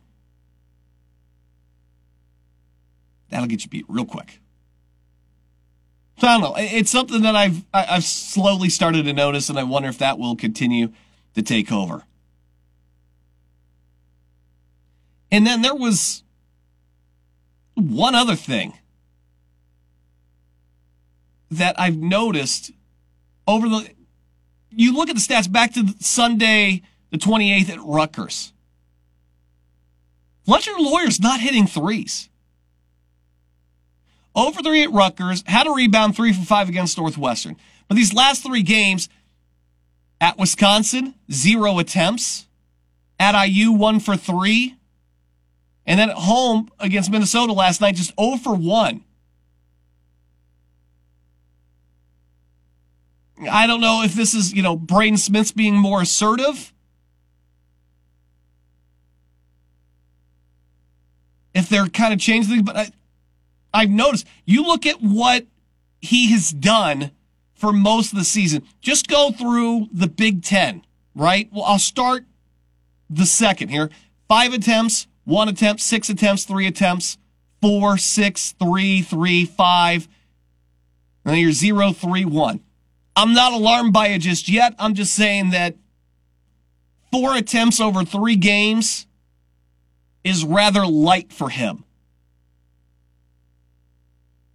That'll 3.29 3.47
get 3.47 3.63
you 3.63 3.69
beat 3.69 3.85
real 3.87 4.05
quick. 4.05 4.39
I 6.23 6.37
don't 6.37 6.41
know. 6.41 6.53
It's 6.57 6.91
something 6.91 7.23
that 7.23 7.35
I've 7.35 7.65
I've 7.73 8.03
slowly 8.03 8.69
started 8.69 9.05
to 9.05 9.13
notice, 9.13 9.49
and 9.49 9.57
I 9.57 9.63
wonder 9.63 9.89
if 9.89 9.97
that 9.97 10.19
will 10.19 10.35
continue 10.35 10.91
to 11.33 11.41
take 11.41 11.71
over. 11.71 12.03
And 15.31 15.47
then 15.47 15.61
there 15.61 15.73
was 15.73 16.23
one 17.73 18.13
other 18.13 18.35
thing 18.35 18.77
that 21.49 21.79
I've 21.79 21.97
noticed 21.97 22.71
over 23.47 23.67
the. 23.67 23.89
You 24.69 24.93
look 24.95 25.09
at 25.09 25.15
the 25.15 25.21
stats 25.21 25.51
back 25.51 25.73
to 25.73 25.95
Sunday, 25.99 26.81
the 27.09 27.17
28th 27.17 27.69
at 27.69 27.79
Rutgers. 27.81 28.53
Fletcher 30.45 30.71
Lawyer's 30.77 31.19
not 31.19 31.39
hitting 31.39 31.67
threes. 31.67 32.29
Over 34.35 34.61
three 34.61 34.83
at 34.83 34.91
Rutgers, 34.91 35.43
had 35.45 35.67
a 35.67 35.71
rebound 35.71 36.15
three 36.15 36.33
for 36.33 36.45
five 36.45 36.69
against 36.69 36.97
Northwestern. 36.97 37.57
But 37.87 37.95
these 37.95 38.13
last 38.13 38.43
three 38.43 38.63
games 38.63 39.09
at 40.19 40.37
Wisconsin, 40.37 41.15
zero 41.31 41.79
attempts. 41.79 42.47
At 43.19 43.39
IU, 43.39 43.71
one 43.71 43.99
for 43.99 44.15
three. 44.15 44.75
And 45.85 45.99
then 45.99 46.09
at 46.09 46.15
home 46.15 46.69
against 46.79 47.11
Minnesota 47.11 47.53
last 47.53 47.81
night, 47.81 47.95
just 47.95 48.13
0 48.19 48.37
for 48.37 48.55
1. 48.55 49.03
I 53.49 53.67
don't 53.67 53.81
know 53.81 54.03
if 54.03 54.13
this 54.13 54.33
is, 54.33 54.53
you 54.53 54.61
know, 54.61 54.75
Braden 54.75 55.17
Smith's 55.17 55.51
being 55.51 55.75
more 55.75 56.01
assertive 56.01 56.71
they're 61.69 61.87
kind 61.87 62.13
of 62.13 62.19
changing 62.19 62.51
things, 62.51 62.63
but 62.63 62.77
I, 62.77 62.91
I've 63.73 63.89
noticed 63.89 64.27
you 64.45 64.63
look 64.63 64.85
at 64.85 65.01
what 65.01 65.45
he 66.01 66.31
has 66.31 66.51
done 66.51 67.11
for 67.53 67.71
most 67.71 68.11
of 68.11 68.17
the 68.17 68.25
season. 68.25 68.63
Just 68.81 69.07
go 69.07 69.31
through 69.31 69.87
the 69.91 70.07
Big 70.07 70.43
Ten, 70.43 70.83
right? 71.15 71.47
Well, 71.51 71.63
I'll 71.63 71.79
start 71.79 72.25
the 73.09 73.25
second 73.25 73.69
here. 73.69 73.89
Five 74.27 74.53
attempts, 74.53 75.07
one 75.25 75.47
attempt, 75.47 75.81
six 75.81 76.09
attempts, 76.09 76.43
three 76.45 76.65
attempts, 76.65 77.17
four, 77.61 77.97
six, 77.97 78.53
three, 78.53 79.01
three, 79.01 79.45
five. 79.45 80.07
Then 81.23 81.37
you're 81.37 81.51
zero, 81.51 81.91
three, 81.91 82.25
one. 82.25 82.61
I'm 83.15 83.33
not 83.33 83.53
alarmed 83.53 83.93
by 83.93 84.07
it 84.07 84.19
just 84.19 84.49
yet. 84.49 84.73
I'm 84.79 84.95
just 84.95 85.13
saying 85.13 85.51
that 85.51 85.75
four 87.11 87.35
attempts 87.35 87.79
over 87.79 88.03
three 88.03 88.37
games 88.37 89.05
is 90.23 90.45
rather 90.45 90.85
light 90.85 91.31
for 91.33 91.49
him. 91.49 91.83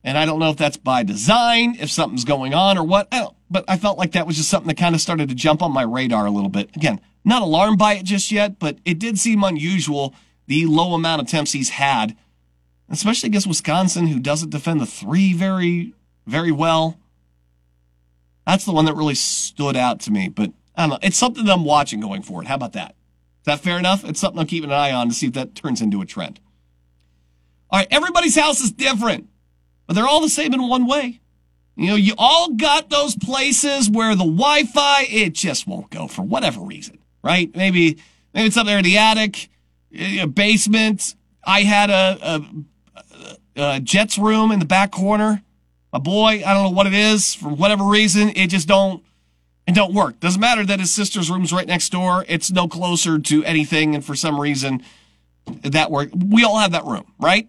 And 0.05 0.17
I 0.17 0.25
don't 0.25 0.39
know 0.39 0.51
if 0.51 0.57
that's 0.57 0.77
by 0.77 1.03
design, 1.03 1.77
if 1.81 1.91
something's 1.91 2.25
going 2.25 2.55
on 2.55 2.79
or 2.79 2.85
what. 2.85 3.09
I 3.11 3.27
but 3.51 3.64
I 3.69 3.77
felt 3.77 3.99
like 3.99 4.12
that 4.12 4.27
was 4.27 4.37
just 4.37 4.49
something 4.49 4.69
that 4.69 4.77
kind 4.77 4.95
of 4.95 5.01
started 5.01 5.29
to 5.29 5.35
jump 5.35 5.62
on 5.62 5.73
my 5.73 5.83
radar 5.83 6.27
a 6.27 6.31
little 6.31 6.49
bit. 6.49 6.71
Again, 6.77 7.01
not 7.25 7.43
alarmed 7.43 7.79
by 7.79 7.95
it 7.95 8.05
just 8.05 8.31
yet, 8.31 8.59
but 8.59 8.79
it 8.85 8.99
did 8.99 9.19
seem 9.19 9.43
unusual 9.43 10.14
the 10.47 10.67
low 10.67 10.95
amount 10.95 11.23
of 11.23 11.27
attempts 11.27 11.53
he's 11.53 11.71
had, 11.71 12.17
especially 12.89 13.29
against 13.29 13.47
Wisconsin, 13.47 14.07
who 14.07 14.21
doesn't 14.21 14.51
defend 14.51 14.81
the 14.81 14.87
three 14.87 15.33
very, 15.33 15.93
very 16.27 16.53
well. 16.53 16.99
That's 18.47 18.64
the 18.64 18.73
one 18.73 18.85
that 18.85 18.95
really 18.95 19.17
stood 19.17 19.77
out 19.77 20.01
to 20.01 20.12
me. 20.12 20.29
But 20.29 20.53
I 20.77 20.83
don't 20.83 20.91
know. 20.91 20.99
It's 21.03 21.17
something 21.17 21.45
that 21.45 21.53
I'm 21.53 21.64
watching 21.64 22.01
going 22.01 22.23
forward. 22.23 22.47
How 22.47 22.55
about 22.55 22.75
that? 22.75 22.95
That 23.47 23.61
fair 23.61 23.78
enough? 23.78 24.05
It's 24.05 24.20
something 24.20 24.40
I'm 24.40 24.47
keeping 24.47 24.70
an 24.70 24.76
eye 24.76 24.90
on 24.90 25.09
to 25.09 25.14
see 25.14 25.28
if 25.28 25.32
that 25.34 25.55
turns 25.55 25.80
into 25.80 26.01
a 26.01 26.07
trend. 26.07 26.40
All 27.70 27.78
right, 27.78 27.88
everybody's 27.90 28.36
house 28.36 28.61
is 28.61 28.72
different, 28.72 29.28
but 29.86 29.94
they're 29.94 30.07
all 30.07 30.20
the 30.20 30.28
same 30.28 30.53
in 30.53 30.68
one 30.68 30.86
way. 30.86 31.20
You 31.76 31.88
know, 31.88 31.94
you 31.94 32.14
all 32.18 32.55
got 32.55 32.90
those 32.90 33.14
places 33.14 33.88
where 33.88 34.16
the 34.16 34.24
Wi-Fi 34.24 35.07
it 35.09 35.32
just 35.32 35.66
won't 35.66 35.90
go 35.90 36.09
for 36.09 36.22
whatever 36.22 36.61
reason, 36.61 36.99
right? 37.22 37.55
Maybe 37.55 37.99
maybe 38.34 38.47
it's 38.49 38.57
up 38.57 38.66
there 38.66 38.78
in 38.78 38.84
the 38.84 38.99
attic, 38.99 39.49
eh, 39.94 40.22
a 40.22 40.26
basement. 40.26 41.14
I 41.44 41.61
had 41.61 41.90
a, 41.90 42.18
a, 43.57 43.62
a 43.62 43.80
Jets 43.80 44.18
room 44.18 44.51
in 44.51 44.59
the 44.59 44.64
back 44.64 44.90
corner. 44.90 45.42
My 45.92 46.01
boy, 46.01 46.42
I 46.44 46.53
don't 46.53 46.64
know 46.64 46.70
what 46.70 46.88
it 46.88 46.94
is 46.94 47.34
for 47.34 47.51
whatever 47.51 47.84
reason, 47.84 48.30
it 48.30 48.49
just 48.49 48.66
don't 48.66 49.05
it 49.67 49.75
don't 49.75 49.93
work. 49.93 50.21
Doesn't 50.21 50.41
matter 50.41 50.64
that 50.64 50.79
his 50.79 50.95
sister's 50.95 51.31
room's 51.31 51.53
right 51.53 51.67
next 51.67 51.91
door. 51.91 52.25
It's 52.29 52.51
no 52.51 52.69
closer 52.69 53.19
to 53.19 53.45
anything, 53.45 53.95
and 53.95 54.05
for 54.05 54.14
some 54.14 54.41
reason, 54.41 54.83
that 55.62 55.91
work. 55.91 56.11
We 56.14 56.45
all 56.45 56.59
have 56.59 56.73
that 56.73 56.85
room, 56.85 57.12
right? 57.19 57.49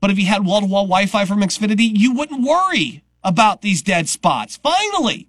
But 0.00 0.10
if 0.10 0.18
you 0.18 0.26
had 0.26 0.44
wall 0.44 0.60
to 0.60 0.66
wall 0.66 0.84
Wi 0.84 1.06
Fi 1.06 1.24
from 1.24 1.40
Xfinity, 1.40 1.90
you 1.92 2.14
wouldn't 2.14 2.44
worry 2.46 3.04
about 3.22 3.62
these 3.62 3.80
dead 3.80 4.08
spots. 4.08 4.56
Finally, 4.56 5.28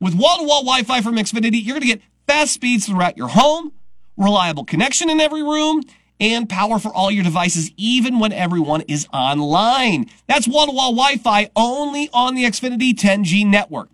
with 0.00 0.14
wall 0.14 0.38
to 0.38 0.44
wall 0.44 0.62
Wi 0.62 0.82
Fi 0.82 1.00
from 1.00 1.16
Xfinity, 1.16 1.64
you're 1.64 1.78
going 1.78 1.82
to 1.82 1.86
get 1.86 2.02
fast 2.26 2.52
speeds 2.52 2.86
throughout 2.86 3.16
your 3.16 3.28
home, 3.28 3.72
reliable 4.16 4.64
connection 4.64 5.08
in 5.08 5.20
every 5.20 5.42
room, 5.42 5.82
and 6.20 6.48
power 6.48 6.78
for 6.78 6.92
all 6.92 7.10
your 7.10 7.24
devices, 7.24 7.70
even 7.76 8.18
when 8.18 8.32
everyone 8.32 8.82
is 8.82 9.06
online. 9.12 10.10
That's 10.26 10.48
wall 10.48 10.66
to 10.66 10.72
wall 10.72 10.92
Wi 10.92 11.16
Fi 11.16 11.50
only 11.54 12.10
on 12.12 12.34
the 12.34 12.44
Xfinity 12.44 12.92
10G 12.92 13.46
network. 13.46 13.88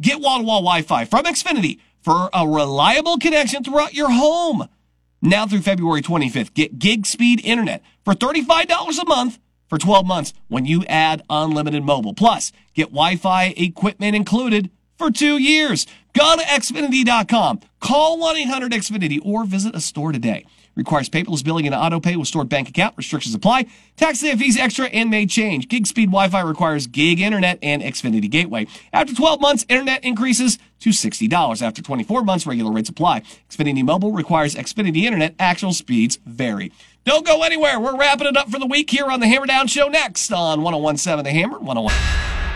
Get 0.00 0.20
wall 0.20 0.38
to 0.38 0.44
wall 0.44 0.60
Wi 0.60 0.82
Fi 0.82 1.04
from 1.04 1.24
Xfinity 1.24 1.78
for 2.02 2.28
a 2.32 2.46
reliable 2.46 3.18
connection 3.18 3.62
throughout 3.62 3.94
your 3.94 4.10
home. 4.10 4.68
Now 5.22 5.46
through 5.46 5.62
February 5.62 6.02
25th, 6.02 6.52
get 6.52 6.78
gig 6.78 7.06
speed 7.06 7.40
internet 7.44 7.82
for 8.04 8.14
$35 8.14 8.98
a 9.00 9.06
month 9.06 9.38
for 9.68 9.78
12 9.78 10.06
months 10.06 10.34
when 10.48 10.66
you 10.66 10.84
add 10.84 11.22
unlimited 11.30 11.82
mobile. 11.82 12.12
Plus, 12.12 12.52
get 12.74 12.88
Wi-Fi 12.88 13.54
equipment 13.56 14.14
included 14.14 14.70
for 14.98 15.10
two 15.10 15.38
years. 15.38 15.86
Go 16.12 16.36
to 16.36 16.42
Xfinity.com, 16.42 17.60
call 17.80 18.18
1-800-XFINITY, 18.18 19.20
or 19.24 19.44
visit 19.44 19.74
a 19.74 19.80
store 19.80 20.12
today. 20.12 20.44
Requires 20.74 21.08
paperless 21.08 21.44
billing 21.44 21.66
and 21.66 21.74
auto 21.74 22.00
pay 22.00 22.16
with 22.16 22.28
stored 22.28 22.48
bank 22.48 22.68
account. 22.68 22.96
Restrictions 22.96 23.34
apply. 23.34 23.66
Tax 23.96 24.22
and 24.24 24.38
fees 24.38 24.58
extra 24.58 24.86
and 24.86 25.10
may 25.10 25.26
change. 25.26 25.68
Gig 25.68 25.86
speed 25.86 26.06
Wi-Fi 26.06 26.40
requires 26.40 26.86
gig 26.86 27.20
internet 27.20 27.58
and 27.62 27.82
Xfinity 27.82 28.28
Gateway. 28.28 28.66
After 28.92 29.14
12 29.14 29.40
months, 29.40 29.64
internet 29.68 30.02
increases 30.02 30.58
to 30.80 30.90
$60. 30.90 31.62
After 31.62 31.80
24 31.80 32.24
months, 32.24 32.46
regular 32.46 32.72
rates 32.72 32.88
apply. 32.88 33.22
Xfinity 33.48 33.84
Mobile 33.84 34.12
requires 34.12 34.54
Xfinity 34.54 35.02
Internet. 35.04 35.34
Actual 35.38 35.72
speeds 35.72 36.18
vary. 36.26 36.72
Don't 37.04 37.24
go 37.26 37.42
anywhere. 37.42 37.78
We're 37.78 37.96
wrapping 37.96 38.26
it 38.26 38.36
up 38.36 38.50
for 38.50 38.58
the 38.58 38.66
week 38.66 38.90
here 38.90 39.06
on 39.06 39.20
the 39.20 39.26
Hammer 39.26 39.46
Down 39.46 39.66
Show 39.66 39.88
next 39.88 40.32
on 40.32 40.62
1017 40.62 41.24
The 41.24 41.38
Hammer. 41.38 41.58
101. 41.58 42.53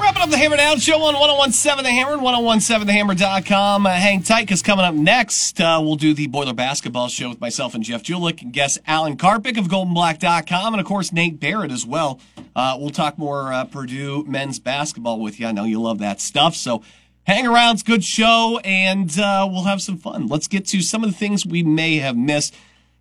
Wrapping 0.00 0.22
up 0.22 0.30
the 0.30 0.38
Hammer 0.38 0.56
Down 0.56 0.78
Show 0.78 1.02
on 1.02 1.14
1017 1.14 1.84
The 1.84 1.90
Hammer 1.90 2.14
and 2.14 2.22
1017TheHammer.com. 2.22 3.84
Uh, 3.84 3.90
hang 3.90 4.22
tight 4.22 4.46
because 4.46 4.62
coming 4.62 4.84
up 4.84 4.94
next, 4.94 5.60
uh, 5.60 5.78
we'll 5.82 5.96
do 5.96 6.14
the 6.14 6.26
Boiler 6.26 6.54
Basketball 6.54 7.08
Show 7.08 7.28
with 7.28 7.40
myself 7.40 7.74
and 7.74 7.84
Jeff 7.84 8.02
Julik 8.02 8.40
and 8.40 8.50
guest 8.50 8.78
Alan 8.86 9.18
Karpick 9.18 9.58
of 9.58 9.66
GoldandBlack.com 9.66 10.72
and, 10.72 10.80
of 10.80 10.86
course, 10.86 11.12
Nate 11.12 11.38
Barrett 11.38 11.70
as 11.70 11.84
well. 11.84 12.18
Uh, 12.56 12.78
we'll 12.80 12.88
talk 12.88 13.18
more 13.18 13.52
uh, 13.52 13.64
Purdue 13.64 14.24
men's 14.24 14.58
basketball 14.58 15.20
with 15.20 15.38
you. 15.38 15.46
I 15.46 15.52
know 15.52 15.64
you 15.64 15.80
love 15.80 15.98
that 15.98 16.20
stuff. 16.20 16.54
So 16.56 16.82
hang 17.24 17.46
around. 17.46 17.74
It's 17.74 17.82
a 17.82 17.86
good 17.86 18.04
show 18.04 18.58
and 18.64 19.10
uh, 19.18 19.46
we'll 19.50 19.64
have 19.64 19.82
some 19.82 19.98
fun. 19.98 20.28
Let's 20.28 20.48
get 20.48 20.64
to 20.68 20.80
some 20.80 21.04
of 21.04 21.10
the 21.10 21.16
things 21.16 21.44
we 21.44 21.62
may 21.62 21.96
have 21.96 22.16
missed. 22.16 22.54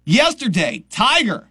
Yesterday, 0.04 0.84
Tiger 0.90 1.48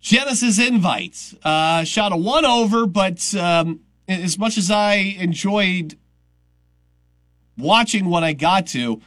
Genesis 0.00 0.58
Invite 0.58 1.34
uh, 1.42 1.84
shot 1.84 2.12
a 2.12 2.16
one 2.16 2.44
over, 2.44 2.86
but 2.86 3.34
um, 3.34 3.80
as 4.08 4.38
much 4.38 4.56
as 4.56 4.70
I 4.70 4.94
enjoyed 4.94 5.96
watching 7.58 8.06
what 8.06 8.24
I 8.24 8.32
got 8.32 8.66
to, 8.68 9.02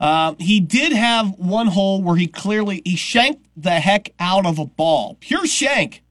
uh, 0.00 0.34
he 0.38 0.60
did 0.60 0.92
have 0.92 1.38
one 1.38 1.66
hole 1.66 2.02
where 2.02 2.16
he 2.16 2.26
clearly 2.26 2.80
he 2.84 2.96
shanked 2.96 3.46
the 3.54 3.80
heck 3.80 4.10
out 4.18 4.46
of 4.46 4.58
a 4.58 4.64
ball, 4.64 5.18
pure 5.20 5.46
shank, 5.46 6.02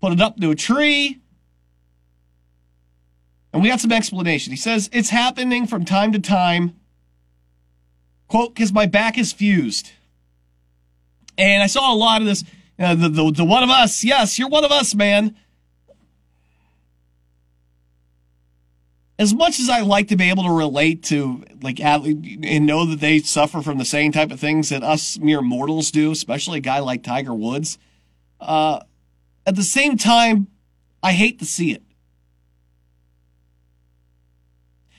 put 0.00 0.12
it 0.12 0.20
up 0.20 0.38
to 0.40 0.50
a 0.50 0.56
tree, 0.56 1.20
and 3.54 3.62
we 3.62 3.68
got 3.68 3.80
some 3.80 3.92
explanation. 3.92 4.52
He 4.52 4.56
says 4.56 4.90
it's 4.92 5.10
happening 5.10 5.68
from 5.68 5.84
time 5.84 6.10
to 6.12 6.18
time. 6.18 6.74
Quote, 8.26 8.52
because 8.52 8.72
my 8.72 8.86
back 8.86 9.16
is 9.16 9.32
fused. 9.32 9.92
And 11.38 11.62
I 11.62 11.68
saw 11.68 11.94
a 11.94 11.94
lot 11.94 12.20
of 12.20 12.26
this 12.26 12.42
uh, 12.78 12.94
the, 12.94 13.08
the, 13.08 13.32
the 13.32 13.44
one 13.44 13.62
of 13.62 13.70
us. 13.70 14.04
Yes, 14.04 14.38
you're 14.38 14.48
one 14.48 14.64
of 14.64 14.72
us, 14.72 14.94
man. 14.94 15.36
As 19.16 19.32
much 19.32 19.60
as 19.60 19.68
I 19.68 19.80
like 19.82 20.08
to 20.08 20.16
be 20.16 20.28
able 20.28 20.42
to 20.42 20.50
relate 20.50 21.04
to 21.04 21.44
like 21.62 21.78
and 21.78 22.66
know 22.66 22.84
that 22.86 22.98
they 22.98 23.20
suffer 23.20 23.62
from 23.62 23.78
the 23.78 23.84
same 23.84 24.10
type 24.10 24.32
of 24.32 24.40
things 24.40 24.70
that 24.70 24.82
us 24.82 25.18
mere 25.18 25.40
mortals 25.40 25.92
do, 25.92 26.10
especially 26.10 26.58
a 26.58 26.62
guy 26.62 26.80
like 26.80 27.04
Tiger 27.04 27.32
Woods, 27.32 27.78
uh, 28.40 28.80
at 29.46 29.54
the 29.54 29.62
same 29.62 29.96
time, 29.96 30.48
I 31.02 31.12
hate 31.12 31.38
to 31.38 31.44
see 31.44 31.72
it. 31.72 31.82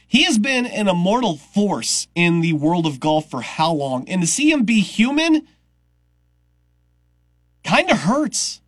He 0.08 0.24
has 0.24 0.38
been 0.38 0.66
an 0.66 0.88
immortal 0.88 1.36
force 1.36 2.08
in 2.16 2.40
the 2.40 2.54
world 2.54 2.86
of 2.86 3.02
golf 3.02 3.30
for 3.30 3.42
how 3.42 3.74
long? 3.74 4.08
And 4.08 4.22
to 4.22 4.28
see 4.28 4.50
him 4.50 4.64
be 4.64 4.80
human 4.80 5.46
kind 7.66 7.90
of 7.92 7.98
hurts. 7.98 8.62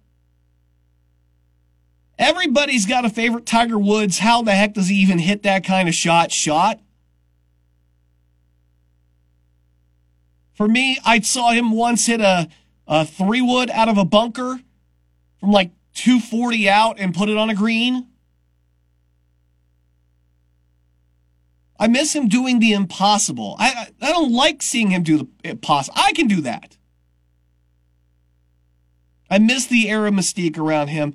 Everybody's 2.20 2.88
got 2.88 3.06
a 3.06 3.10
favorite 3.10 3.45
Tiger 3.45 3.78
Woods. 3.78 4.20
How 4.20 4.41
the 4.41 4.52
heck 4.52 4.74
does 4.74 4.89
he 4.89 4.95
even 4.95 5.20
hit 5.20 5.43
that 5.43 5.64
kind 5.64 5.88
of 5.88 5.93
shot? 5.93 6.32
Shot. 6.32 6.82
For 10.56 10.68
me, 10.68 10.98
I 11.06 11.20
saw 11.20 11.52
him 11.52 11.72
once 11.72 12.08
hit 12.08 12.20
a, 12.20 12.50
a 12.88 13.06
three 13.06 13.41
wood 13.41 13.70
out 13.70 13.88
of 13.88 14.00
a 14.00 14.06
bunker 14.06 14.60
from 15.39 15.52
like 15.52 15.72
240 15.93 16.68
out 16.68 17.00
and 17.00 17.14
put 17.14 17.30
it 17.30 17.38
on 17.38 17.52
a 17.52 17.56
green. 17.56 18.08
I 21.80 21.88
miss 21.88 22.16
him 22.16 22.28
doing 22.28 22.60
the 22.60 22.74
impossible. 22.74 23.56
I, 23.60 23.89
I 24.02 24.12
don't 24.12 24.32
like 24.32 24.64
seeing 24.64 24.89
him 24.89 25.04
do 25.04 25.18
the 25.20 25.28
impossible. 25.43 26.00
I 26.02 26.14
can 26.14 26.28
do 26.28 26.41
that. 26.41 26.77
I 29.30 29.40
miss 29.40 29.66
the 29.66 29.90
era 29.90 30.12
mystique 30.12 30.58
around 30.58 30.90
him. 30.90 31.14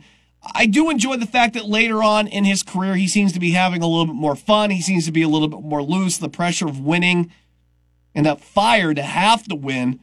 I 0.55 0.67
do 0.67 0.91
enjoy 0.91 1.17
the 1.17 1.27
fact 1.27 1.55
that 1.55 1.67
later 1.67 2.03
on 2.03 2.27
in 2.27 2.45
his 2.45 2.63
career, 2.63 2.97
he 2.97 3.07
seems 3.07 3.33
to 3.33 3.41
be 3.41 3.53
having 3.53 3.81
a 3.83 3.87
little 3.87 4.07
bit 4.07 4.17
more 4.17 4.35
fun. 4.35 4.71
He 4.71 4.83
seems 4.83 5.07
to 5.07 5.13
be 5.13 5.23
a 5.23 5.29
little 5.29 5.49
bit 5.49 5.63
more 5.63 5.83
loose. 5.83 6.19
The 6.19 6.29
pressure 6.29 6.67
of 6.67 6.81
winning 6.81 7.31
and 8.15 8.27
that 8.27 8.41
fire 8.41 8.93
to 8.93 9.03
have 9.03 9.45
to 9.45 9.55
win 9.55 10.01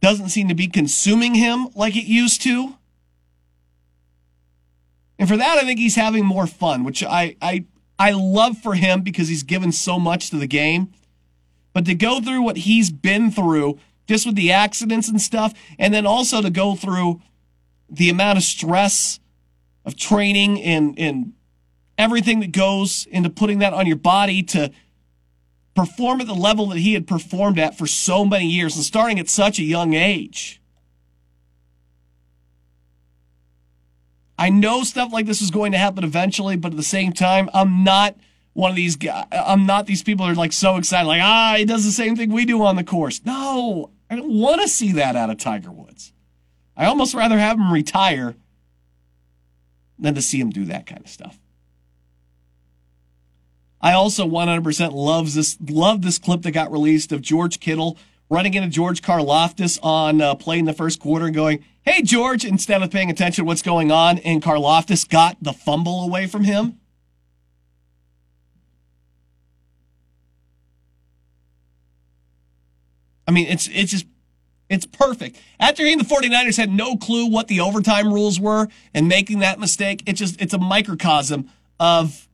doesn't 0.00 0.30
seem 0.30 0.48
to 0.48 0.54
be 0.54 0.66
consuming 0.66 1.34
him 1.34 1.68
like 1.74 1.94
it 1.94 2.06
used 2.06 2.42
to. 2.42 2.76
And 5.18 5.28
for 5.28 5.36
that, 5.36 5.58
I 5.58 5.60
think 5.60 5.78
he's 5.78 5.96
having 5.96 6.24
more 6.24 6.46
fun, 6.46 6.82
which 6.82 7.04
I, 7.04 7.36
I, 7.42 7.66
I 7.98 8.12
love 8.12 8.56
for 8.56 8.74
him 8.74 9.02
because 9.02 9.28
he's 9.28 9.42
given 9.42 9.72
so 9.72 9.98
much 9.98 10.30
to 10.30 10.36
the 10.36 10.46
game. 10.46 10.94
but 11.74 11.84
to 11.84 11.94
go 11.94 12.20
through 12.20 12.42
what 12.42 12.58
he's 12.58 12.90
been 12.90 13.30
through, 13.30 13.78
just 14.10 14.26
with 14.26 14.34
the 14.34 14.50
accidents 14.50 15.08
and 15.08 15.22
stuff, 15.22 15.54
and 15.78 15.94
then 15.94 16.04
also 16.04 16.42
to 16.42 16.50
go 16.50 16.74
through 16.74 17.22
the 17.88 18.10
amount 18.10 18.36
of 18.36 18.42
stress 18.42 19.20
of 19.84 19.96
training 19.96 20.60
and, 20.60 20.98
and 20.98 21.32
everything 21.96 22.40
that 22.40 22.50
goes 22.50 23.06
into 23.12 23.30
putting 23.30 23.60
that 23.60 23.72
on 23.72 23.86
your 23.86 23.94
body 23.94 24.42
to 24.42 24.72
perform 25.76 26.20
at 26.20 26.26
the 26.26 26.34
level 26.34 26.66
that 26.66 26.78
he 26.78 26.94
had 26.94 27.06
performed 27.06 27.56
at 27.56 27.78
for 27.78 27.86
so 27.86 28.24
many 28.24 28.46
years 28.46 28.74
and 28.74 28.84
starting 28.84 29.20
at 29.20 29.28
such 29.28 29.60
a 29.60 29.62
young 29.62 29.94
age. 29.94 30.60
I 34.36 34.50
know 34.50 34.82
stuff 34.82 35.12
like 35.12 35.26
this 35.26 35.40
is 35.40 35.52
going 35.52 35.70
to 35.70 35.78
happen 35.78 36.02
eventually, 36.02 36.56
but 36.56 36.72
at 36.72 36.76
the 36.76 36.82
same 36.82 37.12
time, 37.12 37.48
I'm 37.54 37.84
not 37.84 38.16
one 38.54 38.70
of 38.70 38.76
these 38.76 38.96
guys. 38.96 39.26
I'm 39.30 39.66
not 39.66 39.86
these 39.86 40.02
people 40.02 40.26
who 40.26 40.32
are 40.32 40.34
like 40.34 40.52
so 40.52 40.78
excited, 40.78 41.06
like, 41.06 41.22
ah, 41.22 41.54
he 41.56 41.64
does 41.64 41.84
the 41.84 41.92
same 41.92 42.16
thing 42.16 42.32
we 42.32 42.44
do 42.44 42.64
on 42.64 42.74
the 42.74 42.82
course. 42.82 43.20
No, 43.24 43.90
I 44.10 44.16
don't 44.16 44.32
want 44.32 44.60
to 44.60 44.68
see 44.68 44.92
that 44.92 45.14
out 45.14 45.30
of 45.30 45.38
Tiger 45.38 45.70
Woods. 45.70 46.12
I 46.76 46.86
almost 46.86 47.14
rather 47.14 47.38
have 47.38 47.58
him 47.58 47.72
retire 47.72 48.34
than 49.98 50.16
to 50.16 50.22
see 50.22 50.40
him 50.40 50.50
do 50.50 50.64
that 50.64 50.86
kind 50.86 51.02
of 51.02 51.08
stuff. 51.08 51.38
I 53.80 53.92
also 53.92 54.26
100% 54.26 54.92
loves 54.92 55.34
this 55.34 55.56
love 55.70 56.02
this 56.02 56.18
clip 56.18 56.42
that 56.42 56.50
got 56.50 56.72
released 56.72 57.12
of 57.12 57.22
George 57.22 57.60
Kittle 57.60 57.96
running 58.28 58.54
into 58.54 58.68
George 58.68 59.00
Karlaftis 59.00 59.78
on 59.82 60.20
uh, 60.20 60.34
play 60.34 60.58
in 60.58 60.64
the 60.64 60.72
first 60.72 61.00
quarter 61.00 61.26
and 61.26 61.34
going, 61.34 61.64
"Hey 61.82 62.02
George," 62.02 62.44
instead 62.44 62.82
of 62.82 62.90
paying 62.90 63.10
attention 63.10 63.44
to 63.44 63.46
what's 63.46 63.62
going 63.62 63.90
on, 63.92 64.18
and 64.18 64.42
Karlaftis 64.42 65.08
got 65.08 65.36
the 65.40 65.52
fumble 65.52 66.02
away 66.02 66.26
from 66.26 66.44
him. 66.44 66.79
I 73.30 73.32
mean, 73.32 73.46
it's 73.46 73.68
it's 73.72 73.92
just 73.92 74.06
it's 74.68 74.86
perfect. 74.86 75.38
After 75.60 75.84
hearing 75.84 75.98
the 75.98 76.04
49ers 76.04 76.56
had 76.56 76.68
no 76.68 76.96
clue 76.96 77.26
what 77.26 77.46
the 77.46 77.60
overtime 77.60 78.12
rules 78.12 78.40
were 78.40 78.66
and 78.92 79.06
making 79.06 79.38
that 79.38 79.60
mistake, 79.60 80.02
it 80.04 80.14
just 80.14 80.42
it's 80.42 80.52
a 80.52 80.58
microcosm 80.58 81.48
of 81.78 82.26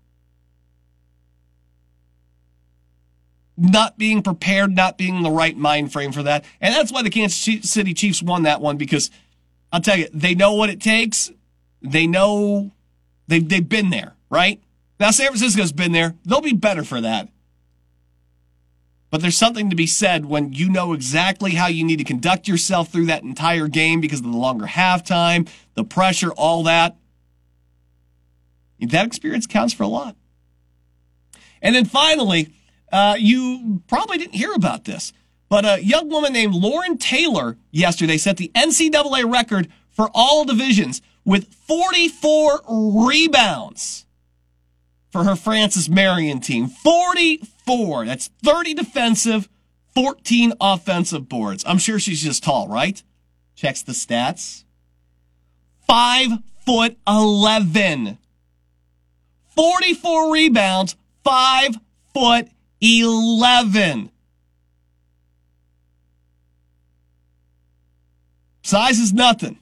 not 3.59 3.99
being 3.99 4.23
prepared, 4.23 4.75
not 4.75 4.97
being 4.97 5.17
in 5.17 5.23
the 5.23 5.31
right 5.31 5.55
mind 5.55 5.93
frame 5.93 6.13
for 6.13 6.23
that. 6.23 6.47
And 6.63 6.75
that's 6.75 6.91
why 6.91 7.03
the 7.03 7.11
Kansas 7.11 7.69
City 7.71 7.93
Chiefs 7.93 8.23
won 8.23 8.45
that 8.45 8.63
one 8.63 8.79
because 8.79 9.11
I'll 9.71 9.83
tell 9.83 9.99
you, 9.99 10.09
they 10.15 10.35
know 10.35 10.55
what 10.55 10.71
it 10.71 10.81
takes. 10.81 11.31
They 11.83 12.07
know 12.07 12.71
they've, 13.29 13.47
they've 13.47 13.69
been 13.69 13.91
there, 13.91 14.15
right? 14.31 14.63
Now, 14.99 15.11
San 15.11 15.27
Francisco's 15.27 15.73
been 15.73 15.93
there. 15.93 16.15
They'll 16.25 16.41
be 16.41 16.55
better 16.55 16.85
for 16.85 17.03
that. 17.03 17.29
But 19.11 19.23
there's 19.23 19.37
something 19.37 19.71
to 19.71 19.77
be 19.77 19.87
said 19.87 20.27
when 20.27 20.53
you 20.53 20.69
know 20.69 20.93
exactly 20.93 21.53
how 21.53 21.69
you 21.69 21.85
need 21.85 21.99
to 21.99 22.05
conduct 22.05 22.49
yourself 22.49 22.91
through 22.91 23.07
that 23.07 23.23
entire 23.23 23.69
game 23.69 24.01
because 24.01 24.19
of 24.19 24.27
the 24.27 24.37
longer 24.37 24.67
halftime, 24.67 25.49
the 25.75 25.85
pressure, 25.85 26.33
all 26.33 26.65
that. 26.65 26.97
That 28.81 29.07
experience 29.07 29.47
counts 29.47 29.73
for 29.73 29.85
a 29.85 29.89
lot. 29.89 30.17
And 31.63 31.75
then 31.75 31.85
finally, 31.85 32.53
uh, 32.93 33.17
you 33.19 33.83
probably 33.87 34.19
didn't 34.19 34.35
hear 34.35 34.53
about 34.53 34.85
this, 34.85 35.13
but 35.49 35.65
a 35.65 35.83
young 35.83 36.09
woman 36.09 36.33
named 36.33 36.55
Lauren 36.55 36.99
Taylor 36.99 37.57
yesterday 37.71 38.19
set 38.19 38.37
the 38.37 38.51
NCAA 38.55 39.33
record 39.33 39.69
for 39.91 40.11
all 40.15 40.45
divisions 40.45 41.01
with 41.25 41.53
44 41.55 42.63
rebounds 43.09 44.05
for 45.11 45.25
her 45.25 45.37
Francis 45.37 45.89
Marion 45.89 46.41
team. 46.41 46.69
44. 46.69 47.49
That's 47.67 48.29
30 48.43 48.75
defensive, 48.75 49.49
14 49.95 50.53
offensive 50.61 51.29
boards. 51.29 51.65
I'm 51.67 51.79
sure 51.79 51.99
she's 51.99 52.23
just 52.23 52.45
tall, 52.45 52.69
right? 52.69 53.03
Checks 53.55 53.83
the 53.83 53.93
stats. 53.93 54.65
Five 55.87 56.31
foot 56.65 56.97
11. 57.07 58.19
44 59.55 60.33
rebounds, 60.33 60.97
five 61.25 61.77
foot 62.13 62.49
11. 62.81 64.11
Size 68.63 68.99
is 68.99 69.13
nothing. 69.13 69.59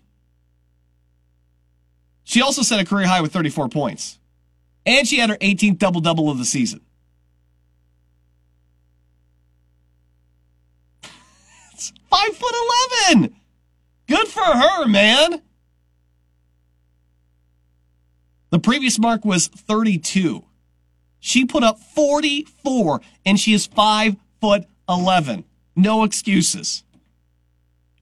She 2.25 2.41
also 2.41 2.63
set 2.63 2.81
a 2.81 2.85
career 2.85 3.07
high 3.07 3.21
with 3.21 3.33
34 3.33 3.69
points. 3.69 4.19
And 4.87 5.07
she 5.07 5.19
had 5.19 5.31
her 5.31 5.37
18th 5.37 5.79
double 5.79 6.01
double 6.01 6.31
of 6.31 6.39
the 6.39 6.45
season. 6.45 6.81
it's 11.75 11.93
five 12.15 12.37
foot 12.37 12.55
11. 13.11 13.35
Good 14.07 14.29
for 14.29 14.45
her, 14.45 14.87
man. 14.87 15.43
The 18.51 18.59
previous 18.59 18.99
mark 18.99 19.25
was 19.25 19.49
32. 19.49 20.45
She 21.19 21.45
put 21.45 21.65
up 21.65 21.81
44 21.81 23.01
and 23.27 23.41
she 23.41 23.53
is 23.53 23.67
5 23.67 24.17
foot 24.41 24.65
11. 24.89 25.45
No 25.75 26.05
excuses. 26.05 26.84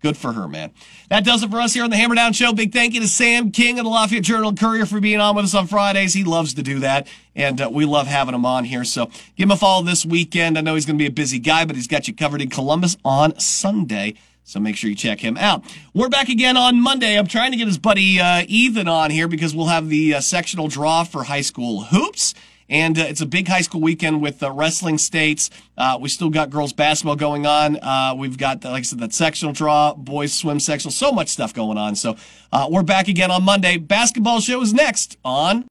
Good 0.02 0.16
for 0.16 0.32
her, 0.32 0.48
man. 0.48 0.72
That 1.10 1.24
does 1.24 1.44
it 1.44 1.50
for 1.50 1.60
us 1.60 1.74
here 1.74 1.84
on 1.84 1.90
the 1.90 1.96
Hammer 1.96 2.16
Down 2.16 2.32
Show. 2.32 2.52
Big 2.52 2.72
thank 2.72 2.92
you 2.92 3.00
to 3.00 3.08
Sam 3.08 3.52
King 3.52 3.78
of 3.78 3.84
the 3.84 3.90
Lafayette 3.90 4.24
Journal 4.24 4.52
Courier 4.52 4.84
for 4.84 5.00
being 5.00 5.20
on 5.20 5.36
with 5.36 5.44
us 5.44 5.54
on 5.54 5.68
Fridays. 5.68 6.12
He 6.12 6.24
loves 6.24 6.54
to 6.54 6.62
do 6.62 6.80
that, 6.80 7.06
and 7.36 7.60
uh, 7.60 7.70
we 7.72 7.84
love 7.84 8.08
having 8.08 8.34
him 8.34 8.44
on 8.44 8.64
here. 8.64 8.82
So 8.82 9.06
give 9.36 9.44
him 9.46 9.52
a 9.52 9.56
follow 9.56 9.84
this 9.84 10.04
weekend. 10.04 10.58
I 10.58 10.60
know 10.60 10.74
he's 10.74 10.86
going 10.86 10.98
to 10.98 11.02
be 11.02 11.06
a 11.06 11.12
busy 11.12 11.38
guy, 11.38 11.64
but 11.64 11.76
he's 11.76 11.86
got 11.86 12.08
you 12.08 12.14
covered 12.14 12.42
in 12.42 12.50
Columbus 12.50 12.96
on 13.04 13.38
Sunday. 13.38 14.14
So 14.42 14.58
make 14.58 14.74
sure 14.74 14.90
you 14.90 14.96
check 14.96 15.20
him 15.20 15.36
out. 15.36 15.62
We're 15.94 16.08
back 16.08 16.28
again 16.28 16.56
on 16.56 16.80
Monday. 16.80 17.16
I'm 17.16 17.28
trying 17.28 17.52
to 17.52 17.56
get 17.56 17.68
his 17.68 17.78
buddy 17.78 18.18
uh, 18.18 18.44
Ethan 18.48 18.88
on 18.88 19.12
here 19.12 19.28
because 19.28 19.54
we'll 19.54 19.66
have 19.66 19.88
the 19.88 20.14
uh, 20.14 20.20
sectional 20.20 20.66
draw 20.66 21.04
for 21.04 21.22
high 21.22 21.42
school 21.42 21.84
hoops. 21.84 22.34
And 22.72 22.98
uh, 22.98 23.02
it's 23.02 23.20
a 23.20 23.26
big 23.26 23.48
high 23.48 23.60
school 23.60 23.82
weekend 23.82 24.22
with 24.22 24.42
uh, 24.42 24.50
wrestling 24.50 24.96
states. 24.96 25.50
Uh, 25.76 25.98
we 26.00 26.08
still 26.08 26.30
got 26.30 26.48
girls 26.48 26.72
basketball 26.72 27.16
going 27.16 27.44
on. 27.44 27.76
Uh, 27.76 28.14
we've 28.16 28.38
got, 28.38 28.64
like 28.64 28.78
I 28.78 28.82
said, 28.82 28.98
that 29.00 29.12
sectional 29.12 29.52
draw, 29.52 29.92
boys 29.92 30.32
swim 30.32 30.58
sectional, 30.58 30.90
so 30.90 31.12
much 31.12 31.28
stuff 31.28 31.52
going 31.52 31.76
on. 31.76 31.94
So 31.96 32.16
uh, 32.50 32.68
we're 32.70 32.82
back 32.82 33.08
again 33.08 33.30
on 33.30 33.42
Monday. 33.42 33.76
Basketball 33.76 34.40
show 34.40 34.62
is 34.62 34.72
next 34.72 35.18
on 35.22 35.60